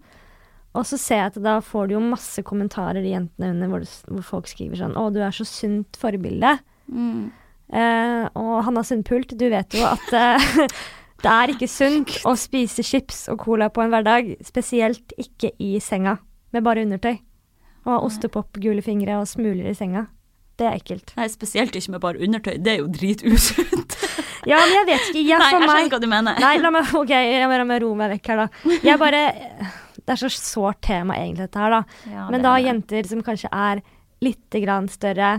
Og 0.76 0.84
så 0.88 1.00
ser 1.00 1.22
jeg 1.22 1.32
at 1.32 1.42
da 1.44 1.56
får 1.64 1.88
du 1.88 1.96
jo 1.96 2.04
masse 2.04 2.44
kommentarer, 2.46 3.02
de 3.02 3.14
jentene 3.14 3.54
under, 3.56 3.72
hvor, 3.72 3.86
du, 3.86 4.12
hvor 4.12 4.28
folk 4.36 4.52
skriver 4.52 4.80
sånn 4.80 4.96
'Å, 5.00 5.08
du 5.16 5.22
er 5.24 5.34
så 5.34 5.48
sunt 5.48 5.98
forbilde'. 6.00 6.60
Mm. 6.92 7.32
Eh, 7.74 8.26
og 8.38 8.64
Hanna 8.68 8.84
Sundpult, 8.86 9.34
du 9.38 9.48
vet 9.50 9.74
jo 9.78 9.86
at 9.88 10.12
eh, 10.14 10.50
det 11.26 11.32
er 11.32 11.54
ikke 11.56 11.70
sunt 11.72 12.18
å 12.28 12.36
spise 12.40 12.86
chips 12.86 13.26
og 13.34 13.42
cola 13.46 13.72
på 13.74 13.84
en 13.86 13.94
hverdag. 13.94 14.36
Spesielt 14.46 15.16
ikke 15.22 15.54
i 15.62 15.76
senga, 15.84 16.18
med 16.54 16.66
bare 16.66 16.86
undertøy. 16.86 17.18
Og 17.86 18.08
ostepop, 18.08 18.58
gule 18.62 18.82
fingre 18.86 19.20
og 19.22 19.28
smuler 19.30 19.70
i 19.70 19.78
senga. 19.78 20.08
Det 20.56 20.66
er 20.70 20.78
ekkelt. 20.80 21.12
Nei, 21.18 21.28
spesielt 21.30 21.76
ikke 21.76 21.98
med 21.98 22.02
bare 22.06 22.22
undertøy. 22.24 22.56
Det 22.64 22.76
er 22.76 22.84
jo 22.84 22.92
dritusunt. 22.92 23.98
Ja, 24.46 24.60
men 24.62 24.76
jeg 24.76 24.86
vet 24.86 25.06
ikke. 25.10 25.22
Jeg, 25.26 25.40
Nei, 25.42 25.46
jeg 25.50 25.58
meg 25.58 25.72
skjønner 25.72 25.90
hva 25.96 26.00
du 26.04 26.06
mener. 26.12 26.36
Nei, 26.44 26.52
la 26.62 26.70
meg, 26.70 26.90
ok, 27.00 27.12
jeg 27.18 27.48
må, 27.50 27.56
la 27.58 27.64
meg 27.66 27.80
roe 27.82 27.98
meg 27.98 28.12
vekk 28.12 28.28
her, 28.30 28.42
da. 28.44 28.76
Jeg 28.86 29.00
bare 29.02 29.22
Det 29.98 30.14
er 30.14 30.20
så 30.22 30.30
sårt 30.30 30.84
tema, 30.86 31.16
egentlig, 31.18 31.48
dette 31.48 31.64
her, 31.64 31.74
da. 31.74 31.80
Ja, 32.12 32.28
Men 32.30 32.44
det 32.44 32.46
da 32.46 32.52
er 32.54 32.68
jenter 32.68 33.10
som 33.10 33.24
kanskje 33.26 33.50
er 33.50 33.82
lite 34.22 34.62
grann 34.62 34.86
større, 34.94 35.32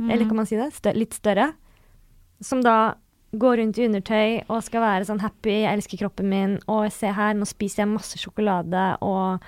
Mm. 0.00 0.10
eller 0.10 0.28
kan 0.28 0.38
man 0.40 0.48
si 0.48 0.56
det? 0.56 0.70
Stør 0.72 0.96
litt 0.96 1.16
større. 1.16 1.50
Som 2.40 2.62
da 2.64 2.94
går 3.36 3.60
rundt 3.60 3.78
i 3.78 3.86
undertøy 3.86 4.40
og 4.48 4.64
skal 4.66 4.82
være 4.82 5.06
sånn 5.06 5.22
happy, 5.22 5.52
jeg 5.62 5.76
elsker 5.76 6.00
kroppen 6.00 6.30
min, 6.32 6.56
og 6.70 6.88
se 6.94 7.12
her, 7.14 7.36
nå 7.36 7.46
spiser 7.46 7.84
jeg 7.84 7.92
masse 7.92 8.18
sjokolade 8.18 8.86
og 9.06 9.44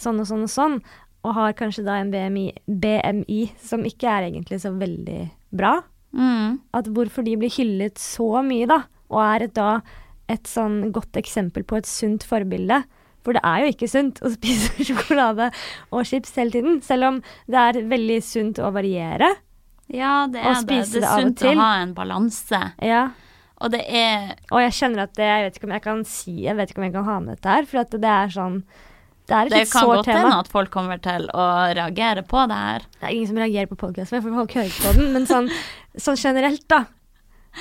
sånn 0.00 0.20
og 0.20 0.28
sånn 0.28 0.44
og 0.44 0.52
sånn. 0.52 0.78
Og 1.24 1.36
har 1.38 1.54
kanskje 1.56 1.86
da 1.86 1.96
en 2.02 2.10
BMI, 2.12 2.50
BMI 2.68 3.40
som 3.62 3.86
ikke 3.88 4.10
er 4.10 4.28
egentlig 4.28 4.60
så 4.60 4.74
veldig 4.76 5.22
bra. 5.56 5.78
Mm. 6.12 6.60
At 6.76 6.90
hvorfor 6.92 7.24
de 7.24 7.38
blir 7.40 7.52
hyllet 7.54 8.02
så 8.02 8.42
mye, 8.44 8.68
da, 8.68 8.82
og 9.08 9.22
er 9.24 9.46
et, 9.46 9.54
da 9.56 9.80
et 10.28 10.50
sånn 10.50 10.90
godt 10.94 11.16
eksempel 11.20 11.64
på 11.64 11.80
et 11.80 11.88
sunt 11.88 12.26
forbilde. 12.28 12.82
For 13.24 13.36
det 13.36 13.44
er 13.46 13.62
jo 13.62 13.72
ikke 13.72 13.88
sunt 13.88 14.20
å 14.20 14.30
spise 14.36 14.84
sjokolade 14.84 15.48
og 15.88 16.04
chips 16.08 16.36
hele 16.36 16.52
tiden, 16.58 16.78
selv 16.84 17.08
om 17.08 17.24
det 17.48 17.62
er 17.62 17.82
veldig 17.88 18.20
sunt 18.26 18.60
å 18.60 18.72
variere. 18.74 19.32
Ja, 19.92 20.24
det 20.30 20.40
er 20.40 20.62
det. 20.64 20.80
Det 20.94 21.02
er 21.02 21.20
sunt 21.20 21.44
å 21.44 21.54
ha 21.58 21.70
en 21.82 21.92
balanse. 21.96 22.60
Ja. 22.82 23.10
Og 23.62 23.70
det 23.70 23.84
er 23.86 24.34
Og 24.50 24.58
jeg 24.64 24.74
kjenner 24.80 25.04
at 25.04 25.12
det, 25.14 25.26
jeg 25.28 25.44
vet 25.44 25.58
ikke 25.58 25.68
om 25.68 25.74
jeg 25.76 25.84
kan 25.84 26.00
si 26.10 26.32
Jeg 26.42 26.56
vet 26.58 26.72
ikke 26.72 26.80
om 26.82 26.86
jeg 26.88 26.94
kan 26.96 27.06
ha 27.06 27.18
med 27.22 27.36
dette 27.36 27.52
her, 27.54 27.68
for 27.70 28.00
det 28.02 28.10
er 28.10 28.32
sånn 28.34 28.56
Det 29.28 29.36
er 29.36 29.46
et 29.46 29.54
Det 29.54 29.60
kan 29.70 29.86
sårt 29.86 30.00
godt 30.00 30.10
hende 30.10 30.40
at 30.40 30.50
folk 30.50 30.72
kommer 30.74 30.98
til 31.04 31.28
å 31.30 31.44
reagere 31.70 32.24
på 32.26 32.42
det 32.50 32.58
her. 32.64 32.88
Det 32.98 33.06
er 33.06 33.14
ingen 33.14 33.30
som 33.30 33.38
reagerer 33.40 33.70
på 33.70 33.78
podkasten, 33.80 34.24
for 34.24 34.40
folk 34.40 34.56
hører 34.58 34.72
ikke 34.72 34.88
på 34.88 34.96
den. 34.98 35.12
Men 35.14 35.28
sånn, 35.30 35.48
sånn 35.96 36.18
generelt, 36.20 36.66
da, 36.68 36.82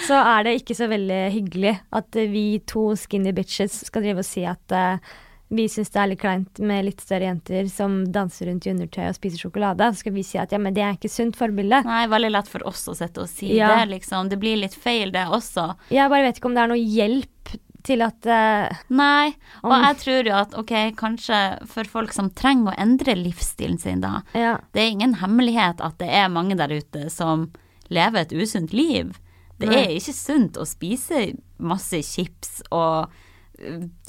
så 0.03 0.17
er 0.17 0.47
det 0.47 0.57
ikke 0.59 0.75
så 0.75 0.89
veldig 0.91 1.21
hyggelig 1.37 1.75
at 1.95 2.19
vi 2.33 2.45
to 2.67 2.89
skinny 2.99 3.31
bitches 3.37 3.83
skal 3.87 4.03
drive 4.03 4.25
og 4.25 4.27
si 4.27 4.43
at 4.49 4.75
eh, 4.75 5.13
vi 5.53 5.67
syns 5.69 5.91
det 5.93 5.99
er 6.01 6.07
litt 6.11 6.21
kleint 6.23 6.59
med 6.65 6.85
litt 6.87 7.01
større 7.03 7.27
jenter 7.29 7.67
som 7.69 7.99
danser 8.11 8.49
rundt 8.49 8.65
i 8.65 8.71
undertøy 8.73 9.03
og 9.11 9.17
spiser 9.19 9.43
sjokolade. 9.45 9.91
Så 9.93 10.01
skal 10.03 10.15
vi 10.15 10.23
si 10.25 10.39
at 10.41 10.51
ja, 10.55 10.57
men 10.61 10.73
det 10.73 10.81
er 10.85 10.95
ikke 10.97 11.11
sunt 11.13 11.37
forbilde. 11.39 11.83
Nei, 11.85 12.05
veldig 12.11 12.31
lett 12.33 12.49
for 12.49 12.65
oss 12.69 12.87
å 12.89 12.95
sitte 12.97 13.21
og 13.25 13.29
si 13.29 13.51
Ja. 13.57 13.69
det, 13.75 13.91
liksom. 13.99 14.29
Det 14.33 14.39
blir 14.41 14.57
litt 14.57 14.73
feil, 14.75 15.11
det 15.13 15.27
også. 15.29 15.75
Jeg 15.93 16.09
bare 16.09 16.25
vet 16.29 16.39
ikke 16.41 16.49
om 16.49 16.55
det 16.57 16.63
er 16.65 16.73
noe 16.73 16.81
hjelp 16.81 17.53
til 17.83 17.99
at 18.01 18.25
uh, 18.31 18.71
Nei, 18.95 19.33
og 19.61 19.71
Om- 19.75 19.83
jeg 19.83 19.97
tror 19.99 20.27
jo 20.29 20.35
at 20.39 20.53
ok, 20.55 20.73
kanskje 20.95 21.39
for 21.67 21.83
folk 21.83 22.13
som 22.15 22.29
trenger 22.31 22.71
å 22.71 22.77
endre 22.79 23.13
livsstilen 23.19 23.77
sin, 23.77 23.99
da. 24.01 24.21
Ja. 24.33 24.57
Det 24.71 24.81
er 24.85 24.93
ingen 24.95 25.17
hemmelighet 25.19 25.83
at 25.83 25.97
det 25.99 26.07
er 26.09 26.29
mange 26.31 26.55
der 26.57 26.71
ute 26.71 27.09
som 27.11 27.49
lever 27.91 28.21
et 28.23 28.31
usunt 28.31 28.71
liv. 28.73 29.11
Det 29.59 29.67
Nei. 29.69 29.81
er 29.83 29.91
ikke 29.99 30.15
sunt 30.15 30.55
å 30.57 30.63
spise 30.65 31.33
masse 31.59 31.99
chips 32.07 32.61
og 32.71 33.11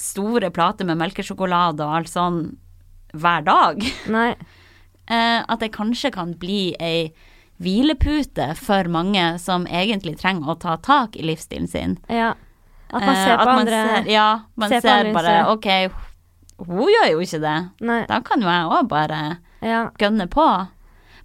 store 0.00 0.50
plater 0.50 0.84
med 0.88 0.98
melkesjokolade 0.98 1.84
og 1.84 1.96
alt 2.00 2.08
sånn 2.12 2.42
hver 3.14 3.44
dag. 3.46 3.82
Nei. 4.10 4.34
Eh, 5.04 5.42
at 5.52 5.60
det 5.60 5.68
kanskje 5.74 6.08
kan 6.14 6.30
bli 6.40 6.72
ei 6.80 7.10
hvilepute 7.60 8.46
for 8.56 8.88
mange 8.88 9.34
som 9.38 9.66
egentlig 9.68 10.14
trenger 10.16 10.48
å 10.48 10.54
ta 10.62 10.78
tak 10.80 11.18
i 11.20 11.26
livsstilen 11.28 11.68
sin. 11.68 11.98
Ja. 12.08 12.30
At 12.88 13.02
man 13.04 13.10
Eh, 13.12 13.24
ser 13.26 13.36
på 13.36 13.44
man 13.44 13.58
andre 13.66 13.82
ser, 13.84 14.08
Ja, 14.10 14.40
man 14.56 14.70
ser 14.72 14.80
ser 14.80 15.12
bare. 15.12 15.34
OK, 15.52 15.68
hun 16.64 16.88
gjør 16.88 17.10
jo 17.10 17.20
ikke 17.20 17.40
det. 17.44 17.70
Nei. 17.84 18.06
Da 18.08 18.20
kan 18.24 18.40
jo 18.40 18.48
jeg 18.48 18.64
òg 18.78 18.88
bare 18.88 19.20
Ja. 19.60 19.90
gønne 19.98 20.26
på. 20.26 20.68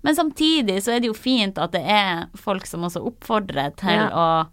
Men 0.04 0.16
samtidig 0.16 0.82
så 0.84 0.98
er 0.98 1.00
det 1.00 1.08
jo 1.08 1.14
fint 1.14 1.58
at 1.58 1.72
det 1.72 1.86
er 1.88 2.28
folk 2.36 2.66
som 2.66 2.82
også 2.84 3.00
oppfordrer 3.08 3.78
til 3.78 3.96
Ja. 3.96 4.10
å 4.10 4.48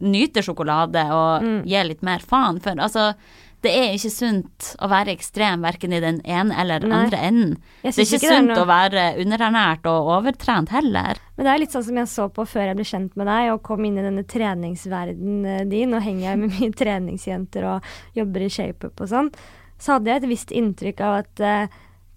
nyte 0.00 0.42
sjokolade 0.44 1.04
og 1.12 1.42
Mm. 1.42 1.62
gir 1.66 1.84
litt 1.84 2.02
mer 2.02 2.18
faen. 2.20 2.60
For 2.62 2.70
altså, 2.76 3.14
det 3.62 3.72
er 3.72 3.94
ikke 3.96 4.10
sunt 4.12 4.76
å 4.78 4.88
være 4.88 5.10
ekstrem 5.16 5.62
verken 5.64 5.92
i 5.92 5.98
den 6.00 6.20
ene 6.24 6.54
eller 6.60 6.80
Nei. 6.86 7.04
andre 7.04 7.18
enden. 7.18 7.54
Det 7.82 7.88
er 7.98 8.02
ikke 8.04 8.18
ikke 8.20 8.28
sunt 8.28 8.48
noe- 8.52 8.62
å 8.62 8.66
være 8.68 9.16
underernært 9.24 9.86
og 9.86 10.10
overtrent 10.18 10.68
heller. 10.68 11.16
Men 11.36 11.44
det 11.46 11.52
er 11.54 11.58
litt 11.58 11.72
sånn 11.72 11.84
som 11.84 11.96
jeg 11.96 12.06
så 12.06 12.28
på 12.32 12.44
før 12.46 12.66
jeg 12.68 12.76
ble 12.76 12.84
kjent 12.84 13.16
med 13.16 13.26
deg 13.26 13.52
og 13.52 13.62
kom 13.62 13.84
inn 13.84 13.98
i 13.98 14.02
denne 14.02 14.22
treningsverdenen 14.24 15.68
din. 15.70 15.90
Nå 15.90 16.00
henger 16.02 16.30
jeg 16.30 16.38
med 16.38 16.50
mye 16.60 16.72
treningsjenter 16.76 17.64
og 17.64 17.82
jobber 18.14 18.42
i 18.46 18.48
shapeup 18.52 19.00
og 19.00 19.08
sånn. 19.08 19.32
Så 19.78 19.92
hadde 19.96 20.06
jeg 20.12 20.22
et 20.22 20.28
visst 20.30 20.52
inntrykk 20.56 21.00
av 21.04 21.18
at 21.24 21.40
uh, 21.40 21.66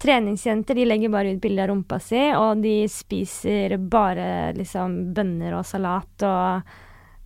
treningsjenter 0.00 0.74
de 0.78 0.86
legger 0.88 1.10
bare 1.12 1.34
ut 1.34 1.40
bilde 1.42 1.60
av 1.64 1.68
rumpa 1.68 1.98
si, 2.00 2.20
og 2.32 2.62
de 2.62 2.86
spiser 2.88 3.74
bare 3.76 4.52
liksom 4.56 5.12
bønner 5.16 5.58
og 5.58 5.66
salat 5.68 6.24
og 6.24 6.62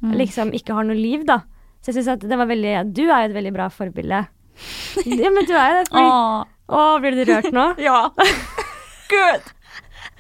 Mm. 0.05 0.15
liksom 0.21 0.53
ikke 0.57 0.75
har 0.77 0.85
noe 0.85 0.97
liv, 0.99 1.25
da. 1.29 1.41
Så 1.81 1.93
jeg 1.93 1.99
syns 2.03 2.13
at 2.15 2.25
det 2.29 2.37
var 2.41 2.49
veldig 2.49 2.75
Du 2.97 3.03
er 3.09 3.25
jo 3.25 3.31
et 3.31 3.37
veldig 3.39 3.53
bra 3.57 3.69
forbilde. 3.73 4.23
ja, 5.25 5.31
men 5.33 5.49
du 5.49 5.53
er 5.57 5.71
jo 5.73 5.81
det. 5.81 5.89
Fordi, 5.91 6.05
Åh, 6.05 6.45
å, 6.69 6.85
blir 7.03 7.17
du 7.19 7.25
rørt 7.33 7.51
nå? 7.53 7.67
ja. 7.89 7.99
Gud! 9.11 9.53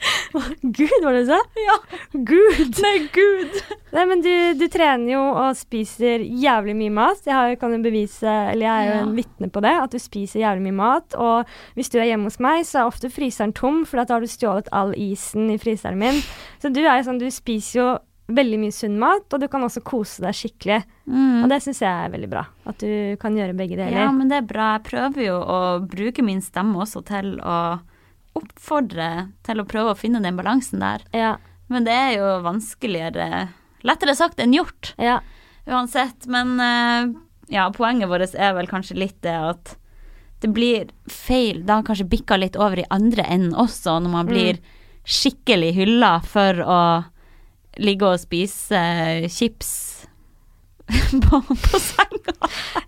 Gud, 0.76 1.05
var 1.05 1.14
det 1.14 1.22
du 1.24 1.30
sa? 1.30 1.39
Ja. 1.64 1.76
Gud! 2.12 2.80
Nei, 2.82 2.95
gud. 3.14 3.55
Nei, 3.95 4.05
men 4.11 4.20
du, 4.24 4.30
du 4.59 4.64
trener 4.72 5.12
jo 5.14 5.20
og 5.30 5.57
spiser 5.57 6.24
jævlig 6.26 6.74
mye 6.76 6.93
mat. 6.93 7.22
Jeg 7.24 7.32
har, 7.37 7.55
kan 7.61 7.72
jo 7.72 7.80
bevise, 7.85 8.28
eller 8.53 8.66
jeg 8.66 8.74
er 8.74 8.89
jo 8.91 8.95
Ja. 8.99 9.03
en 9.07 9.14
vitne 9.16 9.49
på 9.55 9.62
det, 9.64 9.72
at 9.85 9.95
du 9.95 10.01
spiser 10.03 10.43
jævlig 10.43 10.66
mye 10.68 10.78
mat. 10.82 11.16
Og 11.16 11.55
hvis 11.78 11.89
du 11.95 11.99
er 12.03 12.11
hjemme 12.11 12.28
hos 12.28 12.41
meg, 12.43 12.66
så 12.68 12.82
er 12.82 12.91
ofte 12.91 13.09
fryseren 13.12 13.55
tom, 13.57 13.85
for 13.89 14.03
da 14.03 14.16
har 14.18 14.24
du 14.24 14.28
stjålet 14.28 14.68
all 14.72 14.93
isen 14.99 15.49
i 15.55 15.59
fryseren 15.62 15.97
min. 16.01 16.20
Så 16.61 16.72
du 16.74 16.82
er 16.85 16.99
jo 16.99 17.07
sånn, 17.09 17.22
du 17.22 17.30
spiser 17.32 17.78
jo 17.80 17.89
veldig 18.27 18.59
mye 18.62 18.72
sunn 18.72 18.95
mat, 19.01 19.27
og 19.29 19.41
du 19.43 19.49
kan 19.53 19.64
også 19.66 19.83
kose 19.85 20.22
deg 20.25 20.37
skikkelig. 20.37 20.79
Og 21.45 21.51
det 21.53 21.59
syns 21.64 21.83
jeg 21.85 21.93
er 22.07 22.12
veldig 22.14 22.31
bra. 22.33 22.45
At 22.70 22.81
du 22.81 23.16
kan 23.20 23.37
gjøre 23.37 23.57
begge 23.59 23.77
deler. 23.77 23.93
Mm. 23.93 24.01
Ja, 24.01 24.12
men 24.16 24.31
det 24.31 24.39
er 24.41 24.47
bra. 24.49 24.68
Jeg 24.79 24.87
prøver 24.89 25.27
jo 25.27 25.35
å 25.41 25.59
bruke 25.85 26.25
min 26.25 26.41
stemme 26.45 26.81
også 26.81 27.05
til 27.09 27.35
å 27.45 27.59
oppfordre 28.35 29.11
til 29.47 29.61
å 29.61 29.66
prøve 29.68 29.93
å 29.93 29.99
finne 29.99 30.22
den 30.25 30.39
balansen 30.39 30.83
der. 30.83 31.05
Ja. 31.14 31.37
Men 31.72 31.87
det 31.87 31.95
er 31.97 32.16
jo 32.18 32.33
vanskeligere 32.45 33.51
Lettere 33.85 34.14
sagt 34.16 34.39
enn 34.41 34.55
gjort, 34.57 34.95
ja. 34.97 35.18
uansett. 35.68 36.25
Men 36.33 36.55
eh, 36.57 37.11
ja, 37.53 37.66
poenget 37.68 38.09
vårt 38.09 38.33
er 38.33 38.55
vel 38.57 38.68
kanskje 38.70 38.97
litt 38.97 39.18
det 39.27 39.35
at 39.37 39.75
det 40.41 40.49
blir 40.57 40.89
feil. 41.05 41.61
Har 41.68 41.85
kanskje 41.85 42.09
bikka 42.09 42.39
litt 42.41 42.57
over 42.57 42.81
i 42.81 42.87
andre 42.89 43.27
enden 43.29 43.53
også, 43.53 43.99
når 44.01 44.14
man 44.14 44.31
blir 44.31 44.62
skikkelig 45.05 45.75
hylla 45.77 46.14
for 46.25 46.64
å 46.64 46.81
ligge 47.79 48.07
og 48.07 48.20
spise 48.22 48.81
chips 49.33 49.72
på, 51.25 51.41
på 51.49 51.81
senga. 51.81 52.35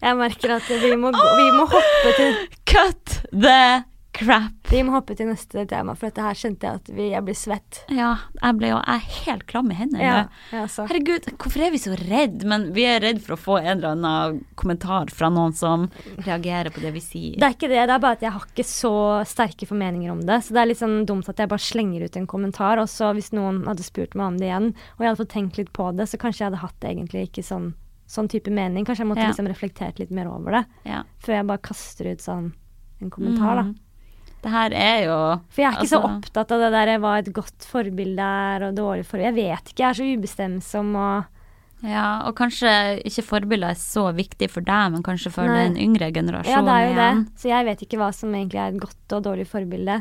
Jeg 0.03 0.17
merker 0.19 0.57
at 0.59 0.71
vi 0.83 0.95
må, 1.01 1.13
gå, 1.15 1.29
vi 1.41 1.51
må 1.57 1.69
hoppe 1.71 2.17
til 2.19 2.41
Cut 2.69 3.21
the 3.33 3.85
crap. 4.17 4.53
Vi 4.73 4.81
må 4.83 4.95
hoppe 4.97 5.15
til 5.19 5.29
neste 5.29 5.63
tema, 5.71 5.93
for 5.95 6.09
dette 6.09 6.25
her 6.25 6.35
kjente 6.39 6.67
jeg 6.67 6.81
at 6.81 6.89
vi, 6.97 7.05
jeg 7.13 7.23
blir 7.27 7.37
svett. 7.39 7.83
Ja, 7.93 8.15
jeg 8.41 8.57
ble 8.59 8.71
jo 8.73 8.79
jeg 8.81 8.95
er 8.97 9.05
helt 9.27 9.45
klam 9.51 9.71
i 9.71 9.77
hendene. 9.79 10.03
Ja, 10.03 10.17
ja. 10.55 10.65
Herregud, 10.89 11.29
hvorfor 11.37 11.65
er 11.67 11.71
vi 11.75 11.81
så 11.83 11.95
redd? 12.01 12.43
Men 12.49 12.73
vi 12.77 12.87
er 12.89 13.01
redd 13.05 13.21
for 13.23 13.37
å 13.37 13.39
få 13.41 13.59
en 13.61 13.77
eller 13.77 13.93
annen 13.95 14.41
kommentar 14.59 15.13
fra 15.15 15.29
noen 15.31 15.53
som 15.57 15.89
reagerer 16.27 16.73
på 16.75 16.81
det 16.83 16.93
vi 16.97 17.05
sier. 17.05 17.37
Det 17.39 17.47
er 17.47 17.55
ikke 17.59 17.71
det, 17.71 17.83
det 17.87 17.95
er 17.97 18.03
bare 18.03 18.19
at 18.19 18.25
jeg 18.27 18.35
har 18.35 18.49
ikke 18.49 18.67
så 18.67 18.95
sterke 19.29 19.69
formeninger 19.71 20.11
om 20.17 20.21
det. 20.27 20.41
Så 20.49 20.57
det 20.57 20.63
er 20.65 20.71
litt 20.73 20.83
sånn 20.83 20.99
dumt 21.07 21.29
at 21.31 21.39
jeg 21.45 21.53
bare 21.53 21.67
slenger 21.69 22.09
ut 22.09 22.17
en 22.17 22.27
kommentar, 22.27 22.79
og 22.83 22.89
så 22.91 23.13
hvis 23.17 23.33
noen 23.37 23.63
hadde 23.69 23.87
spurt 23.87 24.17
meg 24.19 24.27
om 24.33 24.39
det 24.41 24.49
igjen, 24.51 24.73
og 24.97 25.01
jeg 25.05 25.13
hadde 25.13 25.23
fått 25.23 25.35
tenkt 25.37 25.59
litt 25.61 25.73
på 25.77 25.91
det, 25.97 26.09
så 26.11 26.19
kanskje 26.19 26.43
jeg 26.45 26.51
hadde 26.51 26.65
hatt 26.65 26.81
egentlig 26.91 27.29
ikke 27.31 27.45
sånn, 27.47 27.73
sånn 28.11 28.29
type 28.33 28.51
mening. 28.51 28.85
Kanskje 28.87 29.05
jeg 29.05 29.11
måtte 29.13 29.23
Ja. 29.27 29.33
liksom 29.33 29.49
reflektert 29.51 29.99
litt 29.99 30.11
mer 30.11 30.29
over 30.29 30.51
det, 30.61 30.65
Ja. 30.85 31.03
før 31.23 31.35
jeg 31.41 31.47
bare 31.47 31.59
kaster 31.59 32.11
ut 32.13 32.19
sånn 32.23 32.53
en 33.03 33.11
kommentar, 33.11 33.57
Mm. 33.61 33.75
da. 33.75 33.81
Det 34.47 34.53
her 34.55 34.75
er 34.79 34.99
jo 35.09 35.15
For 35.51 35.65
jeg 35.65 35.73
er 35.73 35.81
ikke 35.81 35.91
så 35.91 35.99
Altså- 35.99 36.11
opptatt 36.15 36.53
av 36.55 36.61
det 36.63 36.73
der 36.77 36.99
hva 37.03 37.15
et 37.19 37.33
godt 37.35 37.67
forbilde 37.67 38.23
er 38.23 38.69
og 38.69 38.77
dårlig 38.79 39.07
forbilde. 39.09 39.33
Jeg 39.35 39.35
vet 39.35 39.73
ikke, 39.73 39.83
jeg 39.83 39.89
er 39.91 39.99
så 39.99 40.11
ubestemsom 40.15 40.93
og 40.97 41.33
Ja, 41.85 42.23
og 42.25 42.33
kanskje 42.39 42.71
ikke 43.05 43.23
forbilder 43.27 43.75
er 43.75 43.79
så 43.79 44.07
viktig 44.17 44.49
for 44.49 44.65
deg, 44.65 44.93
men 44.95 45.03
kanskje 45.05 45.31
for 45.35 45.45
Nei. 45.45 45.67
den 45.67 45.77
yngre 45.77 46.09
generasjonen. 46.15 46.49
Ja, 46.49 46.63
det 46.65 46.73
er 46.73 46.87
jo 46.87 46.95
det. 46.97 47.27
Så 47.37 47.51
jeg 47.51 47.67
vet 47.67 47.83
ikke 47.85 47.99
hva 48.01 48.09
som 48.17 48.33
egentlig 48.33 48.63
er 48.63 48.73
et 48.73 48.81
godt 48.81 49.13
og 49.19 49.27
dårlig 49.27 49.47
forbilde. 49.51 49.99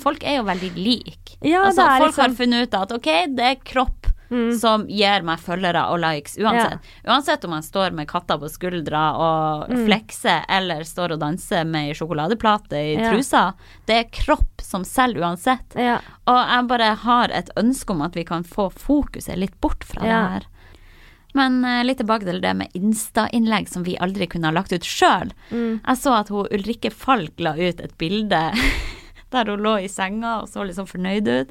Folk 0.00 0.22
er 0.22 0.38
jo 0.38 0.44
veldig 0.46 0.70
like. 0.76 1.34
Ja, 1.42 1.64
altså, 1.66 1.88
folk 1.98 2.12
liksom... 2.14 2.22
har 2.22 2.36
funnet 2.38 2.68
ut 2.68 2.78
at 2.78 2.94
ok, 2.96 3.10
det 3.34 3.48
er 3.48 3.58
kropp 3.72 4.09
mm, 4.30 4.52
som 4.58 4.86
gir 4.88 5.22
meg 5.26 5.38
følgere 5.42 5.82
og 5.90 5.98
likes, 6.00 6.36
uansett. 6.38 6.78
Uansett 7.06 7.44
om 7.44 7.52
jeg 7.58 7.64
står 7.68 7.92
med 7.98 8.08
katta 8.08 8.38
på 8.38 8.48
skuldra 8.50 9.02
og 9.16 9.68
Mm. 9.70 9.84
flekser, 9.86 10.44
eller 10.48 10.82
står 10.86 11.12
og 11.16 11.20
danser 11.20 11.64
med 11.66 11.88
ei 11.90 11.94
sjokoladeplate 11.94 12.72
i 12.78 12.94
Ja. 12.96 13.10
trusa. 13.12 13.54
Det 13.86 13.96
er 13.96 14.10
kropp 14.10 14.60
som 14.62 14.82
selger 14.84 15.20
uansett. 15.22 15.74
ja. 15.76 15.98
Og 16.26 16.46
jeg 16.48 16.66
bare 16.68 16.94
har 16.94 17.28
et 17.32 17.50
ønske 17.56 17.90
om 17.90 18.02
at 18.02 18.14
vi 18.14 18.24
kan 18.24 18.42
få 18.44 18.70
fokuset 18.72 19.36
litt 19.36 19.60
bort 19.60 19.82
fra 19.84 20.04
Ja. 20.06 20.22
det 20.22 20.30
her. 20.30 20.46
Men 21.32 21.64
eh, 21.64 21.84
litt 21.84 21.98
tilbake 21.98 22.24
til 22.24 22.40
det 22.40 22.56
med 22.56 22.72
Insta-innlegg 22.74 23.68
som 23.68 23.84
vi 23.84 23.96
aldri 23.96 24.26
kunne 24.26 24.46
ha 24.46 24.50
lagt 24.50 24.72
ut 24.72 24.82
sjøl. 24.82 25.30
Mm. 25.52 25.80
Jeg 25.86 25.96
så 25.96 26.18
at 26.18 26.28
hun 26.28 26.46
Ulrikke 26.50 26.90
Falk 26.92 27.38
la 27.38 27.52
ut 27.54 27.80
et 27.80 27.96
bilde 27.98 28.52
der 29.30 29.44
hun 29.44 29.60
lå 29.62 29.76
i 29.84 29.86
senga 29.86 30.40
og 30.42 30.48
så 30.50 30.64
litt 30.66 30.74
sånn 30.76 30.88
fornøyd 30.90 31.28
ut. 31.28 31.50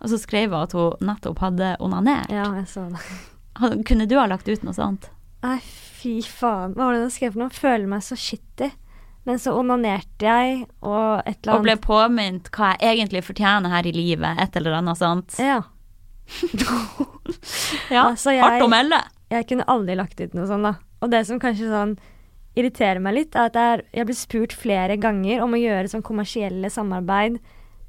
Og 0.00 0.10
så 0.12 0.18
skrev 0.22 0.52
hun 0.54 0.62
at 0.62 0.72
hun 0.78 0.92
nettopp 1.08 1.38
hadde 1.42 1.72
onanert. 1.82 2.30
ja, 2.30 2.44
jeg 2.54 2.66
så 2.70 2.84
det. 2.92 3.02
Kunne 3.88 4.06
du 4.06 4.14
ha 4.18 4.26
lagt 4.30 4.48
ut 4.48 4.62
noe 4.62 4.74
sånt? 4.76 5.08
Nei, 5.42 5.58
fy 5.62 6.20
faen. 6.22 6.74
Hva 6.76 6.86
var 6.88 6.94
det 6.98 7.06
du 7.08 7.14
skrev 7.14 7.32
for 7.34 7.42
noe? 7.44 7.50
Føler 7.54 7.86
meg 7.90 8.02
så 8.06 8.14
shitty. 8.18 8.70
Men 9.26 9.38
så 9.42 9.52
onanerte 9.58 10.24
jeg, 10.24 10.62
og 10.80 11.20
et 11.26 11.42
eller 11.42 11.52
annet 11.52 11.58
Og 11.58 11.64
ble 11.66 11.74
påminnet 11.84 12.46
hva 12.54 12.70
jeg 12.80 12.94
egentlig 12.96 13.20
fortjener 13.26 13.68
her 13.74 13.86
i 13.90 13.92
livet, 13.92 14.38
et 14.40 14.56
eller 14.56 14.78
annet 14.78 14.98
sånt. 15.02 15.34
Ja. 15.42 15.58
Ja, 17.90 18.06
Altså, 18.10 18.30
jeg- 18.32 18.42
hardt 18.44 18.64
å 18.64 18.68
melde. 18.72 19.02
Jeg 19.30 19.46
kunne 19.50 19.64
aldri 19.68 19.94
lagt 19.96 20.20
ut 20.20 20.34
noe 20.34 20.46
sånt, 20.48 20.62
da. 20.64 20.74
Og 21.02 21.10
det 21.12 21.26
som 21.26 21.38
kanskje 21.40 21.68
sånn 21.68 21.98
irriterer 22.56 23.00
meg 23.00 23.14
litt, 23.14 23.36
er 23.36 23.50
at 23.52 23.84
jeg 23.92 24.06
blir 24.08 24.16
spurt 24.16 24.52
flere 24.56 24.96
ganger 24.98 25.42
om 25.44 25.52
å 25.52 25.60
gjøre 25.60 25.88
sånn 25.92 26.02
kommersielle 26.02 26.70
samarbeid 26.72 27.38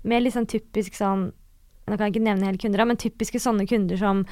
med 0.03 0.23
litt 0.23 0.33
sånn 0.35 0.45
typisk 0.47 0.93
sånn 0.99 1.31
Nå 1.89 1.97
kan 1.97 2.07
jeg 2.07 2.15
ikke 2.15 2.27
nevne 2.29 2.49
hele 2.49 2.61
kunder, 2.61 2.85
men 2.87 2.99
typiske 3.01 3.41
sånne 3.41 3.65
kunder 3.69 3.99
som 3.99 4.23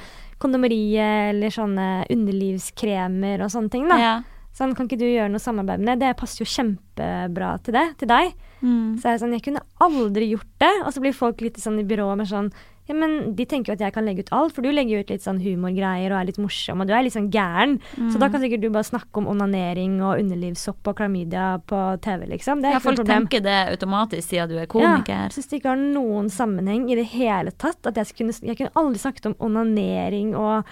kondomeriet 0.42 1.34
eller 1.34 1.54
sånne 1.54 1.88
underlivskremer 2.14 3.44
og 3.44 3.52
sånne 3.54 3.74
ting. 3.74 3.88
da. 3.90 3.98
Ja. 4.02 4.16
Sånn, 4.58 4.74
kan 4.74 4.88
ikke 4.88 4.98
du 4.98 5.06
gjøre 5.06 5.30
noe 5.30 5.42
samarbeid 5.42 5.82
med 5.82 6.00
det? 6.00 6.08
Det 6.08 6.18
passer 6.18 6.42
jo 6.42 6.50
kjempebra 6.50 7.52
til 7.62 7.76
det, 7.76 7.84
til 8.00 8.10
deg. 8.10 8.32
Mm. 8.58 8.96
Så 8.98 9.10
er 9.10 9.20
sånn, 9.20 9.36
jeg 9.36 9.44
kunne 9.44 9.62
aldri 9.84 10.32
gjort 10.32 10.50
det. 10.62 10.72
Og 10.82 10.90
så 10.94 11.02
blir 11.04 11.14
folk 11.14 11.44
litt 11.44 11.60
sånn 11.62 11.78
i 11.78 11.86
byrået 11.86 12.18
med 12.18 12.30
sånn 12.30 12.50
Ja, 12.88 12.94
men 12.94 13.34
de 13.36 13.44
tenker 13.44 13.68
jo 13.68 13.72
at 13.76 13.80
jeg 13.84 13.92
kan 13.92 14.04
legge 14.06 14.20
ut 14.24 14.32
alt, 14.32 14.54
for 14.56 14.62
du 14.62 14.70
legger 14.72 14.96
jo 14.96 15.00
ut 15.04 15.10
litt 15.10 15.20
sånn 15.22 15.40
humorgreier 15.44 16.10
og 16.10 16.20
er 16.22 16.24
litt 16.30 16.38
morsom, 16.40 16.80
og 16.80 16.86
du 16.88 16.94
er 16.96 17.02
litt 17.04 17.12
sånn 17.12 17.30
gæren. 17.30 17.78
Så 17.94 18.16
Mm. 18.16 18.20
da 18.20 18.28
kan 18.30 18.40
sikkert 18.40 18.60
du 18.62 18.70
bare 18.70 18.84
snakke 18.88 19.16
om 19.20 19.26
onanering 19.28 20.00
og 20.02 20.18
underlivssopp 20.18 20.88
og 20.88 20.96
klamydia 20.96 21.60
på 21.66 22.00
TV, 22.00 22.26
liksom. 22.26 22.62
Det 22.62 22.68
er 22.70 22.72
Ja, 22.72 22.78
ikke 22.78 22.82
folk 22.88 22.98
noe 22.98 23.04
problem. 23.04 23.26
tenker 23.28 23.42
det 23.42 23.78
automatisk 23.78 24.28
siden 24.30 24.48
du 24.48 24.56
er 24.56 24.60
Ja, 24.60 24.66
komiker. 24.66 25.06
jeg 25.28 25.30
syns 25.36 25.48
det 25.50 25.60
ikke 25.62 25.68
har 25.68 25.76
noen 25.76 26.28
sammenheng 26.30 26.90
i 26.90 26.94
det 26.94 27.06
hele 27.12 27.50
tatt. 27.52 27.84
At 27.86 27.94
jeg, 27.94 28.06
skulle, 28.06 28.32
jeg 28.42 28.56
kunne 28.56 28.72
aldri 28.74 28.98
snakket 28.98 29.26
om 29.26 29.34
onanering 29.38 30.34
og 30.34 30.64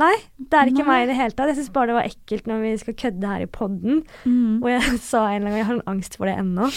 Nei, 0.00 0.14
det 0.40 0.56
er 0.56 0.70
ikke 0.70 0.84
Nei. 0.86 0.88
meg 0.88 1.02
i 1.04 1.08
det 1.10 1.16
hele 1.18 1.34
tatt. 1.36 1.50
Jeg 1.52 1.58
syns 1.58 1.72
bare 1.74 1.90
det 1.90 1.96
var 1.98 2.06
ekkelt 2.08 2.46
når 2.48 2.62
vi 2.64 2.70
skal 2.80 2.94
kødde 3.02 3.28
her 3.28 3.42
i 3.44 3.48
poden. 3.52 3.98
Mm. 4.24 4.54
Hvor 4.62 4.72
jeg 4.72 4.96
sa 5.10 5.24
en 5.34 5.44
gang, 5.44 5.56
jeg 5.58 5.66
har 5.68 5.76
en 5.76 5.90
angst 5.92 6.16
for 6.16 6.30
det 6.30 6.36
ennå, 6.40 6.70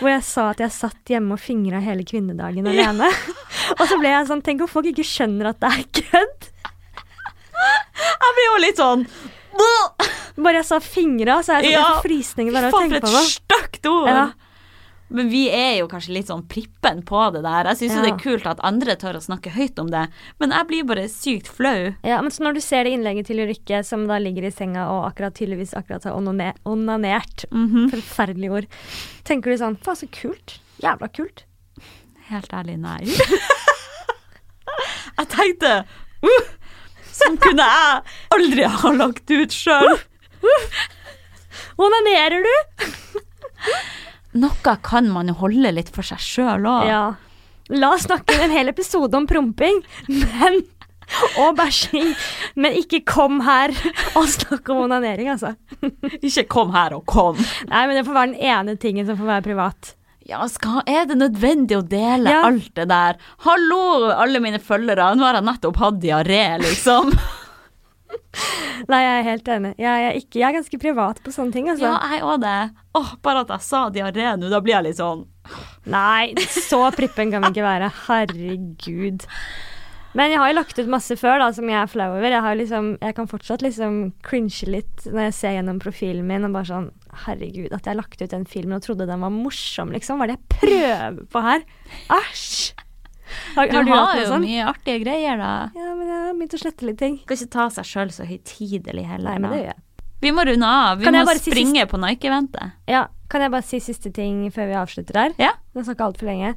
hvor 0.00 0.08
jeg 0.12 0.24
sa 0.24 0.46
at 0.54 0.62
jeg 0.64 0.72
satt 0.78 1.12
hjemme 1.12 1.36
og 1.36 1.42
fingra 1.42 1.82
hele 1.84 2.06
kvinnedagen 2.08 2.70
alene. 2.72 3.10
og 3.78 3.84
så 3.90 3.98
ble 4.00 4.14
jeg 4.14 4.30
sånn, 4.30 4.40
tenk 4.46 4.64
om 4.64 4.72
folk 4.72 4.88
ikke 4.88 5.04
skjønner 5.04 5.52
at 5.52 5.60
det 5.60 5.72
er 5.72 5.84
kødd. 6.00 6.48
Jeg 8.02 8.34
blir 8.34 8.46
jo 8.48 8.54
litt 8.62 8.78
sånn 8.80 9.02
Bare 10.42 10.56
jeg 10.56 10.66
sa 10.66 10.78
fingra, 10.82 11.36
så 11.44 11.58
er 11.58 11.66
jeg 11.68 11.74
sånn, 11.76 11.84
Ja, 11.84 12.00
frysninger 12.02 12.54
bare 12.56 12.70
av 12.70 12.72
å 12.72 12.74
for 12.74 12.86
tenke 12.86 12.98
et 12.98 13.04
på 13.04 13.10
det. 13.12 13.20
stygt 13.28 13.88
ord! 13.90 14.08
Ja. 14.08 14.22
Men 15.12 15.28
vi 15.28 15.42
er 15.52 15.74
jo 15.80 15.88
kanskje 15.90 16.14
litt 16.16 16.30
sånn 16.30 16.44
prippen 16.48 17.02
på 17.08 17.20
det 17.34 17.42
der. 17.44 17.68
Jeg 17.72 17.82
syns 17.82 17.98
jo 17.98 18.04
det 18.04 18.12
er 18.14 18.22
kult 18.22 18.46
at 18.48 18.62
andre 18.64 18.96
tør 19.00 19.18
å 19.18 19.24
snakke 19.24 19.52
høyt 19.52 19.80
om 19.82 19.90
det, 19.92 20.06
men 20.40 20.54
jeg 20.56 20.68
blir 20.70 20.86
bare 20.88 21.04
sykt 21.12 21.50
flau. 21.52 21.92
Ja, 22.06 22.20
men 22.24 22.32
så 22.34 22.46
når 22.46 22.56
du 22.56 22.62
ser 22.64 22.88
det 22.88 22.94
innlegget 22.96 23.28
til 23.28 23.42
Ulrikke, 23.44 23.82
som 23.86 24.06
da 24.08 24.18
ligger 24.22 24.48
i 24.48 24.52
senga 24.54 24.86
og 24.92 25.04
akkurat 25.10 25.36
tydeligvis 25.36 25.76
akkurat 25.78 26.08
har 26.08 26.16
onanert, 26.16 27.44
mm 27.50 27.68
-hmm. 27.68 27.90
forferdelig 27.90 28.50
ord, 28.50 28.66
tenker 29.24 29.50
du 29.50 29.58
sånn, 29.58 29.76
faen 29.76 29.96
så 29.96 30.08
kult. 30.08 30.60
Jævla 30.82 31.08
kult. 31.08 31.44
Helt 32.28 32.52
ærlig, 32.52 32.78
nei. 32.78 33.04
jeg 35.18 35.28
tenkte 35.28 35.84
uh, 36.22 36.44
Sånn 37.12 37.36
kunne 37.36 37.62
jeg 37.62 38.02
aldri 38.34 38.64
ha 38.64 38.90
lagt 38.96 39.30
ut 39.30 39.52
sjøl. 39.52 39.98
Onanerer 41.84 42.46
du? 42.46 42.52
Noe 44.34 44.76
kan 44.82 45.08
man 45.12 45.28
jo 45.28 45.34
holde 45.42 45.72
litt 45.76 45.90
for 45.92 46.06
seg 46.06 46.20
sjøl 46.22 46.64
òg. 46.68 46.86
Ja. 46.88 47.02
La 47.72 47.92
oss 47.94 48.06
snakke 48.08 48.36
en 48.42 48.52
hel 48.52 48.68
episode 48.72 49.14
om 49.16 49.26
promping, 49.28 49.82
men 50.08 50.62
og 51.42 51.56
bæsjing. 51.58 52.12
Men 52.56 52.76
ikke 52.78 53.02
kom 53.08 53.40
her 53.44 53.72
og 54.18 54.28
snakk 54.32 54.70
om 54.72 54.84
onanering, 54.86 55.28
altså. 55.34 55.52
Ikke 56.24 56.46
kom 56.48 56.72
her 56.72 56.94
og 56.96 57.04
kom. 57.10 57.36
Nei, 57.68 57.82
men 57.88 57.98
det 57.98 58.06
får 58.08 58.16
være 58.16 58.32
den 58.32 58.46
ene 58.54 58.76
tingen 58.80 59.08
som 59.08 59.18
får 59.20 59.28
være 59.34 59.44
privat. 59.50 59.92
Ja, 60.28 60.44
skal, 60.48 60.80
er 60.86 61.04
det 61.10 61.16
nødvendig 61.18 61.76
å 61.80 61.82
dele 61.84 62.30
Ja. 62.30 62.44
alt 62.46 62.70
det 62.78 62.86
der? 62.92 63.16
Hallo, 63.44 63.80
alle 64.14 64.38
mine 64.40 64.60
følgere, 64.62 65.10
nå 65.18 65.26
har 65.26 65.40
jeg 65.40 65.48
nettopp 65.50 65.80
hatt 65.82 65.98
diaré, 66.00 66.44
liksom. 66.62 67.10
Nei, 68.90 69.00
jeg 69.02 69.18
er 69.18 69.26
helt 69.26 69.50
enig. 69.54 69.72
Jeg 69.80 70.06
er, 70.06 70.16
ikke, 70.18 70.38
jeg 70.40 70.46
er 70.48 70.56
ganske 70.58 70.80
privat 70.82 71.20
på 71.24 71.34
sånne 71.34 71.54
ting, 71.54 71.68
altså. 71.72 71.90
Ja, 71.90 71.98
jeg 72.16 72.24
òg 72.26 72.40
det. 72.42 72.56
Åh, 72.98 73.12
bare 73.24 73.44
at 73.44 73.52
jeg 73.56 73.66
sa 73.66 73.82
diaré 73.94 74.32
nå, 74.38 74.50
da 74.52 74.62
blir 74.64 74.76
jeg 74.76 74.90
litt 74.90 75.00
sånn 75.00 75.26
Nei, 75.90 76.32
så 76.52 76.84
prippen 76.94 77.32
kan 77.32 77.42
vi 77.42 77.50
ikke 77.50 77.66
være. 77.66 77.88
Herregud. 78.06 79.26
Men 80.12 80.28
jeg 80.28 80.42
har 80.42 80.50
jo 80.50 80.56
lagt 80.58 80.78
ut 80.78 80.90
masse 80.92 81.16
før 81.16 81.40
da, 81.40 81.48
som 81.56 81.68
jeg 81.70 81.78
er 81.80 81.90
flau 81.90 82.10
over. 82.12 82.28
Jeg, 82.28 82.44
har 82.44 82.56
liksom, 82.58 82.92
jeg 83.00 83.16
kan 83.16 83.30
fortsatt 83.30 83.64
liksom 83.64 83.98
cringe 84.24 84.68
litt 84.68 85.06
når 85.08 85.30
jeg 85.30 85.36
ser 85.38 85.56
gjennom 85.56 85.80
profilen 85.82 86.28
min 86.28 86.46
og 86.48 86.54
bare 86.58 86.68
sånn 86.68 86.90
Herregud, 87.24 87.72
at 87.72 87.84
jeg 87.84 87.90
har 87.90 87.98
lagt 87.98 88.22
ut 88.22 88.32
den 88.32 88.46
filmen 88.48 88.78
og 88.78 88.84
trodde 88.86 89.08
den 89.08 89.24
var 89.24 89.32
morsom, 89.34 89.92
liksom. 89.92 90.20
Hva 90.20 90.28
er 90.28 90.34
det 90.34 90.38
jeg 90.38 90.60
prøver 90.60 91.20
på 91.32 91.44
her? 91.48 91.66
Æsj! 92.20 92.72
Har, 93.56 93.68
Du 93.68 93.76
har 93.76 93.84
du, 93.84 93.90
du 93.90 93.94
hatt 93.94 94.12
noe 94.14 94.20
jo 94.22 94.28
sånn? 94.30 94.44
mye 94.46 94.66
artige 94.72 94.98
greier, 95.04 95.38
da. 95.40 95.52
Ja, 95.76 95.94
men 95.94 96.06
jeg 96.08 96.18
har 96.26 96.34
begynt 96.38 96.54
å 96.58 96.60
slette 96.62 96.86
litt 96.88 96.98
ting. 97.02 97.16
Skal 97.24 97.36
ikke 97.40 97.52
ta 97.56 97.66
seg 97.78 97.88
sjøl 97.88 98.12
så 98.14 98.26
høytidelig 98.28 99.06
heller. 99.08 99.30
Nei, 99.32 99.38
men 99.42 99.50
det 99.54 99.60
gjør 99.62 99.72
jeg. 99.72 99.82
Vi 100.22 100.30
må 100.30 100.44
runde 100.46 100.68
av. 100.68 101.00
Vi 101.00 101.10
må 101.10 101.24
springe 101.26 101.40
si 101.42 101.50
springe 101.50 101.86
på 101.90 101.98
Nike-eventet. 101.98 102.76
Ja, 102.86 103.06
kan 103.32 103.42
jeg 103.42 103.50
bare 103.50 103.66
si 103.66 103.80
siste 103.82 104.12
ting 104.14 104.44
før 104.54 104.68
vi 104.70 104.76
avslutter 104.78 105.18
her? 105.18 105.34
Ja. 105.42 105.50
Jeg 105.74 105.88
snakka 105.88 106.06
altfor 106.12 106.30
lenge. 106.30 106.54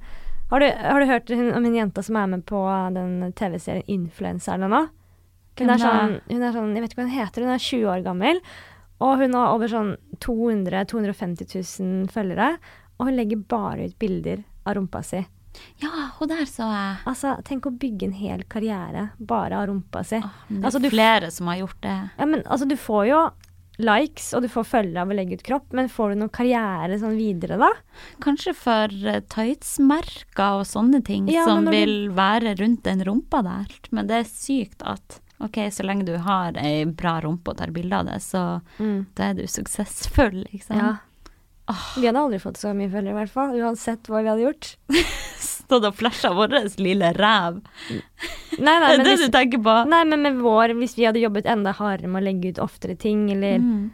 Har 0.51 0.61
du, 0.61 0.67
har 0.69 1.01
du 1.01 1.05
hørt 1.09 1.31
hun, 1.33 1.47
om 1.57 1.63
hun 1.65 1.73
jenta 1.79 2.03
som 2.05 2.19
er 2.21 2.27
med 2.29 2.43
på 2.45 2.59
den 2.93 3.31
TV-serien 3.33 3.87
Influenserne 3.89 4.69
nå? 4.69 4.83
Hun 5.57 5.71
er, 5.71 5.79
sånn, 5.79 6.17
hun 6.29 6.43
er 6.43 6.51
sånn, 6.53 6.73
jeg 6.75 6.83
vet 6.83 6.93
ikke 6.93 6.99
hva 7.01 7.07
hun 7.07 7.15
heter, 7.15 7.45
hun 7.47 7.53
er 7.55 7.63
20 7.63 7.85
år 7.89 8.01
gammel. 8.05 8.41
Og 9.05 9.21
hun 9.23 9.33
har 9.33 9.53
over 9.55 9.71
sånn 9.71 9.93
200 10.23 10.85
250 10.91 11.47
000 11.81 12.11
følgere. 12.13 12.51
Og 12.99 13.09
hun 13.09 13.17
legger 13.17 13.41
bare 13.49 13.87
ut 13.89 13.97
bilder 13.99 14.43
av 14.67 14.77
rumpa 14.77 15.01
si. 15.03 15.23
Ja, 15.81 15.89
hun 16.19 16.27
der 16.31 16.45
så 16.49 16.67
jeg. 16.71 16.97
Altså, 17.05 17.35
tenk 17.43 17.65
å 17.69 17.73
bygge 17.77 18.03
en 18.09 18.13
hel 18.13 18.43
karriere 18.49 19.09
bare 19.19 19.53
av 19.61 19.67
rumpa 19.69 20.03
si. 20.05 20.17
Åh, 20.23 20.31
det 20.49 20.59
er 20.61 20.65
Altså, 20.69 20.81
du- 20.81 20.89
flere 20.89 21.31
som 21.31 21.47
har 21.47 21.57
gjort 21.57 21.81
det. 21.81 21.97
Ja, 22.19 22.25
men 22.25 22.43
altså, 22.43 22.67
du 22.67 22.75
får 22.75 23.07
jo 23.09 23.19
likes, 23.77 24.33
og 24.33 24.41
du 24.41 24.47
får 24.47 24.63
følge 24.63 25.01
av 25.01 25.09
å 25.11 25.15
legge 25.17 25.33
ut 25.35 25.43
kropp, 25.43 25.73
men 25.75 25.89
får 25.91 26.13
du 26.13 26.19
noen 26.21 26.29
karriere 26.31 26.95
sånn 26.97 27.17
videre, 27.17 27.57
da? 27.59 27.71
Kanskje 28.23 28.53
for 28.55 28.87
uh, 28.87 29.19
tightsmerker 29.27 30.61
og 30.61 30.65
sånne 30.69 31.03
ting 31.03 31.27
Ja, 31.27 31.43
som 31.45 31.65
vil 31.65 32.07
du- 32.07 32.13
være 32.15 32.55
rundt 32.59 32.83
den 32.83 33.03
rumpa 33.03 33.43
der. 33.43 33.67
Men 33.91 34.07
det 34.07 34.15
er 34.21 34.29
sykt 34.29 34.81
at 34.85 35.19
ok, 35.41 35.57
så 35.69 35.83
lenge 35.83 36.05
du 36.05 36.17
har 36.17 36.53
ei 36.55 36.85
bra 36.85 37.19
rumpe 37.21 37.49
og 37.51 37.57
tar 37.57 37.67
bilde 37.75 37.91
av 37.99 38.05
det, 38.05 38.21
så 38.23 38.61
da 38.79 39.23
er 39.31 39.33
du 39.33 39.43
suksessfull, 39.43 40.45
liksom. 40.53 40.77
Ja. 40.77 40.93
Vi 41.97 42.05
hadde 42.05 42.19
aldri 42.21 42.37
fått 42.39 42.59
så 42.61 42.73
mye 42.77 42.89
følgere, 42.91 43.15
i 43.15 43.19
hvert 43.23 43.31
fall. 43.33 43.55
Uansett 43.57 44.05
hva 44.11 44.21
vi 44.21 44.29
hadde 44.29 44.43
gjort. 44.45 44.67
Stått 45.45 45.87
og 45.89 45.95
flasha 45.97 46.29
vår 46.37 46.53
lille 46.77 47.09
ræv. 47.17 47.61
Nei, 48.59 48.75
nei, 48.79 48.89
men 48.97 49.01
det 49.05 49.15
hvis, 49.15 49.23
du 49.25 49.33
tenker 49.33 49.61
på? 49.65 49.73
nei, 49.89 50.03
men 50.05 50.21
med 50.21 50.37
vår, 50.43 50.75
hvis 50.77 50.93
vi 50.99 51.07
hadde 51.09 51.23
jobbet 51.23 51.47
enda 51.49 51.73
hardere 51.73 52.11
med 52.11 52.21
å 52.21 52.25
legge 52.27 52.51
ut 52.53 52.61
oftere 52.65 52.95
ting, 53.01 53.27
eller 53.33 53.57
Mm. 53.61 53.85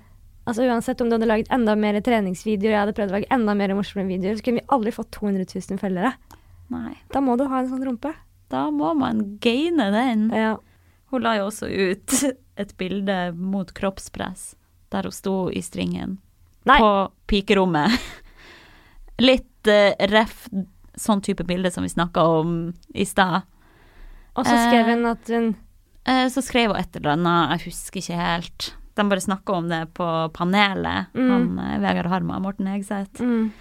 Altså 0.50 0.64
Uansett 0.66 1.00
om 1.04 1.08
du 1.08 1.14
hadde 1.14 1.28
laget 1.30 1.52
enda 1.54 1.76
mer 1.78 2.00
treningsvideoer, 2.02 2.72
jeg 2.74 2.80
hadde 2.82 2.94
prøvd 2.98 3.12
å 3.12 3.16
lage 3.20 3.28
enda 3.32 3.54
mer 3.56 3.76
morsomme 3.78 4.08
videoer, 4.10 4.40
så 4.40 4.44
kunne 4.48 4.64
vi 4.64 4.72
aldri 4.74 4.92
fått 4.96 5.12
200 5.14 5.46
000 5.54 5.78
følgere. 5.80 6.10
Nei, 6.74 6.96
Da 7.14 7.22
må 7.22 7.36
du 7.38 7.44
ha 7.46 7.60
en 7.62 7.70
sånn 7.70 7.84
rumpe. 7.86 8.10
da 8.50 8.64
må 8.74 8.90
man 8.98 9.38
gaine 9.40 9.86
den. 9.94 10.24
Ja. 10.34 10.56
Hun 11.14 11.22
la 11.24 11.36
jo 11.38 11.46
også 11.52 11.70
ut 11.70 12.16
et 12.62 12.74
bilde 12.82 13.20
mot 13.38 13.70
kroppspress, 13.78 14.56
der 14.90 15.04
hun 15.08 15.14
sto 15.16 15.36
i 15.54 15.62
stringen 15.62 16.18
Nei. 16.66 16.80
på 16.82 16.90
pikerommet. 17.32 17.96
Litt 19.28 19.72
uh, 19.72 19.92
ref 20.12 20.46
sånn 21.00 21.24
type 21.24 21.46
bilde 21.48 21.72
som 21.72 21.86
vi 21.88 21.92
snakka 21.94 22.24
om 22.42 22.56
i 22.94 23.06
stad. 23.08 23.48
Og 24.36 24.48
så 24.48 24.56
skrev 24.68 24.90
hun 24.94 25.06
at 25.10 25.30
hun 25.32 25.52
Eh, 26.02 26.28
så 26.34 26.42
skrev 26.42 26.72
hun 26.72 26.80
et 26.82 26.96
eller 26.98 27.12
annet, 27.14 27.52
jeg 27.62 27.68
husker 27.70 28.02
ikke 28.02 28.16
helt. 28.18 28.72
De 28.98 29.04
bare 29.06 29.22
snakka 29.22 29.54
om 29.54 29.68
det 29.70 29.84
på 29.94 30.08
panelet, 30.34 31.12
Mm. 31.14 31.30
han 31.30 31.60
eh, 31.60 31.76
Vegard 31.84 32.10
Harma 32.10 32.36
og 32.40 32.42
Morten 32.42 32.68
Hegseth. 32.68 33.22
mm, 33.22 33.52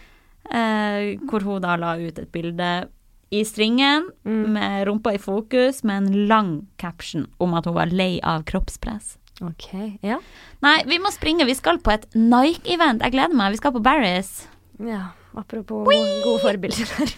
Eh, 0.50 1.18
hvor 1.28 1.44
hun 1.44 1.60
da 1.60 1.76
la 1.76 1.92
ut 2.00 2.18
et 2.18 2.32
bilde 2.32 2.88
i 3.30 3.44
stringen 3.44 4.08
mm. 4.24 4.48
med 4.50 4.86
rumpa 4.88 5.12
i 5.14 5.18
fokus, 5.18 5.84
med 5.84 5.96
en 5.98 6.26
lang 6.28 6.66
caption 6.78 7.26
om 7.38 7.52
at 7.54 7.66
hun 7.66 7.74
var 7.74 7.92
lei 7.92 8.18
av 8.24 8.42
kroppspress. 8.44 9.18
OK. 9.40 9.70
Ja. 10.04 10.18
Nei, 10.64 10.76
vi 10.88 10.98
må 11.00 11.12
springe. 11.14 11.46
Vi 11.48 11.56
skal 11.56 11.80
på 11.80 11.94
et 11.94 12.04
Nike-event. 12.14 13.00
Jeg 13.04 13.14
gleder 13.14 13.36
meg. 13.36 13.54
Vi 13.54 13.62
skal 13.62 13.74
på 13.76 13.82
Barris. 13.84 14.44
ja. 14.80 15.10
Apropos 15.38 15.84
gode, 15.86 16.22
gode 16.24 16.40
forbilder 16.42 16.90
her. 16.96 17.10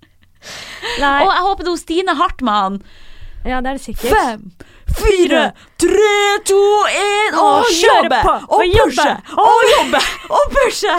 Nei. 1.04 1.20
Og 1.22 1.30
jeg 1.30 1.44
håper 1.46 1.66
det 1.66 1.70
er 1.70 1.78
Stine 1.78 2.14
Hartmann. 2.18 2.80
Ja, 3.44 3.60
det 3.62 3.70
er 3.70 3.78
det 3.78 3.84
sikkert. 3.84 4.10
Fem, 4.12 4.42
fire, 4.98 5.44
tre, 5.80 6.16
to, 6.48 6.60
én 6.90 7.38
og 7.40 7.70
jobbe! 7.72 8.18
Og 8.50 8.64
pushe! 8.66 9.12
Og 9.38 9.70
jobbe! 9.70 10.02
Og 10.36 10.56
pushe! 10.56 10.96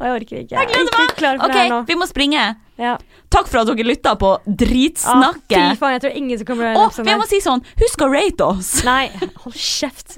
Og 0.00 0.06
jeg 0.06 0.16
orker 0.16 0.42
ikke. 0.42 0.56
Jeg 0.56 0.68
gleder 0.72 0.90
er 0.90 1.06
ikke 1.06 1.16
klar 1.16 1.38
for 1.38 1.46
okay, 1.46 1.54
det 1.54 1.62
her 1.62 1.72
nå. 1.72 1.80
vi 1.88 1.96
må 2.00 2.08
springe. 2.08 2.44
Ja. 2.80 2.96
Takk 3.30 3.46
for 3.46 3.60
at 3.62 3.68
dere 3.70 3.86
lytta 3.86 4.16
på 4.18 4.30
Ah, 4.34 4.46
Dritsnakket. 4.62 5.76
fy 5.76 5.78
faen, 5.78 5.92
jeg 5.94 6.02
tror 6.02 6.16
ingen 6.18 6.38
som 6.40 6.46
kommer 6.48 6.74
Og 6.80 6.96
jeg 7.06 7.18
må 7.20 7.26
si 7.30 7.38
sånn, 7.44 7.62
husk 7.78 8.02
å 8.02 8.08
rate 8.10 8.46
oss. 8.46 8.70
Nei, 8.88 9.04
hold 9.44 9.54
kjeft. 9.54 10.16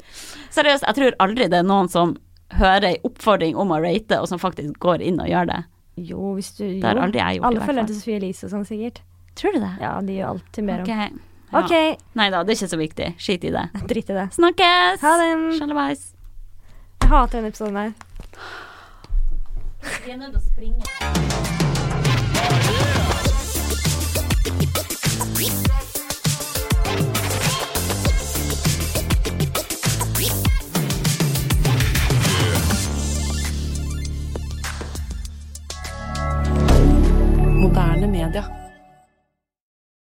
Seriøst, 0.52 0.86
jeg 0.88 0.96
tror 0.98 1.18
aldri 1.20 1.48
det 1.52 1.60
er 1.60 1.66
noen 1.68 1.90
som 1.92 2.16
hører 2.56 2.88
ei 2.92 2.96
oppfordring 3.04 3.56
om 3.56 3.72
å 3.72 3.80
rate, 3.84 4.18
og 4.20 4.28
som 4.28 4.40
faktisk 4.40 4.76
går 4.80 5.04
inn 5.04 5.20
og 5.20 5.28
gjør 5.28 5.48
det. 5.52 5.60
Jo, 6.00 6.32
hvis 6.38 6.54
du 6.56 6.64
Det 6.64 6.84
har 6.88 6.96
aldri 7.00 7.20
jeg 7.20 7.38
gjort, 7.38 7.46
Alle 7.50 7.66
følger 7.68 7.88
til 7.90 7.98
Sofie 8.00 8.16
Elise 8.16 8.48
og 8.48 8.52
sånn, 8.54 8.64
sikkert. 8.68 9.02
Tror 9.36 9.52
du 9.56 9.60
det? 9.60 9.74
Ja, 9.80 9.92
de 10.04 10.16
gjør 10.16 10.32
alltid 10.34 10.64
mer 10.68 10.82
okay. 10.84 11.12
Om. 11.12 11.20
Ja. 11.52 11.60
OK, 11.60 11.74
Nei 12.16 12.30
da, 12.32 12.42
det 12.48 12.54
er 12.54 12.60
ikke 12.60 12.72
så 12.72 12.80
viktig. 12.80 13.08
Skit 13.20 13.44
i 13.44 13.52
det. 13.52 13.66
drit 13.92 14.08
i 14.08 14.16
det. 14.16 14.28
Snakkes! 14.36 15.04
Ha 15.04 15.16
det. 15.20 15.30
Sjalabais. 15.60 16.06
Jeg 17.02 17.10
hater 17.12 17.38
denne 17.40 17.52
episoden 17.52 17.76
her. 17.76 17.92
Vi 20.04 20.14
er 20.14 20.16
nødt 20.16 20.32
til 20.32 20.40
å 20.40 20.46
springe. 20.48 21.61
moderne 38.07 38.11
media. 38.11 38.61